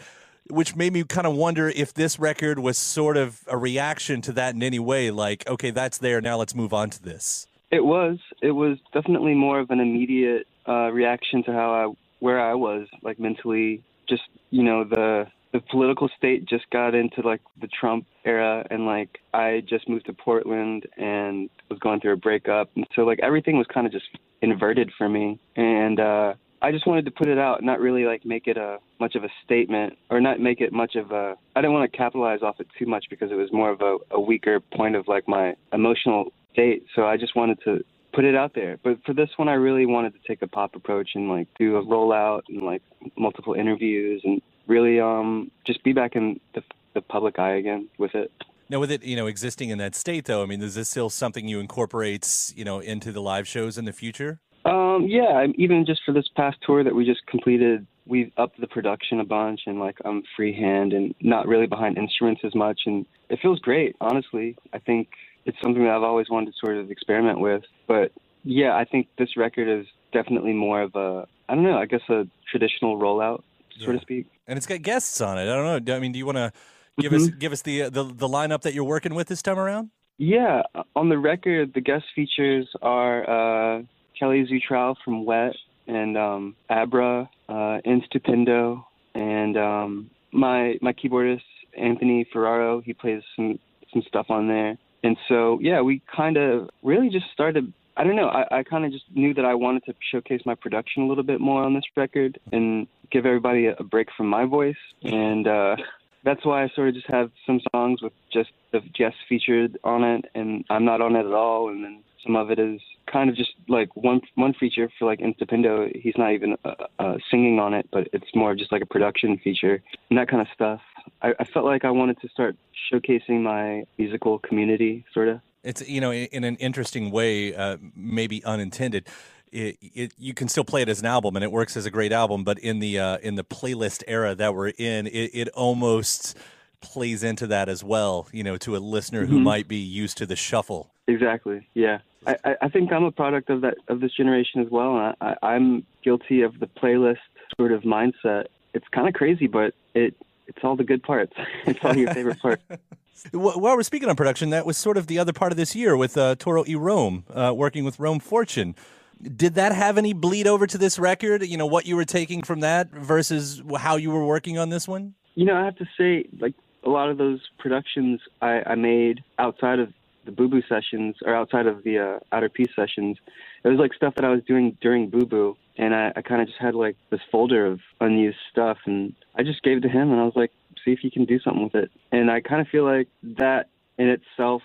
which 0.50 0.76
made 0.76 0.92
me 0.92 1.04
kind 1.06 1.26
of 1.26 1.34
wonder 1.34 1.70
if 1.70 1.94
this 1.94 2.20
record 2.20 2.60
was 2.60 2.78
sort 2.78 3.16
of 3.16 3.42
a 3.48 3.58
reaction 3.58 4.22
to 4.24 4.34
that 4.34 4.54
in 4.54 4.62
any 4.62 4.80
way. 4.80 5.12
Like, 5.12 5.48
okay, 5.48 5.72
that's 5.72 5.98
there 5.98 6.20
now, 6.20 6.38
let's 6.38 6.54
move 6.54 6.74
on 6.74 6.90
to 6.90 7.02
this. 7.02 7.48
It 7.72 7.86
was. 7.86 8.18
It 8.42 8.52
was 8.52 8.78
definitely 8.94 9.34
more 9.34 9.60
of 9.60 9.70
an 9.70 9.80
immediate 9.80 10.46
uh, 10.68 10.92
reaction 10.92 11.42
to 11.46 11.54
how 11.54 11.74
I 11.74 11.94
where 12.20 12.40
I 12.40 12.54
was 12.56 12.88
like 13.02 13.18
mentally. 13.18 13.82
Just 14.10 14.24
you 14.50 14.64
know 14.64 14.84
the 14.84 15.28
the 15.54 15.60
political 15.60 16.10
state 16.18 16.48
just 16.48 16.70
got 16.72 16.96
into 16.96 17.22
like 17.22 17.42
the 17.60 17.68
Trump 17.68 18.06
era, 18.26 18.66
and 18.70 18.86
like 18.86 19.20
I 19.34 19.62
just 19.68 19.90
moved 19.90 20.06
to 20.06 20.14
Portland 20.14 20.88
and 20.98 21.50
was 21.70 21.80
going 21.80 22.00
through 22.00 22.14
a 22.14 22.18
breakup, 22.18 22.70
and 22.76 22.86
so 22.96 23.02
like 23.02 23.20
everything 23.22 23.58
was 23.58 23.68
kind 23.74 23.86
of 23.86 23.94
just 23.94 24.06
inverted 24.42 24.92
for 24.98 25.10
me, 25.10 25.40
and 25.56 26.00
uh, 26.00 26.34
I 26.62 26.72
just 26.72 26.86
wanted 26.86 27.06
to 27.06 27.12
put 27.12 27.28
it 27.28 27.40
out, 27.40 27.64
not 27.64 27.80
really 27.80 28.06
like 28.06 28.24
make 28.24 28.48
it 28.48 28.58
a 28.58 28.78
much 29.00 29.16
of 29.16 29.24
a 29.24 29.30
statement, 29.44 29.94
or 30.10 30.22
not 30.22 30.40
make 30.40 30.62
it 30.62 30.72
much 30.72 30.96
of 30.96 31.12
a. 31.12 31.36
I 31.56 31.62
didn't 31.62 31.74
want 31.74 31.92
to 31.92 31.98
capitalize 31.98 32.42
off 32.44 32.60
it 32.60 32.68
too 32.78 32.86
much 32.86 33.06
because 33.10 33.32
it 33.32 33.36
was 33.36 33.52
more 33.52 33.72
of 33.72 33.82
a, 33.82 33.98
a 34.12 34.20
weaker 34.20 34.60
point 34.60 34.96
of 34.96 35.08
like 35.08 35.28
my 35.28 35.56
emotional 35.74 36.32
state. 36.54 36.86
So 36.96 37.06
I 37.06 37.18
just 37.18 37.36
wanted 37.36 37.60
to 37.66 37.80
put 38.14 38.26
it 38.26 38.36
out 38.36 38.54
there. 38.54 38.78
But 38.84 39.00
for 39.06 39.14
this 39.14 39.30
one, 39.38 39.48
I 39.48 39.54
really 39.54 39.86
wanted 39.86 40.14
to 40.14 40.20
take 40.28 40.42
a 40.42 40.48
pop 40.48 40.76
approach 40.76 41.12
and 41.16 41.30
like 41.30 41.48
do 41.58 41.78
a 41.78 41.84
rollout 41.84 42.42
and 42.50 42.62
like 42.62 42.84
multiple 43.18 43.54
interviews 43.54 44.22
and 44.24 44.42
really 44.72 45.00
um 45.00 45.52
just 45.66 45.84
be 45.84 45.94
back 45.94 46.16
in 46.16 46.40
the, 46.56 46.64
the 46.94 47.02
public 47.02 47.38
eye 47.38 47.56
again 47.56 47.88
with 47.98 48.16
it. 48.16 48.32
Now, 48.70 48.80
with 48.80 48.90
it, 48.90 49.04
you 49.04 49.18
know, 49.18 49.28
existing 49.28 49.70
in 49.70 49.80
that 49.80 49.96
state, 49.96 50.24
though, 50.26 50.44
I 50.44 50.46
mean, 50.46 50.62
is 50.62 50.76
this 50.76 50.88
still 50.88 51.10
something 51.10 51.46
you 51.46 51.60
incorporate, 51.60 52.54
you 52.56 52.64
know, 52.64 52.80
into 52.80 53.12
the 53.12 53.22
live 53.22 53.46
shows 53.46 53.78
in 53.78 53.84
the 53.84 53.92
future? 53.92 54.40
Um, 54.64 55.08
yeah, 55.10 55.46
even 55.56 55.86
just 55.86 56.02
for 56.06 56.14
this 56.14 56.30
past 56.38 56.58
tour 56.66 56.82
that 56.82 56.96
we 56.96 57.04
just 57.04 57.26
completed, 57.28 57.86
we've 58.08 58.32
upped 58.38 58.62
the 58.62 58.68
production 58.68 59.20
a 59.20 59.26
bunch 59.26 59.62
and 59.66 59.78
like 59.78 59.98
I'm 60.06 60.24
freehand 60.38 60.94
and 60.94 61.14
not 61.20 61.48
really 61.48 61.68
behind 61.68 61.98
instruments 61.98 62.42
as 62.46 62.56
much, 62.56 62.80
and 62.86 63.06
it 63.30 63.40
feels 63.42 63.60
great. 63.60 63.98
Honestly, 64.00 64.56
I 64.72 64.80
think 64.80 65.10
it's 65.46 65.58
something 65.62 65.84
that 65.84 65.92
I've 65.92 66.04
always 66.04 66.30
wanted 66.30 66.54
to 66.54 66.58
sort 66.64 66.78
of 66.78 66.92
experiment 66.92 67.42
with. 67.42 67.64
But 67.88 68.14
yeah, 68.46 68.74
I 68.76 68.86
think 68.86 69.08
this 69.18 69.36
record 69.36 69.68
is 69.68 69.86
definitely 70.14 70.54
more 70.54 70.82
of 70.82 70.96
a 70.96 71.28
I 71.50 71.56
don't 71.56 71.66
know, 71.66 71.78
I 71.78 71.86
guess 71.86 72.08
a 72.08 72.26
traditional 72.50 72.98
rollout, 72.98 73.44
so 73.80 73.92
to 73.92 74.00
speak. 74.00 74.28
And 74.48 74.58
it's 74.58 74.68
got 74.68 74.82
guests 74.82 75.22
on 75.22 75.38
it. 75.38 75.44
I 75.44 75.56
don't 75.56 75.86
know. 75.86 75.96
I 75.96 76.00
mean, 76.00 76.12
do 76.12 76.20
you 76.20 76.26
want 76.26 76.38
to 76.38 76.52
give 77.00 77.14
us 77.14 77.28
give 77.30 77.52
us 77.52 77.62
the, 77.62 77.90
the 77.90 78.04
the 78.04 78.28
lineup 78.28 78.62
that 78.62 78.74
you're 78.74 78.84
working 78.84 79.14
with 79.14 79.28
this 79.28 79.42
time 79.42 79.60
around? 79.60 79.90
Yeah, 80.18 80.62
on 80.96 81.10
the 81.10 81.18
record, 81.18 81.74
the 81.74 81.82
guest 81.82 82.06
features 82.16 82.68
are 82.82 83.24
uh, 83.24 83.82
Kelly 84.20 84.46
Zutrau 84.46 84.96
from 85.04 85.26
Wet 85.26 85.56
and 85.88 86.16
um, 86.18 86.56
Abra, 86.70 87.28
uh, 87.50 87.80
Instupendo, 87.86 88.84
and 89.16 89.58
um, 89.58 90.12
my 90.32 90.76
my 90.82 90.94
keyboardist 90.94 91.42
Anthony 91.78 92.28
Ferraro. 92.32 92.82
He 92.82 92.94
plays 92.94 93.24
some 93.36 93.60
some 93.92 94.04
stuff 94.08 94.28
on 94.30 94.48
there, 94.48 94.78
and 95.04 95.18
so 95.28 95.60
yeah, 95.62 95.82
we 95.82 96.02
kind 96.16 96.38
of 96.38 96.70
really 96.84 97.10
just 97.10 97.26
started. 97.34 97.74
I 97.98 98.04
don't 98.04 98.16
know. 98.16 98.30
I, 98.30 98.60
I 98.60 98.64
kind 98.64 98.86
of 98.86 98.92
just 98.92 99.06
knew 99.14 99.34
that 99.34 99.46
I 99.46 99.54
wanted 99.54 99.86
to 99.86 99.94
showcase 100.12 100.42
my 100.46 100.56
production 100.56 101.04
a 101.04 101.08
little 101.08 101.24
bit 101.24 101.42
more 101.42 101.64
on 101.64 101.74
this 101.74 101.84
record 101.96 102.40
and 102.52 102.88
give 103.12 103.26
everybody 103.26 103.66
a, 103.68 103.76
a 103.78 103.84
break 103.84 104.08
from 104.16 104.28
my 104.28 104.46
voice, 104.46 104.76
and 105.04 105.48
uh, 105.48 105.76
that's 106.24 106.46
why 106.46 106.64
I 106.64 106.70
sort 106.76 106.90
of 106.90 106.96
just 106.96 107.08
have 107.08 107.32
some 107.46 107.60
songs 107.72 108.02
with 108.02 108.14
just 108.32 108.52
the 108.72 108.82
Jess 108.98 109.14
featured 109.28 109.78
on 109.84 110.04
it, 110.04 110.26
and 110.36 110.64
I'm 110.70 110.86
not 110.86 111.02
on 111.02 111.16
it 111.16 111.26
at 111.26 111.34
all, 111.34 111.70
and 111.70 111.84
then 111.84 112.04
some 112.24 112.36
of 112.36 112.52
it 112.52 112.60
is 112.60 112.80
kind 113.12 113.30
of 113.30 113.36
just 113.36 113.52
like 113.68 113.96
one 113.96 114.22
one 114.36 114.54
feature 114.54 114.90
for 114.98 115.06
like 115.06 115.20
Instupendo. 115.20 115.92
He's 115.96 116.14
not 116.18 116.32
even 116.34 116.56
uh, 116.64 116.74
uh, 117.00 117.18
singing 117.30 117.60
on 117.60 117.74
it, 117.74 117.88
but 117.92 118.08
it's 118.14 118.34
more 118.36 118.56
just 118.56 118.72
like 118.72 118.82
a 118.82 118.86
production 118.86 119.40
feature 119.44 119.82
and 120.10 120.20
that 120.20 120.28
kind 120.30 120.42
of 120.42 120.48
stuff. 120.54 120.82
I, 121.22 121.34
I 121.40 121.46
felt 121.46 121.66
like 121.66 121.84
I 121.84 121.92
wanted 121.92 122.20
to 122.22 122.30
start 122.30 122.56
showcasing 122.92 123.42
my 123.42 123.86
musical 123.98 124.40
community, 124.40 125.06
sort 125.14 125.28
of. 125.30 125.42
It's 125.64 125.88
you 125.88 126.02
know 126.02 126.12
in, 126.12 126.44
an 126.44 126.56
interesting 126.58 127.12
way, 127.12 127.54
uh, 127.56 127.78
maybe 127.96 128.44
unintended. 128.44 129.08
It, 129.52 129.78
it, 129.82 130.14
you 130.18 130.34
can 130.34 130.48
still 130.48 130.64
play 130.64 130.82
it 130.82 130.88
as 130.88 131.02
an 131.02 131.06
album, 131.06 131.36
and 131.36 131.44
it 131.44 131.52
works 131.52 131.76
as 131.76 131.86
a 131.86 131.92
great 131.92 132.14
album. 132.14 132.44
But 132.46 132.58
in 132.60 132.80
the 132.80 133.00
uh, 133.00 133.18
in 133.18 133.36
the 133.36 133.44
playlist 133.44 134.02
era 134.08 134.34
that 134.36 134.56
we're 134.56 134.70
in, 134.78 135.08
it, 135.08 135.32
it 135.34 135.50
almost 135.50 136.38
plays 136.80 137.22
into 137.24 137.46
that 137.48 137.70
as 137.70 137.84
well. 137.84 138.28
You 138.32 138.44
know, 138.44 138.58
to 138.58 138.76
a 138.76 138.80
listener 138.80 139.26
who 139.26 139.40
Mhm. 139.40 139.44
might 139.44 139.68
be 139.68 139.76
used 139.78 140.18
to 140.20 140.26
the 140.26 140.36
shuffle. 140.36 140.92
Exactly. 141.08 141.68
Yeah. 141.74 142.00
I, 142.26 142.56
I- 142.62 142.70
think 142.70 142.92
I'm 142.94 143.04
a 143.04 143.12
product 143.12 143.50
of 143.50 143.62
that 143.62 143.76
of 143.88 144.00
this 144.00 144.14
generation 144.14 144.62
as 144.62 144.70
well. 144.70 144.98
And 144.98 145.16
I, 145.22 145.36
I'm 145.44 145.86
guilty 146.04 146.42
of 146.44 146.60
the 146.60 146.68
playlist 146.68 147.18
sort 147.58 147.72
of 147.72 147.82
mindset. 147.84 148.46
It's 148.74 148.88
kind 148.90 149.08
of 149.08 149.14
crazy, 149.16 149.48
but 149.48 149.74
it 149.94 150.16
it's 150.48 150.60
all 150.64 150.76
the 150.76 150.84
good 150.86 151.04
parts. 151.04 151.34
it's 151.66 151.80
all 151.84 151.96
your 151.96 152.14
favorite 152.14 152.40
parts. 152.40 152.64
Wh- 153.32 153.58
While 153.58 153.76
we're 153.76 153.84
speaking 153.84 154.10
on 154.10 154.16
production, 154.16 154.50
that 154.50 154.66
was 154.66 154.78
sort 154.78 154.98
of 154.98 155.08
the 155.08 155.20
other 155.20 155.34
part 155.34 155.52
of 155.52 155.58
this 155.58 155.76
year 155.76 155.96
with 155.96 156.18
uh, 156.18 156.36
Toro 156.36 156.64
e 156.68 156.76
Rome, 156.76 157.26
uh, 157.34 157.54
working 157.56 157.84
with 157.84 158.00
Rome 158.00 158.20
Fortune. 158.20 158.76
Did 159.22 159.54
that 159.56 159.72
have 159.74 159.98
any 159.98 160.14
bleed 160.14 160.48
over 160.48 160.66
to 160.66 160.78
this 160.78 160.98
record? 160.98 161.44
You 161.44 161.58
know, 161.58 161.68
what 161.68 161.86
you 161.86 161.96
were 161.96 162.06
taking 162.06 162.42
from 162.42 162.62
that 162.62 162.90
versus 162.90 163.62
how 163.78 163.98
you 163.98 164.10
were 164.10 164.26
working 164.26 164.58
on 164.58 164.70
this 164.70 164.88
one? 164.88 165.14
You 165.36 165.46
know, 165.46 165.56
I 165.56 165.64
have 165.64 165.76
to 165.78 165.86
say, 165.98 166.28
like 166.40 166.56
a 166.84 166.90
lot 166.90 167.10
of 167.10 167.18
those 167.18 167.40
productions 167.60 168.20
I, 168.42 168.64
I 168.66 168.76
made 168.76 169.24
outside 169.38 169.80
of 169.80 169.94
the 170.26 170.32
Boo 170.32 170.48
Boo 170.48 170.62
sessions 170.68 171.16
or 171.24 171.36
outside 171.36 171.68
of 171.68 171.84
the 171.84 172.00
uh, 172.00 172.20
Outer 172.32 172.50
Peace 172.50 172.72
sessions, 172.76 173.18
it 173.64 173.68
was 173.68 173.78
like 173.78 173.94
stuff 173.94 174.16
that 174.16 174.26
I 174.26 174.30
was 174.30 174.42
doing 174.48 174.78
during 174.82 175.10
Boo 175.10 175.26
Boo, 175.26 175.58
and 175.78 175.96
I, 175.96 176.12
I 176.16 176.22
kind 176.22 176.42
of 176.42 176.48
just 176.48 176.60
had 176.60 176.76
like 176.76 176.96
this 177.10 177.22
folder 177.32 177.66
of 177.66 177.80
unused 178.00 178.38
stuff, 178.52 178.78
and 178.86 179.14
I 179.36 179.44
just 179.44 179.64
gave 179.64 179.78
it 179.78 179.82
to 179.82 179.90
him, 179.90 180.12
and 180.12 180.20
I 180.20 180.24
was 180.24 180.36
like, 180.36 180.52
see 180.84 180.92
if 180.92 181.04
you 181.04 181.12
can 181.12 181.26
do 181.26 181.40
something 181.40 181.64
with 181.64 181.76
it. 181.76 181.92
And 182.12 182.30
I 182.30 182.42
kind 182.42 182.62
of 182.62 182.68
feel 182.68 182.84
like 182.84 183.08
that 183.38 183.70
in 183.98 184.08
itself, 184.08 184.62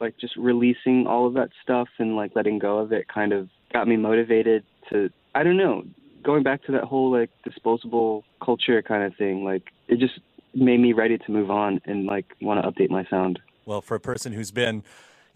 like 0.00 0.16
just 0.18 0.36
releasing 0.36 1.06
all 1.06 1.26
of 1.26 1.34
that 1.34 1.50
stuff 1.62 1.88
and 1.98 2.16
like 2.16 2.32
letting 2.34 2.58
go 2.58 2.78
of 2.78 2.92
it, 2.92 3.08
kind 3.08 3.32
of 3.32 3.48
got 3.72 3.88
me 3.88 3.96
motivated 3.96 4.64
to. 4.90 5.10
I 5.34 5.42
don't 5.42 5.56
know, 5.56 5.84
going 6.22 6.42
back 6.42 6.64
to 6.64 6.72
that 6.72 6.84
whole 6.84 7.10
like 7.10 7.30
disposable 7.44 8.24
culture 8.44 8.82
kind 8.82 9.04
of 9.04 9.14
thing, 9.16 9.44
like 9.44 9.62
it 9.88 9.98
just 9.98 10.20
made 10.54 10.80
me 10.80 10.92
ready 10.92 11.18
to 11.18 11.30
move 11.30 11.50
on 11.50 11.80
and 11.84 12.06
like 12.06 12.26
want 12.40 12.62
to 12.62 12.70
update 12.70 12.90
my 12.90 13.04
sound. 13.10 13.38
Well, 13.66 13.80
for 13.80 13.94
a 13.94 14.00
person 14.00 14.32
who's 14.32 14.50
been, 14.50 14.82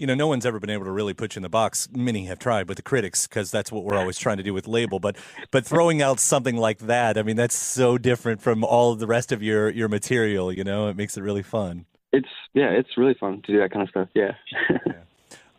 you 0.02 0.06
know, 0.08 0.14
no 0.14 0.26
one's 0.26 0.44
ever 0.44 0.58
been 0.58 0.68
able 0.68 0.84
to 0.84 0.90
really 0.90 1.14
put 1.14 1.36
you 1.36 1.38
in 1.38 1.44
the 1.44 1.48
box. 1.48 1.88
Many 1.92 2.24
have 2.24 2.40
tried 2.40 2.66
with 2.66 2.74
the 2.76 2.82
critics 2.82 3.28
because 3.28 3.52
that's 3.52 3.70
what 3.70 3.84
we're 3.84 3.96
always 3.96 4.18
trying 4.18 4.38
to 4.38 4.42
do 4.42 4.52
with 4.52 4.66
label. 4.66 4.98
But 4.98 5.16
but 5.52 5.64
throwing 5.64 6.02
out 6.02 6.18
something 6.18 6.56
like 6.56 6.80
that, 6.80 7.16
I 7.16 7.22
mean, 7.22 7.36
that's 7.36 7.54
so 7.54 7.98
different 7.98 8.42
from 8.42 8.64
all 8.64 8.90
of 8.90 8.98
the 8.98 9.06
rest 9.06 9.30
of 9.30 9.44
your 9.44 9.70
your 9.70 9.88
material. 9.88 10.52
You 10.52 10.64
know, 10.64 10.88
it 10.88 10.96
makes 10.96 11.16
it 11.16 11.20
really 11.20 11.44
fun. 11.44 11.86
It's 12.12 12.28
yeah, 12.52 12.70
it's 12.70 12.98
really 12.98 13.14
fun 13.14 13.42
to 13.42 13.52
do 13.52 13.60
that 13.60 13.70
kind 13.70 13.84
of 13.84 13.90
stuff. 13.90 14.08
Yeah. 14.12 14.32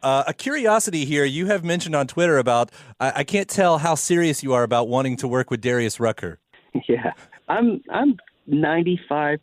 Uh, 0.03 0.25
a 0.27 0.33
curiosity 0.33 1.05
here, 1.05 1.23
you 1.23 1.45
have 1.45 1.63
mentioned 1.63 1.95
on 1.95 2.05
Twitter 2.05 2.37
about 2.37 2.71
I, 2.99 3.19
I 3.19 3.23
can't 3.23 3.47
tell 3.47 3.77
how 3.77 3.95
serious 3.95 4.43
you 4.43 4.51
are 4.51 4.63
about 4.63 4.89
wanting 4.89 5.15
to 5.15 5.29
work 5.29 5.49
with 5.49 5.61
Darius 5.61 5.97
Rucker. 5.97 6.39
yeah. 6.89 7.13
I'm 7.47 7.81
I'm 7.89 8.17
95% 8.49 9.39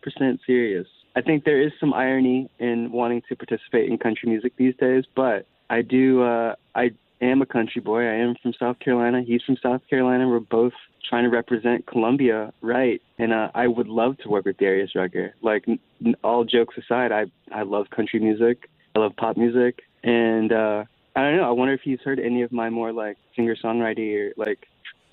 serious. 0.46 0.86
I 1.16 1.20
think 1.22 1.44
there 1.44 1.60
is 1.60 1.72
some 1.80 1.92
irony 1.92 2.48
in 2.58 2.92
wanting 2.92 3.22
to 3.28 3.36
participate 3.36 3.90
in 3.90 3.98
country 3.98 4.28
music 4.28 4.52
these 4.56 4.74
days, 4.76 5.04
but 5.16 5.46
I 5.68 5.82
do 5.82 6.22
uh 6.22 6.54
I 6.74 6.90
am 7.20 7.42
a 7.42 7.46
country 7.46 7.80
boy. 7.80 8.02
I 8.02 8.14
am 8.14 8.34
from 8.42 8.52
South 8.58 8.78
Carolina. 8.78 9.22
He's 9.26 9.42
from 9.42 9.56
South 9.62 9.82
Carolina. 9.88 10.28
We're 10.28 10.40
both 10.40 10.72
trying 11.08 11.24
to 11.24 11.30
represent 11.30 11.86
Columbia, 11.86 12.52
right? 12.62 13.02
And 13.18 13.32
uh, 13.32 13.50
I 13.54 13.66
would 13.66 13.88
love 13.88 14.16
to 14.18 14.28
work 14.28 14.44
with 14.44 14.58
Darius 14.58 14.94
Rucker. 14.94 15.34
Like 15.42 15.64
n- 15.66 16.14
all 16.22 16.44
jokes 16.44 16.76
aside, 16.78 17.12
I 17.12 17.24
I 17.52 17.62
love 17.62 17.86
country 17.90 18.20
music. 18.20 18.68
I 18.94 19.00
love 19.00 19.12
pop 19.16 19.36
music, 19.36 19.82
and 20.02 20.52
uh 20.52 20.84
I 21.16 21.22
don't 21.22 21.36
know. 21.36 21.48
I 21.48 21.50
wonder 21.50 21.74
if 21.74 21.80
he's 21.82 22.00
heard 22.04 22.20
any 22.20 22.42
of 22.42 22.52
my 22.52 22.70
more 22.70 22.92
like 22.92 23.16
singer 23.34 23.56
songwriting 23.56 24.14
or 24.16 24.32
like 24.36 24.66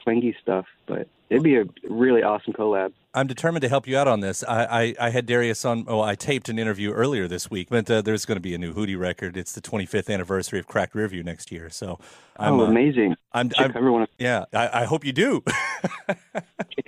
twangy 0.03 0.35
stuff. 0.41 0.65
But 0.87 1.07
it'd 1.29 1.43
be 1.43 1.55
a 1.55 1.65
really 1.89 2.23
awesome 2.23 2.53
collab. 2.53 2.93
I'm 3.13 3.27
determined 3.27 3.61
to 3.63 3.69
help 3.69 3.87
you 3.87 3.97
out 3.97 4.07
on 4.07 4.19
this. 4.19 4.43
I, 4.43 4.65
I, 4.65 4.95
I 5.07 5.09
had 5.09 5.25
Darius 5.25 5.65
on. 5.65 5.85
Oh, 5.87 6.01
I 6.01 6.15
taped 6.15 6.49
an 6.49 6.59
interview 6.59 6.91
earlier 6.91 7.27
this 7.27 7.49
week, 7.49 7.69
but 7.69 7.89
uh, 7.89 8.01
there's 8.01 8.25
going 8.25 8.35
to 8.35 8.41
be 8.41 8.53
a 8.53 8.57
new 8.57 8.73
Hootie 8.73 8.97
record. 8.97 9.35
It's 9.35 9.53
the 9.53 9.61
25th 9.61 10.13
anniversary 10.13 10.59
of 10.59 10.67
Cracked 10.67 10.93
Rear 10.93 11.07
View 11.07 11.23
next 11.23 11.51
year. 11.51 11.69
So, 11.69 11.99
I'm, 12.37 12.59
oh, 12.59 12.65
uh, 12.65 12.67
amazing! 12.67 13.15
I'm, 13.33 13.51
I'm 13.57 13.75
everyone. 13.75 14.07
yeah. 14.19 14.45
I, 14.53 14.81
I 14.81 14.85
hope 14.85 15.03
you 15.03 15.13
do. 15.13 15.43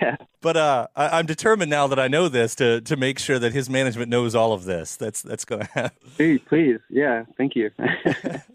Yeah. 0.00 0.16
But 0.40 0.56
uh, 0.56 0.86
I, 0.96 1.18
I'm 1.18 1.26
determined 1.26 1.70
now 1.70 1.86
that 1.88 1.98
I 1.98 2.08
know 2.08 2.28
this 2.28 2.54
to 2.56 2.80
to 2.82 2.96
make 2.96 3.18
sure 3.18 3.38
that 3.38 3.52
his 3.52 3.68
management 3.68 4.08
knows 4.08 4.34
all 4.34 4.52
of 4.52 4.64
this. 4.64 4.96
That's 4.96 5.20
that's 5.20 5.44
going 5.44 5.62
to 5.62 5.68
happen. 5.72 5.98
Please, 6.16 6.40
please, 6.48 6.78
yeah, 6.88 7.24
thank 7.36 7.54
you. 7.56 7.70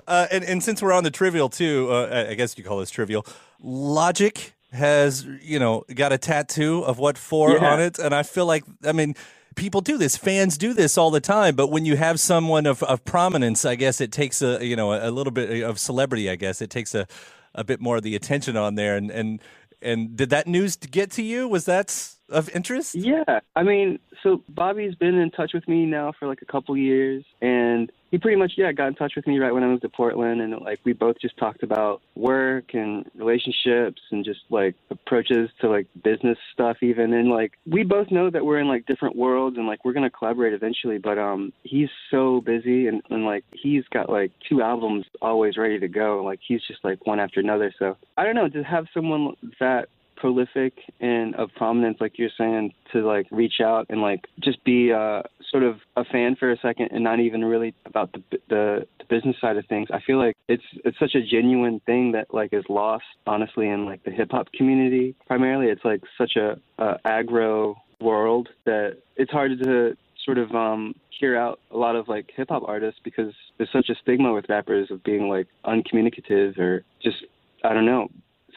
Uh, 0.08 0.28
and 0.32 0.44
and 0.44 0.64
since 0.64 0.84
we're 0.84 0.94
on 0.94 1.04
the 1.04 1.10
trivial 1.10 1.50
too, 1.50 1.88
uh, 1.90 2.28
I 2.30 2.36
guess 2.36 2.56
you 2.60 2.64
call 2.64 2.78
this 2.78 2.92
trivial. 2.92 3.26
Logic 3.60 4.54
has 4.72 5.26
you 5.42 5.60
know 5.60 5.84
got 5.94 6.12
a 6.12 6.18
tattoo 6.18 6.84
of 6.84 6.98
what 7.00 7.18
for 7.18 7.52
Yeah. 7.52 7.74
on 7.74 7.82
it, 7.82 8.00
and 8.00 8.14
I 8.14 8.24
feel 8.24 8.46
like 8.46 8.64
I 8.86 8.92
mean. 8.92 9.16
People 9.56 9.80
do 9.80 9.98
this. 9.98 10.18
Fans 10.18 10.58
do 10.58 10.74
this 10.74 10.98
all 10.98 11.12
the 11.12 11.22
time. 11.22 11.56
But 11.56 11.68
when 11.72 11.86
you 11.86 11.96
have 11.96 12.20
someone 12.20 12.66
of, 12.66 12.84
of 12.84 13.06
prominence, 13.06 13.64
I 13.64 13.76
guess 13.76 14.02
it 14.02 14.12
takes 14.12 14.42
a 14.42 14.60
you 14.62 14.76
know 14.76 14.92
a, 14.92 15.10
little 15.10 15.32
bit 15.32 15.64
uh, 15.64 15.70
of 15.70 15.80
celebrity. 15.80 16.30
I 16.30 16.36
guess 16.36 16.62
it 16.62 16.70
takes 16.70 16.94
a, 16.94 17.08
a 17.54 17.64
bit 17.64 17.80
more 17.80 17.96
of 17.96 18.04
the 18.04 18.18
attention 18.18 18.58
on 18.58 18.76
there. 18.76 18.98
And 18.98 19.10
and 19.10 19.42
and 19.82 20.18
did 20.18 20.30
that 20.32 20.46
news 20.46 20.76
get 20.76 21.10
to 21.12 21.24
you? 21.24 21.48
Was 21.48 21.64
that 21.68 22.15
of 22.30 22.50
interest? 22.56 22.96
Yeah, 22.96 23.40
I 23.56 23.64
mean, 23.64 24.00
so 24.24 24.42
Bobby's 24.50 24.96
been 24.96 25.16
in 25.16 25.32
touch 25.32 25.52
with 25.54 25.68
me 25.68 25.86
now 25.86 26.12
for 26.18 26.28
like 26.28 26.42
a 26.42 26.46
couple 26.46 26.76
years, 26.76 27.24
and 27.42 27.92
he 28.12 28.18
pretty 28.18 28.38
much 28.38 28.54
yeah 28.58 28.72
got 28.72 28.88
in 28.88 28.96
touch 28.96 29.14
with 29.16 29.28
me 29.28 29.38
right 29.40 29.54
when 29.54 29.64
I 29.64 29.68
moved 29.68 29.84
to 29.84 29.90
Portland, 29.90 30.42
and 30.42 30.60
like 30.62 30.80
we 30.84 30.94
both 30.94 31.18
just 31.22 31.38
talked 31.38 31.64
about 31.64 32.02
work 32.16 32.74
and 32.74 33.10
relationships 33.16 34.02
and 34.12 34.26
just 34.26 34.40
like 34.50 34.76
approaches 34.90 35.50
to 35.62 35.70
like 35.70 35.88
business 36.04 36.38
stuff 36.54 36.78
even, 36.82 37.14
and 37.14 37.30
like 37.30 37.54
we 37.66 37.84
both 37.84 38.10
know 38.10 38.30
that 38.30 38.46
we're 38.46 38.60
in 38.60 38.68
like 38.68 38.86
different 38.86 39.16
worlds 39.16 39.58
and 39.58 39.68
like 39.68 39.86
we're 39.86 39.94
gonna 39.94 40.10
collaborate 40.10 40.54
eventually, 40.54 40.98
but 40.98 41.18
um 41.18 41.54
he's 41.64 41.90
so 42.10 42.42
busy 42.42 42.88
and 42.88 43.02
and 43.10 43.26
like 43.26 43.44
he's 43.54 43.84
got 43.92 44.10
like 44.10 44.32
two 44.50 44.62
albums 44.62 45.06
always 45.22 45.58
ready 45.58 45.80
to 45.80 45.88
go, 45.88 46.24
like 46.24 46.40
he's 46.46 46.62
just 46.68 46.84
like 46.84 47.06
one 47.06 47.20
after 47.20 47.40
another, 47.40 47.74
so 47.78 47.98
I 48.18 48.24
don't 48.24 48.36
know 48.36 48.50
to 48.50 48.64
have 48.64 48.88
someone 48.94 49.36
that 49.60 49.90
prolific 50.26 50.74
and 51.00 51.36
of 51.36 51.52
prominence, 51.56 51.98
like 52.02 52.18
you're 52.18 52.32
saying, 52.36 52.74
to 52.92 53.06
like 53.06 53.28
reach 53.30 53.62
out 53.64 53.86
and 53.90 54.02
like 54.02 54.26
just 54.40 54.64
be 54.64 54.92
uh, 54.92 55.22
sort 55.52 55.62
of 55.62 55.76
a 55.96 56.04
fan 56.04 56.36
for 56.36 56.52
a 56.52 56.58
second 56.58 56.90
and 56.92 57.04
not 57.04 57.20
even 57.20 57.46
really 57.46 57.76
about 57.86 58.12
the, 58.12 58.24
the 58.50 58.88
the 58.98 59.06
business 59.08 59.36
side 59.40 59.56
of 59.56 59.68
things. 59.68 59.88
I 59.94 60.00
feel 60.00 60.18
like 60.18 60.36
it's 60.48 60.64
it's 60.84 60.98
such 60.98 61.14
a 61.14 61.22
genuine 61.22 61.80
thing 61.86 62.14
that 62.14 62.34
like 62.34 62.54
is 62.54 62.64
lost 62.70 63.04
honestly 63.28 63.70
in 63.70 63.86
like 63.86 64.04
the 64.04 64.10
hip 64.10 64.30
hop 64.32 64.52
community. 64.52 65.14
Primarily, 65.28 65.68
it's 65.68 65.86
like 65.86 66.02
such 66.18 66.38
a, 66.38 66.60
a 66.80 66.98
aggro 67.06 67.76
world 68.02 68.50
that 68.66 68.98
it's 69.18 69.32
hard 69.32 69.52
to 69.64 69.96
sort 70.26 70.40
of 70.40 70.52
um 70.56 70.96
hear 71.20 71.38
out 71.38 71.60
a 71.70 71.78
lot 71.78 71.96
of 71.96 72.08
like 72.08 72.32
hip 72.36 72.50
hop 72.50 72.64
artists 72.66 73.00
because 73.04 73.32
there's 73.58 73.72
such 73.72 73.90
a 73.90 73.96
stigma 74.02 74.34
with 74.34 74.46
rappers 74.50 74.90
of 74.90 75.04
being 75.04 75.30
like 75.30 75.46
uncommunicative 75.66 76.58
or 76.58 76.84
just 77.04 77.18
I 77.64 77.76
don't 77.76 77.86
know. 77.86 78.08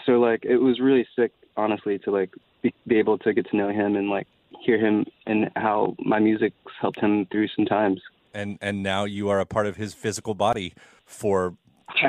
So 0.07 0.13
like 0.13 0.47
it 0.47 0.57
was 0.57 0.81
really 0.81 1.07
sick 1.15 1.33
honestly 1.59 1.99
to 1.99 2.11
like 2.11 2.31
be, 2.63 2.73
be 2.87 2.99
able 2.99 3.19
to 3.19 3.35
get 3.35 3.49
to 3.51 3.57
know 3.57 3.69
him 3.69 3.97
and 3.97 4.09
like 4.09 4.27
hear 4.65 4.79
him 4.79 5.05
and 5.27 5.51
how 5.57 5.95
my 5.99 6.19
music's 6.19 6.57
helped 6.81 7.01
him 7.01 7.27
through 7.31 7.49
some 7.49 7.67
times. 7.67 8.01
And 8.33 8.59
and 8.61 8.83
now 8.83 9.05
you 9.05 9.29
are 9.29 9.41
a 9.41 9.47
part 9.47 9.67
of 9.67 9.77
his 9.77 9.95
physical 9.95 10.35
body 10.35 10.75
for 11.05 11.57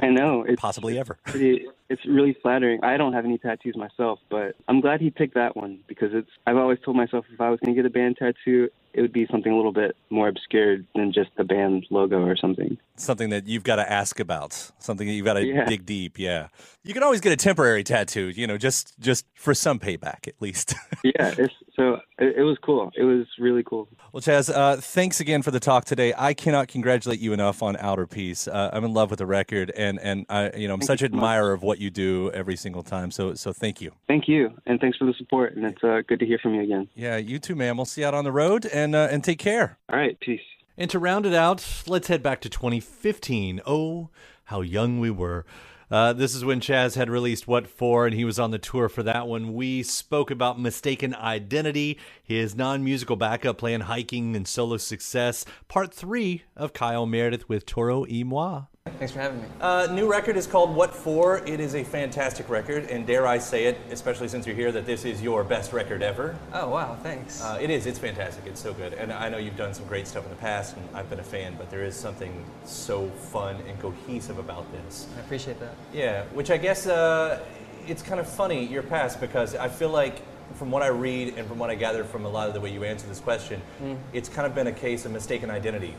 I 0.01 0.07
know 0.07 0.43
it's 0.43 0.61
possibly 0.61 0.99
ever. 0.99 1.17
pretty 1.25 1.65
it's 1.89 2.05
really 2.05 2.35
flattering. 2.41 2.83
I 2.83 2.97
don't 2.97 3.13
have 3.13 3.25
any 3.25 3.37
tattoos 3.37 3.75
myself, 3.75 4.19
but 4.29 4.55
I'm 4.67 4.79
glad 4.81 5.01
he 5.01 5.09
picked 5.09 5.33
that 5.35 5.55
one 5.55 5.79
because 5.87 6.09
it's 6.13 6.29
I've 6.45 6.57
always 6.57 6.79
told 6.83 6.97
myself 6.97 7.25
if 7.33 7.41
I 7.41 7.49
was 7.49 7.59
going 7.63 7.75
to 7.75 7.81
get 7.81 7.85
a 7.87 7.91
band 7.93 8.17
tattoo, 8.17 8.69
it 8.93 9.01
would 9.01 9.13
be 9.13 9.27
something 9.29 9.51
a 9.51 9.55
little 9.55 9.71
bit 9.73 9.95
more 10.09 10.27
obscure 10.27 10.77
than 10.95 11.13
just 11.13 11.29
the 11.37 11.43
band 11.43 11.85
logo 11.91 12.21
or 12.23 12.35
something. 12.35 12.77
something 12.95 13.29
that 13.29 13.47
you've 13.47 13.63
got 13.63 13.75
to 13.77 13.91
ask 13.91 14.19
about, 14.19 14.53
something 14.79 15.07
that 15.07 15.13
you've 15.13 15.25
got 15.25 15.35
to 15.35 15.45
Yeah. 15.45 15.65
dig 15.65 15.85
deep. 15.85 16.17
Yeah, 16.19 16.47
you 16.83 16.93
can 16.93 17.03
always 17.03 17.21
get 17.21 17.31
a 17.31 17.35
temporary 17.37 17.83
tattoo, 17.83 18.29
you 18.29 18.45
know, 18.47 18.57
just 18.57 18.99
just 18.99 19.25
for 19.35 19.53
some 19.53 19.79
payback 19.79 20.27
at 20.27 20.33
least. 20.41 20.73
yeah, 21.03 21.33
it's 21.37 21.53
so 21.75 21.99
it, 22.17 22.37
it 22.37 22.43
was 22.43 22.57
cool. 22.63 22.91
It 22.97 23.03
was 23.03 23.25
really 23.39 23.63
cool. 23.63 23.87
well, 24.11 24.21
Chaz, 24.21 24.53
uh, 24.53 24.77
thanks 24.77 25.19
again 25.21 25.43
for 25.43 25.51
the 25.51 25.59
talk 25.59 25.85
today. 25.85 26.13
I 26.17 26.33
cannot 26.33 26.67
congratulate 26.67 27.19
you 27.19 27.31
enough 27.31 27.61
on 27.63 27.77
Outer 27.77 28.07
Peace. 28.07 28.47
Uh, 28.47 28.69
I'm 28.73 28.83
in 28.83 28.93
love 28.93 29.11
with 29.11 29.19
the 29.19 29.25
record, 29.27 29.71
and 29.77 29.99
and 29.99 30.25
I, 30.29 30.51
you 30.57 30.67
know, 30.67 30.73
I'm 30.73 30.79
Thank 30.79 30.87
such 30.87 31.01
an 31.03 31.11
much. 31.11 31.17
admirer 31.19 31.53
of 31.53 31.61
what 31.63 31.78
you 31.79 31.89
do 31.89 32.31
every 32.31 32.55
single 32.55 32.83
time. 32.83 33.11
So 33.11 33.33
so 33.33 33.53
thank 33.53 33.81
you. 33.81 33.91
Thank 34.07 34.27
you, 34.27 34.51
and 34.65 34.79
thanks 34.79 34.97
for 34.97 35.05
the 35.05 35.13
support. 35.13 35.55
And 35.55 35.65
it's 35.65 35.83
uh, 35.83 36.01
good 36.07 36.19
to 36.19 36.25
hear 36.25 36.39
from 36.39 36.55
you 36.55 36.61
again. 36.61 36.89
Yeah, 36.95 37.17
you 37.17 37.39
too, 37.39 37.55
man. 37.55 37.77
We'll 37.77 37.85
see 37.85 38.01
you 38.01 38.07
out 38.07 38.13
on 38.13 38.23
the 38.23 38.31
road, 38.31 38.65
and 38.65 38.95
uh, 38.95 39.07
and 39.11 39.23
take 39.23 39.39
care. 39.39 39.77
All 39.89 39.97
right, 39.97 40.19
peace. 40.19 40.41
And 40.77 40.89
to 40.91 40.99
round 40.99 41.25
it 41.25 41.33
out, 41.33 41.83
let's 41.87 42.07
head 42.07 42.23
back 42.23 42.39
to 42.41 42.49
2015. 42.49 43.61
Oh, 43.65 44.09
how 44.45 44.61
young 44.61 44.99
we 44.99 45.11
were. 45.11 45.45
Uh, 45.91 46.13
this 46.13 46.35
is 46.35 46.45
when 46.45 46.59
Chaz 46.59 46.95
had 46.95 47.09
released 47.09 47.47
What 47.47 47.67
For, 47.67 48.05
and 48.05 48.15
he 48.15 48.23
was 48.23 48.37
on 48.37 48.51
the 48.51 48.59
tour 48.59 48.89
for 48.89 49.01
that 49.03 49.27
one. 49.27 49.55
We 49.55 49.81
spoke 49.81 50.29
about 50.29 50.59
Mistaken 50.59 51.15
Identity, 51.15 51.97
his 52.21 52.55
non 52.55 52.83
musical 52.83 53.15
backup 53.15 53.57
plan, 53.57 53.81
Hiking 53.81 54.35
and 54.35 54.47
Solo 54.47 54.77
Success, 54.77 55.45
part 55.67 55.91
three 55.91 56.43
of 56.55 56.73
Kyle 56.73 57.07
Meredith 57.07 57.49
with 57.49 57.65
Toro 57.65 58.01
y 58.01 58.21
Moi. 58.23 58.63
Thanks 58.99 59.13
for 59.13 59.19
having 59.21 59.41
me. 59.41 59.47
Uh, 59.61 59.87
new 59.91 60.11
record 60.11 60.35
is 60.35 60.45
called 60.45 60.75
What 60.75 60.93
For. 60.93 61.37
It 61.47 61.61
is 61.61 61.73
a 61.73 61.85
fantastic 61.85 62.49
record, 62.49 62.83
and 62.89 63.07
dare 63.07 63.25
I 63.25 63.37
say 63.37 63.63
it, 63.63 63.77
especially 63.91 64.27
since 64.27 64.45
you're 64.45 64.57
here, 64.57 64.73
that 64.73 64.85
this 64.85 65.05
is 65.05 65.21
your 65.21 65.45
best 65.45 65.71
record 65.71 66.03
ever. 66.03 66.37
Oh 66.51 66.67
wow, 66.67 66.97
thanks. 67.01 67.41
Uh, 67.41 67.57
it 67.61 67.69
is. 67.69 67.85
It's 67.85 67.97
fantastic. 67.97 68.45
It's 68.45 68.59
so 68.59 68.73
good. 68.73 68.91
And 68.93 69.13
I 69.13 69.29
know 69.29 69.37
you've 69.37 69.55
done 69.55 69.73
some 69.73 69.85
great 69.85 70.05
stuff 70.05 70.25
in 70.25 70.29
the 70.29 70.35
past, 70.35 70.75
and 70.75 70.85
I've 70.93 71.09
been 71.09 71.21
a 71.21 71.23
fan, 71.23 71.55
but 71.57 71.69
there 71.69 71.81
is 71.83 71.95
something 71.95 72.43
so 72.65 73.07
fun 73.07 73.55
and 73.69 73.79
cohesive 73.79 74.37
about 74.37 74.69
this. 74.73 75.07
I 75.15 75.21
appreciate 75.21 75.61
that. 75.61 75.75
Yeah, 75.93 76.23
which 76.33 76.51
I 76.51 76.57
guess 76.57 76.85
uh, 76.85 77.39
it's 77.87 78.01
kind 78.03 78.19
of 78.19 78.27
funny, 78.27 78.65
your 78.65 78.83
past, 78.83 79.21
because 79.21 79.55
I 79.55 79.69
feel 79.69 79.89
like 79.91 80.21
from 80.55 80.71
what 80.71 80.81
I 80.83 80.87
read 80.87 81.35
and 81.37 81.47
from 81.47 81.57
what 81.57 81.69
I 81.69 81.75
gather 81.75 82.03
from 82.03 82.25
a 82.25 82.29
lot 82.29 82.49
of 82.49 82.53
the 82.53 82.59
way 82.59 82.71
you 82.73 82.83
answer 82.83 83.07
this 83.07 83.21
question, 83.21 83.61
Mm. 83.81 83.97
it's 84.11 84.27
kind 84.27 84.45
of 84.45 84.53
been 84.53 84.67
a 84.67 84.73
case 84.73 85.05
of 85.05 85.13
mistaken 85.13 85.49
identity. 85.49 85.93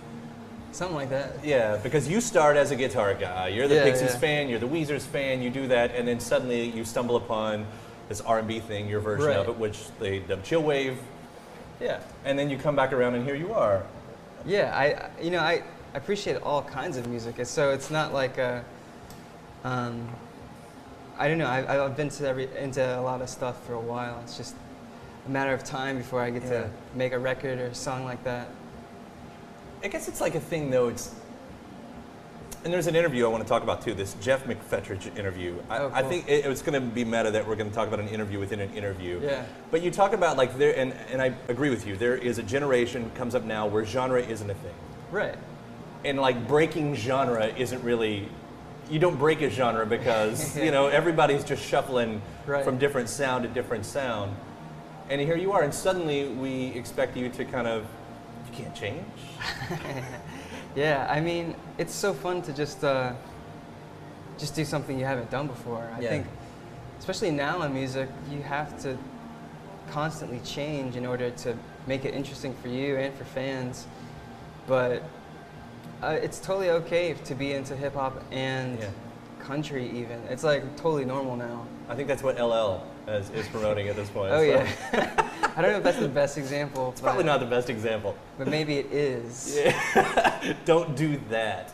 Something 0.73 0.97
like 0.97 1.11
that. 1.11 1.45
Yeah, 1.45 1.77
because 1.83 2.09
you 2.09 2.21
start 2.21 2.57
as 2.57 2.71
a 2.71 2.77
guitar 2.77 3.15
guy. 3.15 3.49
You're 3.49 3.67
the 3.69 3.75
Yeah, 3.77 3.85
Pixies 3.85 4.13
yeah. 4.13 4.19
fan, 4.19 4.49
you're 4.49 4.59
the 4.61 4.69
Weezer's 4.69 5.05
fan, 5.05 5.43
you 5.43 5.51
do 5.51 5.67
that, 5.69 5.95
and 5.95 6.07
then 6.07 6.21
suddenly 6.21 6.71
you 6.71 6.85
stumble 6.85 7.17
upon 7.17 7.67
this 8.09 8.21
R&B 8.21 8.61
thing, 8.61 8.89
your 8.89 9.01
version 9.01 9.33
of 9.33 9.49
it, 9.49 9.57
which 9.59 9.79
they 9.99 10.21
dub 10.21 10.43
Chillwave. 10.45 10.97
Yeah, 11.81 12.01
and 12.25 12.39
then 12.39 12.51
you 12.51 12.59
come 12.59 12.77
back 12.77 12.93
around 12.93 13.15
and 13.15 13.25
here 13.25 13.35
you 13.35 13.53
are. 13.53 13.83
Yeah, 14.47 14.75
I 14.77 15.11
you 15.23 15.31
know 15.31 15.41
I 15.41 15.63
I 15.95 15.97
appreciate 15.99 16.41
all 16.43 16.63
kinds 16.63 16.97
of 16.97 17.07
music. 17.09 17.45
So 17.47 17.71
it's 17.73 17.91
not 17.91 18.13
like 18.13 18.39
a, 18.39 18.65
um, 19.65 20.07
I 21.19 21.27
don't 21.29 21.39
know. 21.39 21.47
I, 21.47 21.85
I've 21.85 21.97
been 21.97 22.09
to 22.11 22.29
every 22.29 22.49
into 22.57 22.81
a 22.99 23.01
lot 23.03 23.23
of 23.23 23.29
stuff 23.29 23.65
for 23.67 23.75
a 23.75 23.81
while. 23.81 24.21
It's 24.23 24.37
just 24.37 24.55
a 25.27 25.31
matter 25.31 25.53
of 25.53 25.65
time 25.65 25.99
before 25.99 26.21
I 26.21 26.31
get 26.31 26.43
Yeah. 26.45 26.49
to 26.51 26.71
make 26.95 27.13
a 27.13 27.19
record 27.19 27.59
or 27.59 27.67
a 27.67 27.75
song 27.75 28.05
like 28.05 28.23
that. 28.25 28.49
I 29.83 29.89
guess 29.89 30.09
it's 30.09 30.21
like 30.21 30.35
a 30.35 30.41
thing 30.41 30.71
though. 30.71 30.89
It's 30.89 31.15
and 32.63 32.71
there's 32.71 32.87
an 32.87 32.95
interview 32.95 33.25
I 33.25 33.29
want 33.29 33.43
to 33.43 33.49
talk 33.49 33.63
about 33.63 33.81
too. 33.81 33.95
This 33.95 34.15
Geoff 34.21 34.45
McFetridge 34.45 35.17
interview. 35.19 35.55
I, 35.71 35.79
Oh, 35.79 35.91
I 35.95 36.03
think 36.03 36.29
it, 36.29 36.45
it's 36.45 36.61
going 36.61 36.75
to 36.75 36.87
be 36.87 37.07
meta 37.07 37.31
that 37.31 37.49
we're 37.49 37.57
going 37.57 37.71
to 37.71 37.75
talk 37.75 37.89
about 37.89 38.01
an 38.01 38.09
interview 38.09 38.39
within 38.39 38.61
an 38.61 38.75
interview. 38.75 39.19
Yeah. 39.23 39.45
But 39.71 39.81
you 39.83 39.91
talk 39.91 40.13
about 40.13 40.37
like 40.37 40.59
there, 40.59 40.77
and 40.77 40.93
and 41.11 41.23
I 41.23 41.35
agree 41.49 41.71
with 41.71 41.87
you. 41.87 41.97
There 41.97 42.17
is 42.17 42.39
a 42.39 42.43
generation 42.43 43.11
comes 43.15 43.35
up 43.35 43.45
now 43.45 43.67
where 43.67 43.85
genre 43.87 44.21
isn't 44.21 44.51
a 44.51 44.55
thing, 44.55 44.75
Right. 45.11 45.35
and 46.05 46.19
like 46.21 46.47
breaking 46.47 46.95
genre 46.97 47.47
isn't 47.47 47.83
really. 47.83 48.29
You 48.91 48.99
don't 48.99 49.17
break 49.19 49.41
a 49.41 49.49
genre 49.49 49.87
because 49.87 50.57
you 50.67 50.71
know 50.73 50.89
everybody's 50.89 51.45
just 51.45 51.65
shuffling 51.65 52.21
Right. 52.47 52.65
from 52.65 52.77
different 52.79 53.09
sound 53.09 53.45
to 53.45 53.49
different 53.49 53.87
sound, 53.87 54.37
and 55.09 55.19
here 55.21 55.37
you 55.37 55.53
are, 55.53 55.63
and 55.63 55.73
suddenly 55.73 56.29
we 56.29 56.67
expect 56.75 57.17
you 57.17 57.29
to 57.31 57.45
kind 57.47 57.67
of 57.69 57.87
you 58.51 58.65
can't 58.65 58.75
change. 58.75 59.05
Yeah, 60.77 61.09
I 61.11 61.21
mean, 61.21 61.57
it's 61.79 61.93
so 61.93 62.15
fun 62.15 62.43
to 62.43 62.53
just 62.53 62.85
uh, 62.85 63.13
just 64.39 64.55
do 64.55 64.65
something 64.65 64.97
you 64.99 65.05
haven't 65.05 65.29
done 65.29 65.49
before. 65.49 65.91
I 65.97 66.01
Yeah. 66.01 66.11
think, 66.11 66.27
especially 67.01 67.33
now 67.33 67.63
in 67.63 67.75
music, 67.75 68.09
you 68.31 68.41
have 68.43 68.81
to 68.83 68.97
constantly 69.91 70.39
change 70.45 70.95
in 70.95 71.05
order 71.07 71.31
to 71.31 71.57
make 71.89 72.05
it 72.05 72.15
interesting 72.15 72.55
for 72.63 72.69
you 72.69 72.97
and 72.99 73.13
for 73.15 73.25
fans. 73.25 73.89
But 74.69 75.03
uh, 76.03 76.19
it's 76.23 76.39
totally 76.39 76.71
okay 76.71 77.15
to 77.25 77.35
be 77.35 77.53
into 77.53 77.75
hip 77.75 77.95
hop 77.95 78.23
and 78.31 78.79
Yeah. 78.79 78.91
country, 79.41 79.91
even. 79.91 80.21
It's 80.31 80.45
like 80.45 80.63
totally 80.77 81.05
normal 81.05 81.35
now. 81.35 81.67
I 81.89 81.97
think 81.97 82.07
that's 82.07 82.23
what 82.23 82.37
LL 82.39 82.81
is, 83.11 83.31
is 83.31 83.47
promoting 83.49 83.89
at 83.89 83.97
this 83.97 84.09
point. 84.09 84.33
Oh 84.33 84.39
so. 84.39 84.45
yeah. 84.45 85.27
I 85.57 85.63
don't 85.63 85.73
know 85.73 85.79
if 85.79 85.83
that's 85.83 85.99
the 85.99 86.09
best 86.09 86.39
example. 86.39 86.91
It's 86.91 87.01
probably 87.01 87.25
not 87.25 87.41
the 87.41 87.47
best 87.47 87.69
example. 87.71 88.17
But 88.39 88.49
maybe 88.49 88.79
it 88.79 88.93
is. 88.93 89.61
Don't 90.65 90.97
do 90.97 91.21
that. 91.29 91.73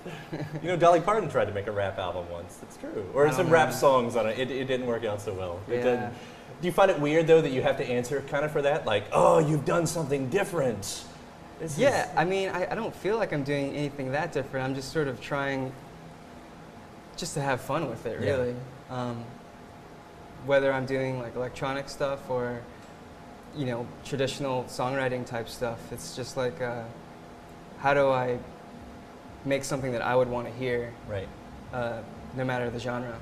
You 0.62 0.68
know, 0.68 0.76
Dolly 0.76 1.00
Parton 1.00 1.28
tried 1.28 1.44
to 1.44 1.52
make 1.52 1.66
a 1.66 1.72
rap 1.72 1.98
album 1.98 2.28
once. 2.30 2.56
That's 2.56 2.76
true. 2.78 3.06
Or 3.14 3.30
some 3.32 3.50
rap 3.50 3.72
songs 3.72 4.16
on 4.16 4.26
it. 4.26 4.38
It, 4.38 4.50
it 4.50 4.64
didn't 4.64 4.86
work 4.86 5.04
out 5.04 5.20
so 5.20 5.34
well. 5.34 5.60
It 5.68 5.76
Yeah. 5.76 5.82
didn't- 5.84 6.12
Do 6.62 6.66
you 6.66 6.72
find 6.72 6.90
it 6.90 6.98
weird 6.98 7.26
though 7.26 7.42
that 7.42 7.50
you 7.52 7.60
have 7.62 7.76
to 7.76 7.84
answer 7.86 8.22
kind 8.22 8.44
of 8.44 8.50
for 8.50 8.62
that? 8.62 8.86
Like, 8.86 9.04
oh, 9.12 9.38
you've 9.38 9.64
done 9.66 9.86
something 9.86 10.30
different. 10.30 11.04
This 11.60 11.78
Yeah, 11.78 12.10
I 12.16 12.24
mean, 12.24 12.48
I, 12.48 12.70
I 12.72 12.74
don't 12.74 12.94
feel 12.96 13.18
like 13.18 13.32
I'm 13.32 13.44
doing 13.44 13.74
anything 13.74 14.10
that 14.12 14.32
different. 14.32 14.64
I'm 14.66 14.74
just 14.74 14.92
sort 14.92 15.06
of 15.06 15.20
trying 15.20 15.70
just 17.16 17.34
to 17.34 17.40
have 17.40 17.60
fun 17.60 17.88
with 17.88 18.04
it, 18.06 18.20
Yeah. 18.22 18.30
really. 18.32 18.54
Um, 18.90 19.24
whether 20.46 20.72
I'm 20.72 20.86
doing 20.86 21.18
like 21.20 21.34
electronic 21.36 21.88
stuff 21.88 22.30
or 22.30 22.60
you 23.56 23.64
know, 23.64 23.86
traditional 24.04 24.64
songwriting 24.64 25.24
type 25.24 25.48
stuff. 25.48 25.78
It's 25.90 26.14
just 26.14 26.36
like, 26.36 26.60
uh, 26.60 26.82
how 27.78 27.94
do 27.94 28.10
I 28.10 28.38
make 29.46 29.64
something 29.64 29.92
that 29.92 30.02
I 30.02 30.14
would 30.14 30.28
want 30.28 30.46
to 30.46 30.52
hear, 30.52 30.92
Right. 31.08 31.26
uh, 31.72 32.00
no 32.36 32.44
matter 32.44 32.68
the 32.68 32.78
genre? 32.78 33.16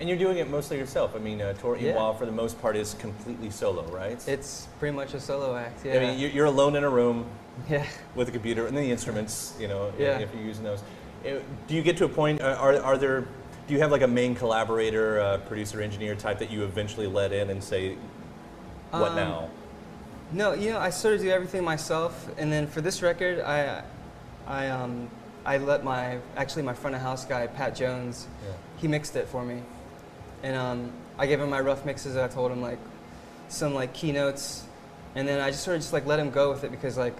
And 0.00 0.08
you're 0.08 0.16
doing 0.16 0.38
it 0.38 0.48
mostly 0.48 0.78
yourself. 0.78 1.14
I 1.14 1.18
mean, 1.18 1.42
uh, 1.42 1.52
Tor 1.60 1.76
Yeah. 1.76 1.92
Iwa, 1.92 2.14
for 2.16 2.24
the 2.24 2.32
most 2.32 2.58
part, 2.62 2.74
is 2.74 2.94
completely 2.94 3.50
solo, 3.50 3.82
right? 3.88 4.18
It's 4.26 4.66
pretty 4.78 4.96
much 4.96 5.12
a 5.12 5.20
solo 5.20 5.54
act. 5.56 5.84
Yeah. 5.84 5.96
I 5.96 5.98
mean, 6.00 6.18
you- 6.18 6.28
you're 6.28 6.46
alone 6.46 6.74
in 6.74 6.82
a 6.82 6.88
room 6.90 7.26
yeah. 7.68 7.84
with 8.14 8.28
a 8.30 8.32
computer 8.32 8.66
and 8.66 8.74
the 8.74 8.90
instruments, 8.90 9.52
you 9.60 9.68
know, 9.68 9.92
Yeah. 9.98 10.20
if 10.20 10.32
you're 10.34 10.42
using 10.42 10.64
those. 10.64 10.82
Do 11.22 11.74
you 11.74 11.82
get 11.82 11.98
to 11.98 12.06
a 12.06 12.08
point, 12.08 12.40
uh, 12.40 12.56
are, 12.58 12.80
are 12.82 12.96
there, 12.96 13.24
do 13.66 13.74
you 13.74 13.80
have 13.80 13.90
like 13.90 14.02
a 14.02 14.06
main 14.08 14.34
collaborator, 14.34 15.20
uh, 15.20 15.38
producer, 15.38 15.80
engineer 15.80 16.14
type 16.14 16.38
that 16.38 16.50
you 16.50 16.64
eventually 16.64 17.06
let 17.06 17.32
in 17.32 17.50
and 17.50 17.62
say, 17.62 17.96
what 18.90 19.10
Um, 19.12 19.16
now? 19.16 19.48
No, 20.32 20.52
you 20.52 20.70
know, 20.72 20.78
I 20.78 20.90
sort 20.90 21.14
of 21.14 21.20
do 21.20 21.30
everything 21.30 21.64
myself, 21.64 22.28
and 22.38 22.52
then 22.52 22.66
for 22.66 22.80
this 22.80 23.02
record, 23.02 23.40
I, 23.40 23.82
I, 24.46 24.68
um, 24.68 25.08
I 25.46 25.58
let 25.58 25.84
my 25.84 26.18
actually 26.36 26.62
my 26.62 26.74
front 26.74 26.96
of 26.96 27.02
house 27.02 27.24
guy 27.24 27.46
Pat 27.46 27.74
Jones, 27.74 28.26
Yeah. 28.44 28.52
he 28.78 28.88
mixed 28.88 29.16
it 29.16 29.28
for 29.28 29.44
me, 29.44 29.62
and 30.42 30.56
um, 30.56 30.92
I 31.18 31.26
gave 31.26 31.40
him 31.40 31.50
my 31.50 31.60
rough 31.60 31.84
mixes. 31.84 32.16
I 32.16 32.28
told 32.28 32.50
him 32.50 32.60
like 32.62 32.78
some 33.48 33.74
like 33.74 33.92
keynotes, 33.92 34.64
and 35.14 35.28
then 35.28 35.40
I 35.40 35.50
just 35.50 35.62
sort 35.62 35.76
of 35.76 35.82
just 35.82 35.92
like 35.92 36.06
let 36.06 36.18
him 36.18 36.30
go 36.30 36.50
with 36.50 36.64
it 36.64 36.70
because 36.70 36.96
like, 36.98 37.14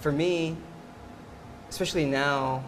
for 0.00 0.12
me, 0.12 0.56
especially 1.70 2.04
now, 2.04 2.62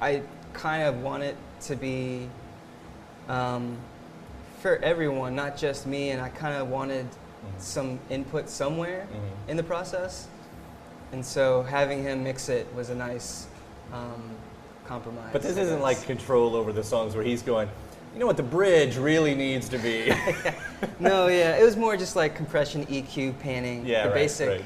I 0.00 0.22
kind 0.56 0.82
of 0.82 1.02
want 1.02 1.22
it 1.22 1.36
to 1.62 1.76
be 1.76 2.28
um, 3.28 3.76
for 4.60 4.76
everyone, 4.78 5.34
not 5.36 5.56
just 5.56 5.86
me, 5.86 6.10
and 6.10 6.20
I 6.20 6.28
kind 6.30 6.54
of 6.56 6.68
wanted 6.68 7.06
Mhm. 7.06 7.60
some 7.60 7.98
input 8.08 8.48
somewhere 8.48 9.06
Mhm. 9.12 9.50
in 9.50 9.56
the 9.56 9.62
process. 9.62 10.26
And 11.12 11.24
so 11.24 11.62
having 11.62 12.02
him 12.02 12.24
mix 12.24 12.48
it 12.48 12.66
was 12.74 12.90
a 12.90 12.94
nice 12.94 13.46
um, 13.92 14.30
compromise. 14.86 15.28
But 15.32 15.42
this 15.42 15.56
I 15.56 15.60
isn't 15.60 15.76
guess. 15.76 15.82
like 15.82 16.02
control 16.04 16.56
over 16.56 16.72
the 16.72 16.82
songs 16.82 17.14
where 17.14 17.22
he's 17.24 17.42
going, 17.42 17.68
you 18.14 18.18
know 18.20 18.26
what 18.26 18.36
the 18.36 18.42
bridge 18.42 18.96
really 18.96 19.34
needs 19.34 19.68
to 19.68 19.78
be. 19.78 20.12
no, 20.98 21.28
yeah, 21.28 21.56
it 21.56 21.62
was 21.64 21.76
more 21.76 21.96
just 21.96 22.16
like 22.16 22.34
compression, 22.34 22.84
EQ, 22.86 23.32
panning, 23.40 23.84
Yeah, 23.86 24.04
the 24.04 24.08
right, 24.08 24.14
basic. 24.14 24.48
right. 24.48 24.64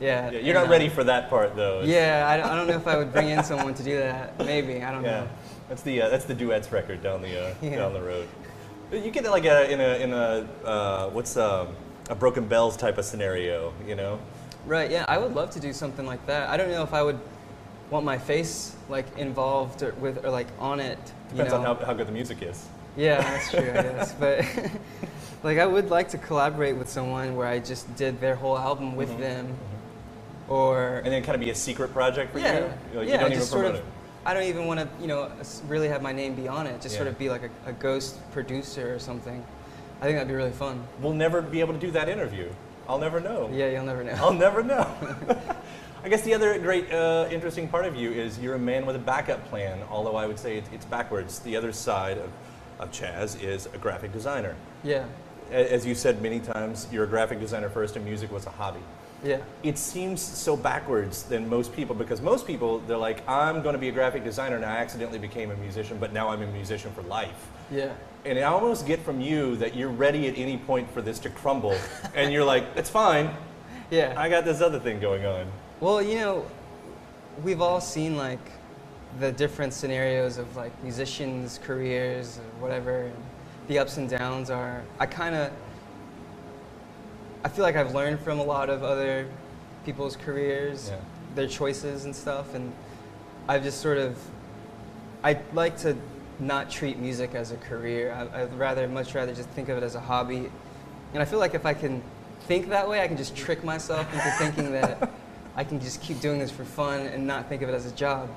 Yeah. 0.00 0.30
Yeah, 0.30 0.38
you're 0.40 0.54
not 0.54 0.66
uh, 0.66 0.70
ready 0.70 0.88
for 0.88 1.04
that 1.04 1.28
part 1.28 1.54
though. 1.54 1.82
It's- 1.82 1.88
Yeah, 1.88 2.26
I 2.28 2.36
don't, 2.36 2.46
I 2.46 2.56
don't 2.56 2.66
know 2.66 2.76
if 2.76 2.86
I 2.86 2.96
would 2.96 3.12
bring 3.12 3.28
in 3.28 3.44
someone 3.44 3.74
to 3.74 3.82
do 3.82 3.98
that. 3.98 4.38
Maybe 4.38 4.82
I 4.82 4.90
don't 4.92 5.04
Yeah, 5.04 5.20
know. 5.20 5.28
that's 5.68 5.82
the 5.82 6.02
uh, 6.02 6.08
that's 6.08 6.24
the 6.24 6.34
duets 6.34 6.72
record 6.72 7.02
down 7.02 7.22
the 7.22 7.48
uh, 7.50 7.54
Yeah. 7.62 7.76
down 7.76 7.92
the 7.92 8.00
road. 8.02 8.26
You 8.92 9.10
get 9.10 9.24
it 9.24 9.30
like 9.30 9.44
a 9.44 9.70
in 9.70 9.80
a 9.80 9.94
in 10.02 10.12
a 10.12 10.48
uh, 10.66 11.08
what's 11.10 11.36
um, 11.36 11.68
a 12.08 12.14
broken 12.14 12.46
bells 12.48 12.76
type 12.76 12.98
of 12.98 13.04
scenario, 13.04 13.72
you 13.86 13.94
know? 13.94 14.18
Right. 14.66 14.90
Yeah, 14.90 15.04
I 15.08 15.18
would 15.18 15.34
love 15.34 15.50
to 15.50 15.60
do 15.60 15.72
something 15.72 16.06
like 16.06 16.24
that. 16.26 16.50
I 16.50 16.56
don't 16.56 16.70
know 16.70 16.82
if 16.82 16.92
I 16.92 17.02
would 17.02 17.18
want 17.90 18.04
my 18.04 18.18
face 18.18 18.74
like 18.88 19.06
involved 19.18 19.82
or 19.82 19.92
with 20.00 20.24
or 20.24 20.30
like 20.30 20.46
on 20.58 20.80
it. 20.80 20.98
You 21.30 21.36
Depends 21.36 21.52
know? 21.52 21.60
on 21.70 21.76
how, 21.76 21.86
how 21.86 21.92
good 21.92 22.06
the 22.08 22.12
music 22.12 22.42
is. 22.42 22.66
Yeah, 22.96 23.20
that's 23.20 23.50
true, 23.50 23.60
I 23.70 23.82
guess. 23.82 24.12
But 24.14 24.44
like, 25.44 25.58
I 25.58 25.66
would 25.66 25.90
like 25.90 26.08
to 26.08 26.18
collaborate 26.18 26.76
with 26.76 26.88
someone 26.88 27.36
where 27.36 27.46
I 27.46 27.60
just 27.60 27.94
did 27.94 28.20
their 28.20 28.34
whole 28.34 28.58
album 28.58 28.96
with 28.96 29.10
Mhm, 29.10 29.18
them, 29.20 29.56
or 30.50 30.96
And 30.96 31.06
then 31.06 31.22
kind 31.22 31.34
of 31.34 31.40
be 31.40 31.50
a 31.50 31.54
secret 31.54 31.92
project 31.92 32.32
for 32.32 32.40
yeah, 32.40 32.58
you. 32.58 32.64
You, 32.64 32.94
know, 32.94 33.00
you 33.02 33.08
yeah, 33.08 33.16
don't 33.18 33.26
even 33.28 33.38
just 33.38 33.50
sort 33.50 33.62
promote 33.64 33.80
of. 33.80 33.86
it. 33.86 33.92
I 34.26 34.34
don't 34.34 34.42
even 34.42 34.66
want 34.66 34.80
to, 34.80 34.88
you 35.00 35.06
know, 35.06 35.30
really 35.66 35.88
have 35.88 36.02
my 36.02 36.12
name 36.12 36.34
be 36.34 36.46
on 36.46 36.66
it. 36.66 36.82
Just 36.82 36.94
sort 36.96 37.08
of 37.08 37.16
be 37.18 37.30
like 37.30 37.42
a, 37.44 37.70
a 37.70 37.72
ghost 37.72 38.18
producer 38.32 38.94
or 38.94 38.98
something. 38.98 39.42
I 40.00 40.04
think 40.04 40.16
that'd 40.16 40.28
be 40.28 40.34
really 40.34 40.50
fun. 40.50 40.82
We'll 41.00 41.14
never 41.14 41.40
be 41.40 41.60
able 41.60 41.72
to 41.72 41.78
do 41.78 41.90
that 41.92 42.08
interview. 42.08 42.50
I'll 42.88 42.98
never 42.98 43.20
know. 43.20 43.48
Yeah, 43.52 43.70
you'll 43.70 43.84
never 43.84 44.02
know. 44.04 44.12
I'll 44.12 44.34
never 44.34 44.62
know. 44.62 44.86
I 46.04 46.08
guess 46.08 46.22
the 46.22 46.34
other 46.34 46.58
great, 46.58 46.90
uh, 46.92 47.28
interesting 47.30 47.68
part 47.68 47.84
of 47.84 47.94
you 47.94 48.10
is 48.10 48.38
you're 48.38 48.54
a 48.54 48.58
man 48.58 48.84
with 48.86 48.96
a 48.96 49.00
backup 49.00 49.46
plan, 49.48 49.80
although 49.90 50.16
I 50.16 50.26
would 50.26 50.38
say 50.38 50.56
it's, 50.56 50.68
it's 50.72 50.86
backwards. 50.86 51.38
The 51.40 51.56
other 51.56 51.72
side 51.72 52.18
of, 52.18 52.30
of 52.78 52.90
Chaz 52.90 53.42
is 53.42 53.66
a 53.66 53.78
graphic 53.78 54.12
designer. 54.12 54.56
Yeah, 54.82 55.04
A- 55.50 55.72
As 55.72 55.86
you 55.86 55.94
said 55.94 56.20
many 56.22 56.40
times, 56.40 56.88
you're 56.90 57.04
a 57.04 57.06
graphic 57.08 57.38
designer 57.38 57.68
first 57.68 57.96
and 57.96 58.04
music 58.04 58.32
was 58.32 58.46
a 58.46 58.50
hobby. 58.50 58.80
Yeah, 59.22 59.38
It 59.62 59.76
seems 59.76 60.20
so 60.22 60.56
backwards 60.56 61.24
than 61.24 61.48
most 61.48 61.74
people 61.74 61.94
because 61.94 62.20
most 62.20 62.46
people, 62.46 62.78
they're 62.80 62.96
like, 62.96 63.26
I'm 63.28 63.62
going 63.62 63.74
to 63.74 63.78
be 63.78 63.88
a 63.88 63.92
graphic 63.92 64.24
designer 64.24 64.56
and 64.56 64.64
I 64.64 64.78
accidentally 64.78 65.18
became 65.18 65.50
a 65.50 65.56
musician, 65.56 65.98
but 65.98 66.12
now 66.12 66.28
I'm 66.28 66.42
a 66.42 66.46
musician 66.46 66.90
for 66.92 67.02
life. 67.02 67.48
yeah. 67.70 67.92
And 68.26 68.38
I 68.38 68.42
almost 68.42 68.86
get 68.86 69.00
from 69.02 69.18
you 69.18 69.56
that 69.56 69.74
you're 69.74 69.88
ready 69.88 70.28
at 70.28 70.36
any 70.36 70.58
point 70.58 70.90
for 70.92 71.00
this 71.00 71.18
to 71.20 71.30
crumble. 71.30 71.74
and 72.14 72.30
you're 72.30 72.44
like, 72.44 72.64
it's 72.76 72.90
fine. 72.90 73.30
Yeah. 73.90 74.12
I 74.14 74.28
got 74.28 74.44
this 74.44 74.60
other 74.60 74.78
thing 74.78 75.00
going 75.00 75.24
on. 75.24 75.50
Well, 75.80 76.02
you 76.02 76.16
know, 76.16 76.44
we've 77.42 77.62
all 77.62 77.80
seen 77.80 78.18
like 78.18 78.38
the 79.20 79.32
different 79.32 79.72
scenarios 79.72 80.36
of 80.36 80.54
like 80.54 80.70
musicians' 80.82 81.58
careers 81.62 82.38
or 82.38 82.62
whatever, 82.62 83.04
and 83.04 83.16
the 83.68 83.78
ups 83.78 83.96
and 83.96 84.06
downs 84.08 84.50
are. 84.50 84.82
I 84.98 85.06
kind 85.06 85.34
of, 85.34 85.50
I 87.44 87.48
feel 87.48 87.64
like 87.64 87.76
I've 87.76 87.94
learned 87.94 88.20
from 88.20 88.38
a 88.38 88.42
lot 88.44 88.68
of 88.68 88.82
other 88.82 89.26
people's 89.84 90.16
careers, 90.16 90.90
Yeah. 90.90 90.96
their 91.34 91.46
choices 91.46 92.04
and 92.04 92.14
stuff, 92.14 92.54
and 92.54 92.72
I've 93.48 93.62
just 93.62 93.80
sort 93.80 93.98
of, 93.98 94.18
I 95.24 95.38
like 95.54 95.78
to 95.78 95.96
not 96.38 96.70
treat 96.70 96.98
music 96.98 97.34
as 97.34 97.50
a 97.52 97.56
career. 97.56 98.12
I, 98.12 98.42
I'd 98.42 98.58
rather, 98.58 98.86
much 98.88 99.14
rather, 99.14 99.34
just 99.34 99.48
think 99.50 99.68
of 99.68 99.78
it 99.78 99.82
as 99.82 99.94
a 99.94 100.00
hobby, 100.00 100.50
and 101.14 101.22
I 101.22 101.24
feel 101.24 101.38
like 101.38 101.54
if 101.54 101.64
I 101.66 101.74
can 101.74 102.02
think 102.42 102.68
that 102.68 102.88
way, 102.88 103.02
I 103.02 103.08
can 103.08 103.16
just 103.16 103.34
trick 103.36 103.64
myself 103.64 104.12
into 104.12 104.30
thinking 104.32 104.72
that 104.72 105.10
I 105.56 105.64
can 105.64 105.80
just 105.80 106.00
keep 106.02 106.20
doing 106.20 106.38
this 106.38 106.50
for 106.50 106.64
fun 106.64 107.00
and 107.06 107.26
not 107.26 107.48
think 107.48 107.62
of 107.62 107.68
it 107.68 107.74
as 107.74 107.86
a 107.86 107.90
job. 107.92 108.28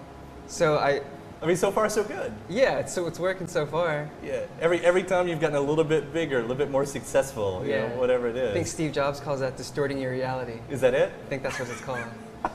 So 0.47 0.77
I, 0.77 1.01
I 1.43 1.45
mean, 1.45 1.57
so 1.57 1.71
far, 1.71 1.89
so 1.89 2.05
good. 2.05 2.31
yeah, 2.47 2.79
it's, 2.79 2.93
so 2.93 3.05
it's 3.05 3.19
working 3.19 3.47
so 3.47 3.65
far. 3.65 4.09
Yeah. 4.23 4.45
Every, 4.61 4.79
every 4.79 5.03
time 5.03 5.27
you've 5.27 5.41
gotten 5.41 5.57
a 5.57 5.61
little 5.61 5.83
bit 5.83 6.13
bigger, 6.13 6.37
a 6.37 6.41
little 6.41 6.55
bit 6.55 6.71
more 6.71 6.85
successful, 6.85 7.61
you 7.65 7.71
Yeah. 7.71 7.89
know, 7.89 7.99
whatever 7.99 8.29
it 8.29 8.37
is. 8.37 8.51
I 8.51 8.53
think. 8.53 8.67
Steve 8.67 8.93
Jobs 8.93 9.19
calls 9.19 9.41
that 9.41 9.57
distorting 9.57 9.97
your 9.97 10.11
reality. 10.11 10.59
Is 10.69 10.79
that 10.79 10.93
it? 10.93 11.11
I 11.25 11.29
think 11.29 11.43
that's 11.43 11.59
what 11.59 11.69
it's 11.69 11.81
called. 11.81 11.99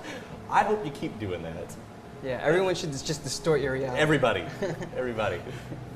I 0.51 0.62
hope 0.62 0.82
you 0.86 0.91
keep 0.91 1.18
doing 1.20 1.43
that. 1.43 1.76
Yeah, 2.24 2.41
everyone 2.43 2.74
should 2.74 2.93
just 2.93 3.22
distort 3.22 3.61
your 3.61 3.74
reality. 3.74 4.01
Everybody. 4.01 4.45
Everybody. 4.97 5.39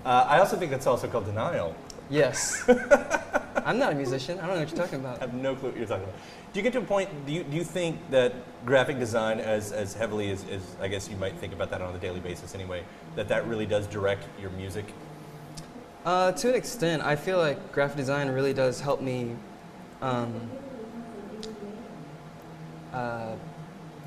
Uh, 0.04 0.26
I 0.28 0.38
also 0.38 0.58
think 0.58 0.70
that's 0.70 0.86
also 0.86 1.08
called 1.08 1.24
denial. 1.24 1.74
Yes. 2.12 2.68
I'm 3.64 3.78
not 3.78 3.92
a 3.92 3.94
musician. 3.94 4.38
I 4.38 4.46
don't 4.46 4.56
know 4.56 4.60
what 4.60 4.70
you're 4.70 4.84
talking 4.84 5.00
about. 5.00 5.16
I 5.16 5.20
have 5.20 5.32
no 5.32 5.54
clue 5.54 5.70
what 5.70 5.78
you're 5.78 5.86
talking 5.86 6.04
about. 6.04 6.16
Do 6.52 6.58
you 6.58 6.62
get 6.62 6.74
to 6.74 6.80
a 6.80 6.82
point, 6.82 7.08
do 7.24 7.32
you, 7.32 7.42
do 7.42 7.56
you 7.56 7.64
think 7.64 7.98
that 8.10 8.34
graphic 8.66 8.98
design, 8.98 9.40
as, 9.40 9.72
as 9.72 9.94
heavily 9.94 10.30
as, 10.30 10.44
as 10.50 10.76
I 10.78 10.88
guess 10.88 11.08
you 11.08 11.16
might 11.16 11.34
think 11.36 11.54
about 11.54 11.70
that 11.70 11.80
on 11.80 11.94
a 11.94 11.98
daily 11.98 12.20
basis 12.20 12.54
anyway, 12.54 12.84
that 13.16 13.28
that 13.28 13.46
really 13.46 13.64
does 13.64 13.86
direct 13.86 14.24
your 14.38 14.50
music? 14.50 14.84
Uh, 16.04 16.32
to 16.32 16.50
an 16.50 16.54
extent, 16.54 17.02
I 17.02 17.16
feel 17.16 17.38
like 17.38 17.72
graphic 17.72 17.96
design 17.96 18.28
really 18.28 18.52
does 18.52 18.78
help 18.78 19.00
me, 19.00 19.34
um, 20.02 20.38
uh, 22.92 23.36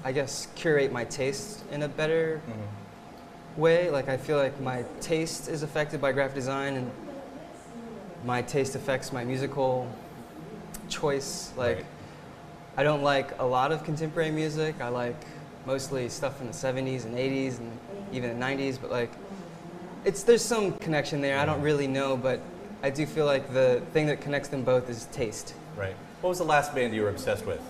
I 0.04 0.12
guess, 0.12 0.48
curate 0.54 0.92
my 0.92 1.06
taste 1.06 1.64
in 1.72 1.82
a 1.82 1.88
better 1.88 2.40
way. 3.58 3.90
Like, 3.90 4.10
I 4.10 4.18
feel 4.18 4.38
like 4.38 4.60
my 4.62 4.86
taste 5.02 5.48
is 5.48 5.64
affected 5.64 6.00
by 6.00 6.12
graphic 6.12 6.36
design, 6.36 6.76
and 6.76 6.92
my 8.26 8.42
taste 8.42 8.76
affects 8.76 9.14
my 9.14 9.24
musical 9.24 9.88
choice. 10.90 11.52
Like, 11.56 11.78
Right. 11.78 11.86
I 12.78 12.84
don't 12.84 13.04
like 13.04 13.40
a 13.40 13.46
lot 13.46 13.72
of 13.72 13.86
contemporary 13.86 14.32
music. 14.32 14.82
I 14.82 14.90
like 14.90 15.16
mostly 15.66 16.10
stuff 16.10 16.38
from 16.38 16.48
the 16.48 16.54
70s 16.54 17.06
and 17.06 17.16
80s 17.16 17.60
and 17.60 17.72
even 18.12 18.38
the 18.38 18.46
90s, 18.46 18.78
but 18.82 18.92
like 18.92 19.12
it's 20.04 20.24
there's 20.24 20.44
some 20.44 20.74
connection 20.74 21.22
there. 21.22 21.40
I 21.40 21.46
don't 21.46 21.56
mm-hmm. 21.56 21.66
really 21.66 21.88
know, 21.88 22.18
but 22.18 22.42
I 22.84 22.90
do 22.90 23.06
feel 23.06 23.26
like 23.26 23.54
the 23.54 23.82
thing 23.94 24.08
that 24.08 24.22
connects 24.22 24.50
them 24.50 24.64
both 24.64 24.90
is 24.90 25.06
taste. 25.06 25.54
Right. 25.78 25.96
What 26.22 26.30
was 26.30 26.40
the 26.40 26.46
last 26.46 26.76
band 26.76 26.94
you 26.94 27.02
were 27.02 27.10
obsessed 27.10 27.46
with? 27.46 27.62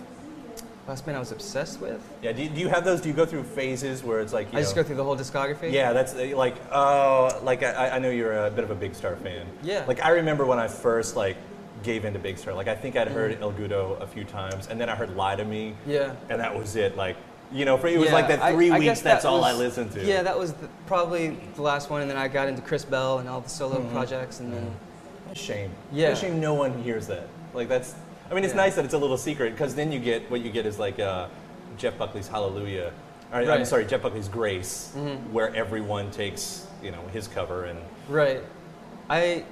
Last 0.87 1.03
band 1.03 1.17
I 1.17 1.19
was 1.19 1.31
obsessed 1.31 1.81
with. 1.81 1.99
Yeah, 2.21 2.31
do 2.31 2.43
you, 2.43 2.49
do 2.49 2.59
you 2.61 2.67
have 2.69 2.85
those? 2.85 3.01
Do 3.01 3.09
you 3.09 3.15
go 3.15 3.25
through 3.25 3.43
phases 3.43 4.03
where 4.03 4.19
it's 4.19 4.33
like, 4.33 4.51
you 4.53 4.59
I 4.59 4.61
just 4.61 4.75
go 4.75 4.83
through 4.83 4.97
the 4.97 5.03
whole 5.03 5.17
discography. 5.17 5.71
Yeah, 5.71 5.93
that's 5.93 6.13
uh, 6.13 6.31
like, 6.35 6.55
oh, 6.71 7.39
like 7.43 7.63
I, 7.63 7.89
I 7.91 7.99
know 7.99 8.11
you're 8.11 8.45
a 8.45 8.51
bit 8.51 8.63
of 8.63 8.69
a 8.69 8.75
Big 8.75 8.93
Star 8.93 9.15
fan. 9.15 9.47
Yeah. 9.63 9.83
Like 9.87 10.03
I 10.05 10.09
remember 10.09 10.45
when 10.45 10.59
I 10.59 10.67
first 10.67 11.15
like 11.15 11.37
gave 11.81 12.05
into 12.05 12.19
Big 12.19 12.37
Star. 12.37 12.53
Like 12.53 12.67
I 12.67 12.75
think 12.75 12.95
I'd 12.95 13.07
heard 13.07 13.31
Mhm. 13.35 13.41
El 13.41 13.53
Goodo 13.53 13.99
a 13.99 14.05
few 14.05 14.25
times, 14.25 14.67
and 14.67 14.79
then 14.79 14.87
I 14.87 14.95
heard 14.95 15.15
Lie 15.15 15.37
to 15.37 15.45
Me. 15.45 15.73
Yeah. 15.87 16.13
And 16.29 16.39
that 16.39 16.55
was 16.55 16.75
it. 16.75 16.95
Like, 16.95 17.17
you 17.51 17.65
know, 17.65 17.77
for 17.77 17.87
it 17.87 17.97
was 17.97 18.09
Yeah, 18.09 18.13
like 18.13 18.27
that 18.27 18.53
three 18.53 18.69
I 18.69 18.73
weeks. 18.77 18.85
guess 18.85 19.01
That's 19.01 19.23
that 19.23 19.29
all 19.29 19.43
I 19.43 19.53
listened 19.53 19.91
to. 19.93 20.05
Yeah, 20.05 20.21
that 20.21 20.37
was 20.37 20.53
the, 20.53 20.67
probably 20.85 21.29
the 21.55 21.63
last 21.63 21.89
one, 21.89 22.01
and 22.03 22.09
then 22.11 22.17
I 22.17 22.27
got 22.27 22.47
into 22.47 22.61
Chris 22.61 22.85
Bell 22.85 23.17
and 23.17 23.27
all 23.27 23.41
the 23.41 23.49
solo 23.49 23.79
Mhm. 23.79 23.91
projects, 23.91 24.39
and 24.39 24.53
then 24.53 24.71
What 25.25 25.35
a 25.35 25.39
shame. 25.39 25.71
Yeah. 25.91 26.09
What 26.09 26.17
a 26.19 26.21
shame 26.21 26.39
no 26.39 26.53
one 26.53 26.73
hears 26.83 27.07
that. 27.07 27.27
Like 27.55 27.69
that's. 27.69 27.95
I 28.29 28.33
mean, 28.33 28.43
it's 28.43 28.53
Yeah. 28.53 28.57
nice 28.61 28.75
that 28.75 28.85
it's 28.85 28.93
a 28.93 28.97
little 28.97 29.17
secret 29.17 29.51
because 29.51 29.75
then 29.75 29.91
you 29.91 29.99
get 29.99 30.29
what 30.31 30.41
you 30.41 30.49
get 30.51 30.65
is 30.65 30.79
like 30.79 30.99
uh, 30.99 31.27
Jeff 31.77 31.97
Buckley's 31.97 32.27
Hallelujah. 32.27 32.91
Or, 33.33 33.39
I'm 33.51 33.65
sorry, 33.65 33.85
Jeff 33.85 34.01
Buckley's 34.01 34.27
Grace, 34.29 34.93
Mhm. 34.95 35.31
where 35.31 35.53
everyone 35.55 36.09
takes 36.11 36.67
you 36.81 36.91
know 36.91 37.01
his 37.11 37.27
cover 37.27 37.65
and 37.65 37.79
right. 38.09 38.41
I 39.09 39.43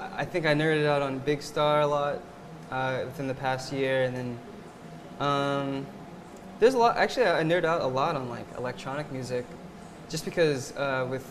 I 0.00 0.24
think 0.24 0.46
I 0.46 0.54
nerded 0.54 0.86
out 0.86 1.02
on 1.02 1.18
Big 1.20 1.42
Star 1.42 1.80
a 1.82 1.86
lot. 1.86 2.20
uh, 2.70 3.02
within 3.04 3.28
the 3.28 3.34
past 3.34 3.70
year, 3.70 4.04
and 4.04 4.16
then 4.16 4.38
um, 5.20 5.86
there's 6.58 6.72
a 6.72 6.78
lot. 6.78 6.96
Actually, 6.96 7.26
I 7.26 7.42
nerd 7.42 7.64
out 7.66 7.82
a 7.82 7.86
lot 7.86 8.16
on 8.16 8.30
like 8.30 8.46
electronic 8.56 9.12
music, 9.12 9.44
just 10.08 10.24
because 10.24 10.74
uh, 10.78 11.06
with 11.10 11.26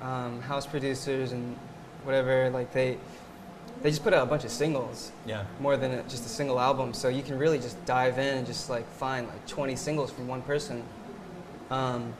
um, 0.00 0.40
house 0.40 0.66
producers 0.66 1.32
and 1.32 1.54
whatever, 2.04 2.48
like 2.48 2.72
they 2.72 2.96
they 3.82 3.90
just 3.90 4.02
put 4.02 4.12
out 4.12 4.22
a 4.22 4.26
bunch 4.26 4.44
of 4.44 4.50
singles. 4.50 5.12
Yeah. 5.26 5.44
More 5.60 5.76
than 5.76 5.92
a, 5.92 6.02
just 6.04 6.26
a 6.26 6.28
single 6.28 6.58
album, 6.58 6.92
so 6.92 7.08
you 7.08 7.22
can 7.22 7.38
really 7.38 7.58
just 7.58 7.82
dive 7.86 8.18
in 8.18 8.38
and 8.38 8.46
just 8.46 8.68
like 8.68 8.88
find 8.94 9.28
like 9.28 9.46
20 9.46 9.76
singles 9.76 10.10
from 10.10 10.26
one 10.26 10.42
person. 10.42 10.82
Um, 11.70 12.12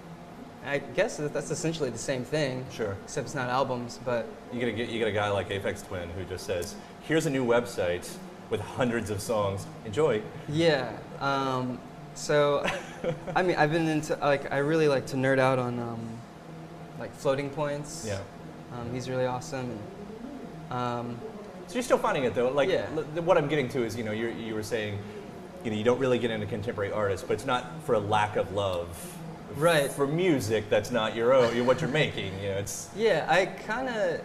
I 0.67 0.79
guess 0.79 1.17
that 1.17 1.33
that's 1.33 1.51
essentially 1.51 1.91
the 1.91 1.99
same 1.99 2.25
thing. 2.25 2.65
Sure. 2.71 2.97
Except 3.05 3.27
it's 3.27 3.35
not 3.35 3.49
albums, 3.49 3.99
but 4.05 4.27
You 4.53 4.61
get 4.61 4.69
a, 4.69 4.93
you 4.93 4.99
get 4.99 5.09
a 5.09 5.13
guy 5.13 5.31
like 5.31 5.49
Aphex 5.49 5.87
Twin 5.87 6.09
who 6.11 6.25
just 6.25 6.47
says, 6.47 6.75
"Here's 7.03 7.27
a 7.27 7.31
new 7.31 7.45
website 7.45 8.09
with 8.51 8.61
hundreds 8.61 9.11
of 9.11 9.21
songs. 9.21 9.67
Enjoy." 9.85 10.21
Yeah. 10.49 10.93
Um, 11.21 11.79
so, 12.15 12.67
I 13.37 13.43
mean, 13.43 13.57
I've 13.57 13.71
been 13.73 13.89
into 13.89 14.17
like 14.17 14.53
I 14.53 14.59
really 14.59 14.89
like 14.89 15.07
to 15.07 15.17
nerd 15.17 15.39
out 15.39 15.59
on 15.59 15.79
um, 15.79 16.01
like 16.99 17.15
floating 17.15 17.51
points. 17.51 18.05
Yeah. 18.07 18.21
Um, 18.75 18.93
he's 18.93 19.09
really 19.09 19.27
awesome. 19.27 19.71
And, 19.71 20.73
um, 20.79 21.21
So 21.69 21.75
you're 21.75 21.83
still 21.83 21.99
finding 21.99 22.25
it 22.25 22.35
though. 22.35 22.49
Like 22.51 22.69
Yeah. 22.71 22.87
what 23.21 23.37
I'm 23.39 23.47
getting 23.49 23.69
to 23.71 23.85
is, 23.85 23.97
you 23.97 24.03
know, 24.05 24.13
you 24.13 24.29
you 24.29 24.55
were 24.55 24.63
saying, 24.63 24.99
you 25.65 25.71
know, 25.71 25.77
you 25.77 25.85
don't 25.85 25.99
really 25.99 26.19
get 26.19 26.31
into 26.31 26.47
contemporary 26.47 26.93
artists, 26.93 27.25
but 27.27 27.35
it's 27.35 27.45
not 27.47 27.65
for 27.85 27.95
a 27.95 27.99
lack 27.99 28.37
of 28.37 28.53
love. 28.53 28.89
Right. 29.57 29.91
For 29.91 30.07
music 30.07 30.71
that's 30.71 30.91
not 30.91 31.15
your 31.15 31.33
own, 31.35 31.67
what 31.67 31.81
you're 31.81 31.91
making. 31.91 32.33
You 32.43 32.49
know, 32.51 32.59
it's 32.59 32.89
yeah, 32.97 33.27
I 33.29 33.47
kind 33.47 33.89
of 33.89 34.21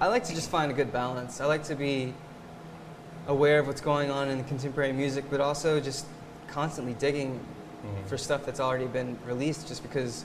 I 0.00 0.08
like 0.08 0.24
to 0.24 0.34
just 0.34 0.50
find 0.50 0.70
a 0.70 0.74
good 0.74 0.92
balance. 0.92 1.40
I 1.40 1.46
like 1.46 1.64
to 1.64 1.74
be 1.74 2.12
aware 3.28 3.58
of 3.60 3.66
what's 3.66 3.80
going 3.80 4.10
on 4.10 4.28
in 4.28 4.42
contemporary 4.44 4.92
music, 4.92 5.24
but 5.30 5.40
also 5.40 5.80
just 5.80 6.04
constantly 6.48 6.92
digging 6.94 7.38
Mhm. 7.84 8.08
for 8.08 8.18
stuff 8.18 8.44
that's 8.44 8.60
already 8.60 8.86
been 8.86 9.16
released. 9.26 9.68
Just 9.68 9.82
because 9.82 10.24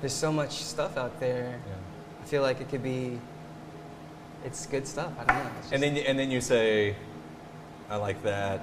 there's 0.00 0.12
so 0.14 0.32
much 0.32 0.52
stuff 0.62 0.96
out 0.96 1.18
there, 1.20 1.58
I 2.22 2.24
feel 2.26 2.40
like 2.40 2.60
it 2.62 2.68
could 2.70 2.82
be. 2.82 3.20
It's 4.44 4.66
good 4.66 4.86
stuff. 4.86 5.12
I 5.18 5.24
don't 5.24 5.44
know. 5.44 5.50
It's 5.60 5.72
and 5.72 5.82
just- 5.82 5.94
then 5.94 6.06
and 6.06 6.18
then 6.18 6.30
you 6.30 6.40
say, 6.40 6.96
I 7.88 7.96
like 7.96 8.22
that. 8.22 8.60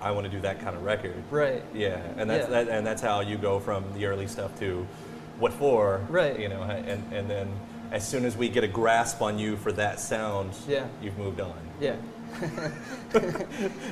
I 0.00 0.10
want 0.12 0.24
to 0.24 0.30
do 0.30 0.40
that 0.40 0.60
kind 0.60 0.74
of 0.76 0.82
record. 0.84 1.22
Right. 1.30 1.62
Yeah, 1.74 2.00
and 2.16 2.28
that's 2.30 2.48
Yeah. 2.48 2.64
That, 2.64 2.68
and 2.68 2.86
that's 2.86 3.02
how 3.02 3.20
you 3.20 3.36
go 3.36 3.60
from 3.60 3.84
the 3.94 4.06
early 4.06 4.26
stuff 4.26 4.58
to 4.60 4.86
what 5.38 5.52
for. 5.52 6.00
Right. 6.08 6.38
You 6.38 6.48
know, 6.48 6.62
and 6.62 7.02
and 7.12 7.28
then 7.28 7.48
as 7.92 8.06
soon 8.06 8.24
as 8.24 8.36
we 8.36 8.48
get 8.48 8.64
a 8.64 8.68
grasp 8.68 9.20
on 9.20 9.38
you 9.38 9.56
for 9.56 9.72
that 9.72 10.00
sound, 10.00 10.52
Yeah. 10.68 10.86
you've 11.02 11.18
moved 11.18 11.40
on. 11.40 11.54
Yeah. 11.80 11.96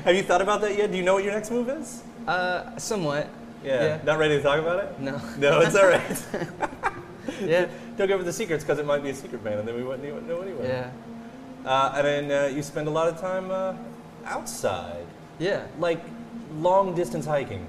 Have 0.05 0.15
you 0.15 0.23
thought 0.23 0.41
about 0.41 0.61
that 0.63 0.77
yet? 0.79 0.91
Do 0.91 0.97
you 0.97 1.03
know 1.03 1.15
what 1.15 1.25
your 1.25 1.33
next 1.33 1.51
move 1.51 1.69
is? 1.69 2.03
Uh, 2.27 2.77
somewhat. 2.79 3.29
Yeah. 3.65 3.85
Yeah. 3.85 3.99
Not 4.05 4.19
ready 4.19 4.37
to 4.37 4.43
talk 4.43 4.61
about 4.61 4.85
it? 4.85 5.01
No. 5.01 5.21
No, 5.37 5.61
it's 5.61 5.75
all 5.75 5.89
right. 5.89 6.27
yeah. 7.43 7.67
Don't 7.97 8.07
give 8.07 8.21
it 8.21 8.25
the 8.25 8.33
secrets 8.33 8.63
because 8.63 8.79
it 8.79 8.87
might 8.87 9.03
be 9.03 9.11
a 9.11 9.15
secret 9.15 9.43
band, 9.43 9.59
and 9.59 9.67
then 9.69 9.75
we 9.75 9.83
wouldn't 9.83 10.07
even 10.07 10.27
know 10.29 10.41
anyway. 10.41 10.69
Yeah. 10.69 10.91
Uh, 11.65 11.93
and 11.97 12.07
then 12.07 12.31
uh, 12.31 12.47
you 12.49 12.63
spend 12.63 12.89
a 12.89 12.91
lot 12.91 13.09
of 13.09 13.21
time 13.21 13.51
uh, 13.51 13.75
outside. 14.25 15.05
Yeah. 15.39 15.67
Like 15.79 16.03
long 16.57 16.95
distance 16.95 17.27
hiking. 17.27 17.67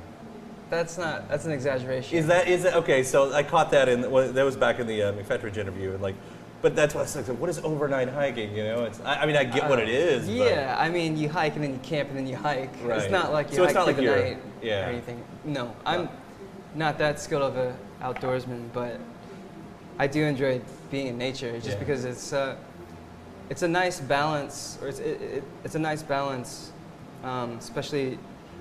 That's 0.70 0.98
not. 0.98 1.28
That's 1.30 1.46
an 1.46 1.52
exaggeration. 1.52 2.18
Is 2.18 2.28
that 2.28 2.48
is 2.48 2.64
that 2.64 2.76
okay? 2.76 3.02
So 3.04 3.34
I 3.34 3.42
caught 3.42 3.72
that 3.72 3.90
in 3.90 4.10
well, 4.12 4.32
that 4.32 4.44
was 4.46 4.56
back 4.56 4.80
in 4.80 4.86
the 4.86 5.02
uh, 5.04 5.14
McFetridge 5.14 5.58
interview, 5.58 5.94
and 5.94 6.02
like, 6.02 6.14
but 6.62 6.76
that's 6.76 6.94
what 6.94 7.02
I 7.02 7.04
was 7.04 7.28
like. 7.28 7.40
What 7.40 7.50
is 7.50 7.58
overnight 7.60 8.08
hiking? 8.10 8.56
You 8.56 8.64
know, 8.66 8.84
it's 8.84 9.00
I, 9.02 9.22
I 9.22 9.26
mean 9.26 9.36
I 9.36 9.46
get 9.46 9.68
what 9.68 9.80
it 9.80 9.90
is. 9.90 10.28
but- 10.28 10.34
Yeah, 10.36 10.76
I 10.78 10.90
mean, 10.90 11.18
you 11.18 11.28
hike 11.28 11.56
and 11.56 11.64
then 11.64 11.74
you 11.74 11.80
camp 11.80 12.10
and 12.10 12.18
then 12.20 12.28
you 12.28 12.36
hike. 12.36 12.70
Right. 12.84 13.00
It's 13.02 13.12
not 13.12 13.34
like 13.34 13.50
you 13.50 13.56
So 13.56 13.64
it's 13.64 13.70
hike 13.74 13.80
not 13.80 13.88
like 13.88 13.96
the 13.96 14.04
you're- 14.04 14.22
night 14.22 14.38
yeah. 14.62 14.86
or 14.86 14.90
anything. 14.92 15.24
No, 15.44 15.76
I'm 15.88 16.08
not 16.76 17.00
that 17.00 17.20
skilled 17.20 17.42
of 17.44 17.58
a 17.58 17.76
outdoorsman, 18.02 18.72
but 18.72 19.00
I 19.98 20.06
do 20.06 20.24
enjoy 20.24 20.62
being 20.92 21.08
in 21.08 21.18
nature 21.18 21.52
just 21.54 21.70
Yeah. 21.70 21.76
because 21.80 22.06
it's 22.06 22.32
uh, 22.32 22.56
it's 23.50 23.64
a 23.64 23.68
nice 23.68 24.00
balance, 24.00 24.78
or 24.82 24.88
it's 24.88 25.00
it, 25.00 25.22
it, 25.22 25.44
it's 25.64 25.76
a 25.76 25.80
nice 25.80 26.04
balance, 26.04 26.72
um, 27.24 27.52
especially 27.58 28.18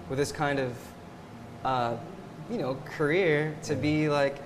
with 0.09 0.19
this 0.19 0.33
kind 0.33 0.59
of 0.59 0.77
uh, 1.65 1.97
you 2.51 2.59
know 2.59 2.77
career 2.87 3.55
to 3.65 3.75
be 3.75 4.09
like 4.09 4.39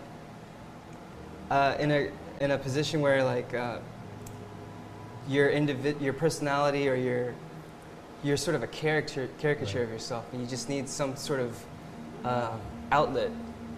uh, 1.50 1.76
in 1.78 1.90
a 1.90 2.10
in 2.40 2.50
a 2.50 2.58
position 2.58 3.00
where 3.00 3.22
like 3.24 3.54
uh, 3.54 3.78
your 5.28 5.50
individ- 5.50 6.00
your 6.00 6.12
personality 6.12 6.88
or 6.88 6.96
your 6.96 7.34
you're 8.24 8.36
sort 8.36 8.54
of 8.54 8.62
a 8.62 8.68
character 8.68 9.28
caricature 9.38 9.82
of 9.82 9.90
yourself 9.90 10.24
and 10.32 10.40
you 10.40 10.46
just 10.46 10.68
need 10.68 10.88
some 10.88 11.16
sort 11.16 11.40
of 11.40 11.64
uh, 12.24 12.56
outlet. 12.90 13.30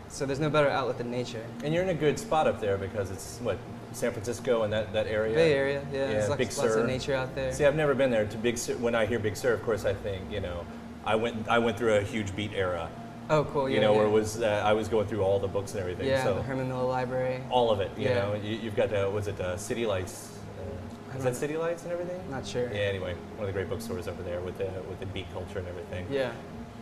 So 0.08 0.26
there's 0.26 0.40
no 0.40 0.50
better 0.50 0.68
outlet 0.68 0.98
than 0.98 1.10
nature. 1.10 1.44
And 1.62 1.72
you're 1.72 1.82
in 1.82 1.88
a 1.88 1.94
good 1.94 2.18
spot 2.18 2.46
up 2.46 2.60
there 2.60 2.76
because 2.76 3.10
it's 3.10 3.38
what 3.42 3.58
San 3.94 4.12
Francisco 4.12 4.62
and 4.62 4.72
that, 4.72 4.92
that 4.92 5.06
area. 5.06 5.34
Bay 5.34 5.52
Area, 5.54 5.82
yeah, 5.92 6.06
there's 6.06 6.28
lots- 6.28 6.38
Big 6.38 6.48
lots 6.48 6.58
of 6.58 6.70
Sur. 6.72 6.86
nature 6.86 7.14
out 7.14 7.34
there. 7.34 7.52
See, 7.52 7.64
I've 7.64 7.76
never 7.76 7.94
been 7.94 8.10
there. 8.10 8.26
To 8.26 8.36
Big 8.38 8.58
Sur, 8.58 8.74
when 8.76 8.94
I 8.94 9.06
hear 9.06 9.18
Big 9.18 9.36
Sur, 9.36 9.52
of 9.52 9.62
course, 9.62 9.84
I 9.84 9.94
think 9.94 10.22
you 10.30 10.40
know, 10.40 10.66
I 11.04 11.14
went 11.14 11.48
I 11.48 11.58
went 11.58 11.76
through 11.78 11.94
a 11.94 12.00
huge 12.02 12.34
beat 12.34 12.52
era. 12.54 12.88
Oh, 13.30 13.44
cool, 13.44 13.68
Yeah, 13.68 13.76
You 13.76 13.80
yeah, 13.80 13.86
know, 13.86 13.92
where 13.94 14.02
yeah. 14.02 14.08
it 14.10 14.12
was 14.12 14.42
uh, 14.42 14.62
I 14.64 14.72
was 14.74 14.88
going 14.88 15.06
through 15.06 15.22
all 15.22 15.38
the 15.38 15.48
books 15.48 15.72
and 15.72 15.80
everything. 15.80 16.06
yeah 16.06 16.24
so 16.24 16.34
the 16.34 16.42
Henry 16.42 16.64
Miller 16.64 16.84
library 16.84 17.42
all 17.50 17.70
of 17.70 17.80
it. 17.80 17.90
You 17.96 18.04
Yeah. 18.08 18.14
know, 18.14 18.34
you, 18.34 18.56
you've 18.56 18.76
got 18.76 18.90
the, 18.90 19.08
was 19.10 19.28
it 19.28 19.40
uh, 19.40 19.56
City 19.56 19.86
Lights? 19.86 20.36
Uh, 20.60 21.16
is 21.18 21.24
that 21.24 21.36
City 21.36 21.56
Lights 21.56 21.84
and 21.84 21.92
everything? 21.92 22.20
Not 22.30 22.46
sure. 22.46 22.70
Yeah. 22.72 22.80
Anyway, 22.80 23.14
one 23.36 23.46
of 23.48 23.54
the 23.54 23.58
great 23.58 23.68
bookstores 23.70 24.08
over 24.08 24.22
there 24.24 24.40
with 24.40 24.58
the 24.58 24.68
with 24.88 24.98
the 25.00 25.06
beat 25.06 25.32
culture 25.32 25.58
and 25.60 25.68
everything. 25.68 26.06
Yeah. 26.10 26.32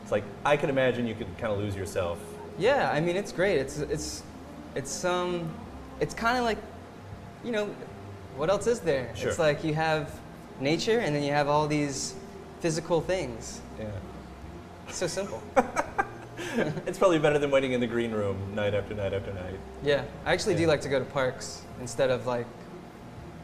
It's 0.03 0.11
like 0.11 0.25
I 0.45 0.57
can 0.57 0.69
imagine 0.71 1.07
you 1.07 1.15
could 1.15 1.29
kind 1.39 1.53
of 1.53 1.59
lose 1.59 1.77
yourself. 1.77 2.19
yeah 2.59 2.91
i 2.93 3.01
mean 3.01 3.17
it's 3.17 3.33
great 3.33 3.57
it's 3.59 3.79
it's 3.79 4.23
it's 4.75 5.05
um 5.07 5.49
it's 6.01 6.13
kind 6.13 6.37
of 6.37 6.45
like 6.45 6.59
you 7.45 7.53
know 7.53 7.67
what 8.37 8.51
else 8.51 8.67
is 8.67 8.81
there 8.81 9.11
Sure. 9.15 9.29
it's 9.31 9.39
like 9.39 9.65
you 9.65 9.75
have 9.75 10.11
nature 10.61 10.99
and 11.01 11.15
then 11.15 11.23
you 11.23 11.33
have 11.33 11.49
all 11.49 11.67
these 11.67 12.15
physical 12.61 13.01
things 13.01 13.61
Yeah. 13.79 13.87
so 14.91 15.07
simple 15.07 15.43
it's 16.87 16.99
probably 16.99 17.19
better 17.19 17.39
than 17.39 17.51
waiting 17.51 17.73
in 17.73 17.81
the 17.81 17.87
green 17.87 18.13
room 18.13 18.37
night 18.55 18.75
after 18.75 18.95
night 18.95 19.13
after 19.15 19.33
night. 19.33 19.55
Yeah, 19.83 20.05
I 20.25 20.33
actually 20.33 20.55
do 20.55 20.67
like 20.67 20.81
to 20.83 20.89
go 20.89 20.99
to 20.99 21.05
parks 21.05 21.63
instead 21.81 22.11
of 22.11 22.27
like 22.27 22.47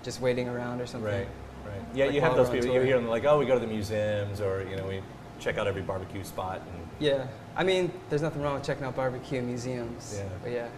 just 0.03 0.21
waiting 0.21 0.49
around 0.49 0.81
or 0.81 0.87
something. 0.87 1.11
Right, 1.11 1.29
right. 1.67 1.81
Yeah, 1.95 2.07
Like 2.07 2.15
you 2.15 2.21
have 2.21 2.37
those 2.37 2.51
people. 2.51 2.73
You 2.73 2.81
hear 2.81 2.97
them 2.97 3.09
like, 3.09 3.25
oh, 3.25 3.39
we 3.39 3.47
go 3.47 3.55
to 3.55 3.61
the 3.61 3.67
museums, 3.67 4.41
or 4.41 4.63
you 4.69 4.77
know, 4.77 4.87
we 4.87 5.01
check 5.39 5.59
out 5.59 5.67
every 5.67 5.83
barbecue 5.83 6.25
spot 6.25 6.61
and 6.75 6.87
Yeah, 6.99 7.27
I 7.57 7.63
mean, 7.65 7.91
there's 8.11 8.23
nothing 8.23 8.43
wrong 8.43 8.55
with 8.55 8.65
checking 8.65 8.85
out 8.85 8.97
barbecue 8.97 9.41
museums. 9.43 10.15
Yeah. 10.19 10.29
But 10.43 10.53
yeah. 10.53 10.69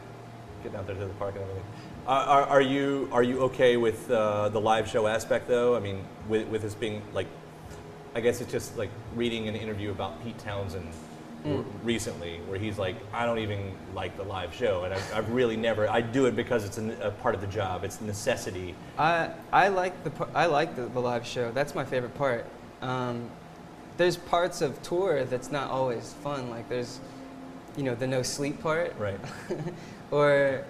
getting 0.62 0.79
out 0.79 0.87
there 0.87 0.97
to 0.97 1.05
the 1.07 1.14
park 1.14 1.35
and 1.35 1.43
everything. 1.43 1.64
Are, 2.07 2.23
are, 2.23 2.43
are 2.47 2.63
you 2.63 3.09
are 3.13 3.23
you 3.23 3.41
okay 3.43 3.77
with 3.77 4.11
uh, 4.11 4.49
the 4.49 4.61
live 4.61 4.89
show 4.89 5.07
aspect 5.07 5.49
though? 5.49 5.77
I 5.77 5.81
mean, 5.81 6.05
with 6.29 6.49
with 6.49 6.63
this 6.63 6.75
being 6.75 7.03
like, 7.13 7.27
I 8.15 8.21
guess 8.21 8.41
it's 8.41 8.51
just 8.51 8.77
like 8.77 8.91
reading 9.15 9.49
an 9.49 9.57
interview 9.57 9.91
about 9.91 10.23
Pete 10.25 10.39
Townshend 10.39 10.89
Mm. 11.45 11.65
recently, 11.83 12.39
where 12.49 12.59
he's 12.59 12.79
like, 12.79 12.97
I 13.15 13.25
don't 13.25 13.39
even 13.39 13.73
like 13.95 14.15
the 14.19 14.25
live 14.25 14.55
show, 14.55 14.85
and 14.85 14.93
I've, 14.93 15.15
I've 15.15 15.31
really 15.33 15.57
never. 15.57 15.89
I 15.89 16.03
do 16.03 16.27
it 16.27 16.37
because 16.37 16.67
it's 16.67 16.77
a, 16.77 17.09
a 17.09 17.11
part 17.11 17.35
of 17.35 17.41
the 17.41 17.47
job. 17.47 17.83
It's 17.83 18.01
necessity. 18.03 18.75
I 18.99 19.31
I 19.51 19.69
like 19.69 20.05
the 20.05 20.29
I 20.35 20.45
like 20.47 20.77
the, 20.77 20.83
the 20.83 21.01
live 21.01 21.27
show. 21.27 21.51
That's 21.51 21.75
my 21.75 21.85
favorite 21.85 22.15
part. 22.15 22.45
Um, 22.83 23.31
there's 23.97 24.19
parts 24.19 24.61
of 24.61 24.83
tour 24.83 25.25
that's 25.25 25.51
not 25.51 25.71
always 25.71 26.13
fun. 26.23 26.51
Like 26.51 26.69
there's, 26.69 27.01
you 27.75 27.85
know, 27.85 27.95
the 27.95 28.07
no 28.07 28.23
sleep 28.23 28.61
part. 28.61 28.95
Right. 28.99 29.21
or 30.11 30.63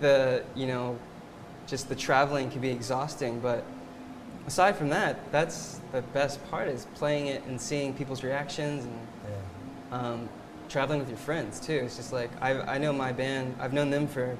the 0.00 0.44
you 0.54 0.66
know, 0.66 0.98
just 1.66 1.88
the 1.88 1.94
traveling 1.94 2.50
can 2.50 2.60
be 2.60 2.70
exhausting. 2.70 3.40
But 3.40 3.64
aside 4.46 4.76
from 4.76 4.88
that, 4.90 5.18
that's 5.32 5.80
the 5.92 6.02
best 6.02 6.44
part 6.50 6.68
is 6.68 6.86
playing 6.94 7.28
it 7.28 7.42
and 7.44 7.60
seeing 7.60 7.94
people's 7.94 8.22
reactions 8.22 8.84
and 8.84 8.98
um, 9.92 10.28
traveling 10.68 10.98
with 10.98 11.08
your 11.08 11.18
friends 11.18 11.60
too. 11.60 11.80
It's 11.84 11.96
just 11.96 12.12
like 12.12 12.30
I 12.40 12.52
I 12.74 12.78
know 12.78 12.92
my 12.92 13.12
band. 13.12 13.56
I've 13.60 13.72
known 13.72 13.90
them 13.90 14.06
for 14.06 14.36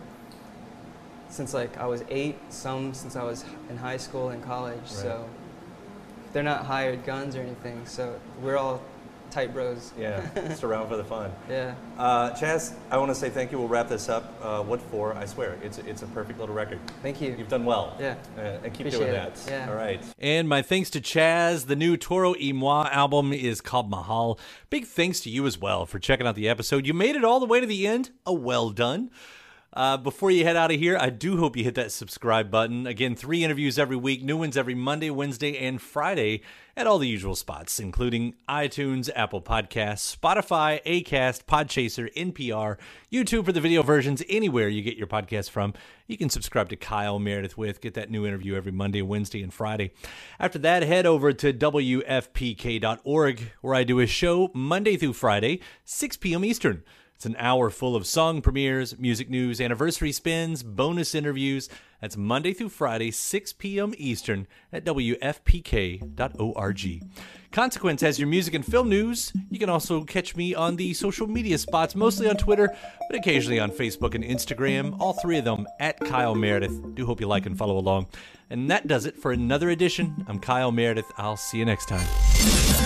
since 1.29 1.55
like 1.55 1.77
I 1.79 1.87
was 1.87 2.05
eight. 2.09 2.37
Some 2.51 2.95
since 2.95 3.17
I 3.17 3.23
was 3.23 3.45
in 3.69 3.77
high 3.77 3.97
school 3.97 4.31
and 4.31 4.43
college. 4.43 4.87
So 4.87 5.29
they're 6.33 6.43
not 6.43 6.67
hired 6.67 7.05
guns 7.05 7.37
or 7.37 7.41
anything. 7.41 7.87
So 7.87 8.19
we're 8.43 8.57
all 8.57 8.83
tight 9.37 9.53
bros. 9.53 9.93
Yeah, 9.99 10.27
just 10.35 10.65
around 10.65 10.89
for 10.89 10.97
the 10.97 11.05
fun. 11.05 11.31
Yeah. 11.49 11.75
Uh, 11.99 12.31
Chaz, 12.31 12.73
I 12.91 12.97
want 12.97 13.11
to 13.11 13.15
say 13.15 13.29
thank 13.29 13.53
you. 13.53 13.59
We'll 13.59 13.69
wrap 13.69 13.87
this 13.87 14.09
up. 14.09 14.35
Uh, 14.43 14.63
what 14.63 14.81
for? 14.81 15.15
I 15.15 15.27
swear, 15.27 15.59
it's 15.63 15.77
it's 15.79 16.01
a 16.01 16.07
perfect 16.07 16.39
little 16.41 16.55
record. 16.55 16.81
Thank 17.03 17.21
you. 17.21 17.35
You've 17.39 17.49
done 17.49 17.67
well. 17.67 17.95
Yeah. 18.01 18.17
Uh, 18.39 18.41
and 18.41 18.73
keep 18.73 18.87
Appreciate 18.87 18.99
doing 18.99 19.11
it. 19.11 19.35
that. 19.35 19.51
Yeah. 19.51 19.69
All 19.69 19.77
right. 19.77 20.03
And 20.19 20.49
my 20.49 20.63
thanks 20.63 20.89
to 20.91 21.01
Chaz. 21.03 21.67
The 21.67 21.77
new 21.77 21.99
Toro 21.99 22.31
y 22.31 22.53
Moi 22.55 22.89
album 22.91 23.35
is 23.35 23.61
called 23.61 23.91
Mahal. 23.91 24.39
Big 24.71 24.87
thanks 24.87 25.21
to 25.21 25.31
you 25.31 25.47
as 25.47 25.59
well 25.59 25.85
for 25.85 25.99
checking 25.99 26.27
out 26.27 26.35
the 26.35 26.49
episode. 26.49 26.87
You 26.87 26.95
made 26.95 27.15
it 27.15 27.25
all 27.25 27.39
the 27.39 27.47
way 27.47 27.61
to 27.61 27.67
the 27.67 27.87
end. 27.87 28.11
A 28.25 28.33
well 28.33 28.71
done. 28.71 29.11
Uh, 29.77 29.99
before 29.99 30.31
you 30.31 30.43
head 30.43 30.57
out 30.57 30.71
of 30.71 30.81
here, 30.81 30.97
I 30.99 31.11
do 31.11 31.37
hope 31.37 31.55
you 31.55 31.63
hit 31.63 31.75
that 31.75 31.93
subscribe 31.93 32.51
button. 32.51 32.87
Again, 32.87 33.15
three 33.15 33.45
interviews 33.45 33.79
every 33.79 33.95
week, 33.95 34.23
new 34.23 34.39
ones 34.39 34.57
every 34.57 34.75
Monday, 34.75 35.11
Wednesday, 35.11 35.59
and 35.59 35.83
Friday 35.83 36.41
at 36.79 36.87
all 36.87 36.97
the 36.97 37.07
usual 37.07 37.35
spots, 37.35 37.79
including 37.79 38.37
iTunes, 38.49 39.11
Apple 39.15 39.43
Podcasts, 39.43 40.17
Spotify, 40.17 40.83
Acast, 40.85 41.45
Podchaser, 41.45 42.11
NPR, 42.15 42.79
YouTube 43.13 43.45
for 43.45 43.53
the 43.53 43.61
video 43.61 43.83
versions, 43.83 44.23
anywhere 44.31 44.69
you 44.69 44.81
get 44.81 44.97
your 44.97 45.07
podcast 45.07 45.51
from. 45.51 45.75
You 46.07 46.17
can 46.17 46.31
subscribe 46.31 46.71
to 46.71 46.77
Kyle 46.77 47.19
Meredith 47.19 47.59
with, 47.59 47.83
get 47.83 47.93
that 47.95 48.11
new 48.11 48.25
interview 48.25 48.55
every 48.55 48.73
Monday, 48.73 49.03
Wednesday, 49.03 49.43
and 49.43 49.53
Friday. 49.53 49.93
After 50.41 50.59
that, 50.61 50.85
head 50.85 51.05
over 51.05 51.35
to 51.35 51.53
WFPK.org, 51.53 53.41
where 53.61 53.75
I 53.75 53.85
do 53.85 54.01
a 54.01 54.07
show 54.07 54.51
Monday 54.55 54.97
through 54.97 55.13
Friday, 55.13 55.61
6 55.85 56.17
p.m. 56.17 56.47
Eastern. 56.47 56.83
It's 57.17 57.25
an 57.25 57.37
hour 57.39 57.71
full 57.71 57.97
of 57.97 58.07
song 58.07 58.43
premieres, 58.43 58.99
music 58.99 59.31
news, 59.31 59.59
anniversary 59.59 60.13
spins, 60.13 60.63
bonus 60.63 61.15
interviews. 61.15 61.71
That's 62.03 62.15
Monday 62.15 62.53
through 62.53 62.69
Friday, 62.69 63.11
6 63.11 63.55
p.m. 63.55 63.95
Eastern 63.97 64.47
at 64.71 64.85
WFPK.org. 64.85 66.03
Consequence 67.53 68.03
has 68.03 68.19
your 68.19 68.29
music 68.29 68.53
and 68.53 68.67
film 68.67 68.91
news. 68.91 69.33
You 69.49 69.59
can 69.59 69.71
also 69.71 70.05
catch 70.05 70.37
me 70.37 70.55
on 70.55 70.77
the 70.77 70.93
social 70.93 71.27
media 71.27 71.57
spots, 71.57 71.95
mostly 71.95 72.29
on 72.29 72.37
Twitter, 72.37 72.69
but 73.09 73.19
occasionally 73.19 73.61
on 73.61 73.71
Facebook 73.71 74.15
and 74.15 74.23
Instagram. 74.23 74.95
All 75.01 75.15
three 75.15 75.39
of 75.39 75.47
them 75.47 75.67
at 75.81 75.99
Kyle 75.99 76.35
Meredith. 76.35 76.95
Do 76.95 77.07
hope 77.07 77.23
you 77.23 77.29
like 77.29 77.47
and 77.47 77.57
follow 77.57 77.79
along. 77.79 78.09
And 78.51 78.69
that 78.71 78.89
does 78.89 79.07
it 79.07 79.17
for 79.17 79.33
another 79.33 79.71
edition. 79.71 80.23
I'm 80.29 80.39
Kyle 80.39 80.71
Meredith. 80.71 81.11
I'll 81.17 81.39
see 81.39 81.57
you 81.57 81.65
next 81.65 81.89
time. 81.89 82.86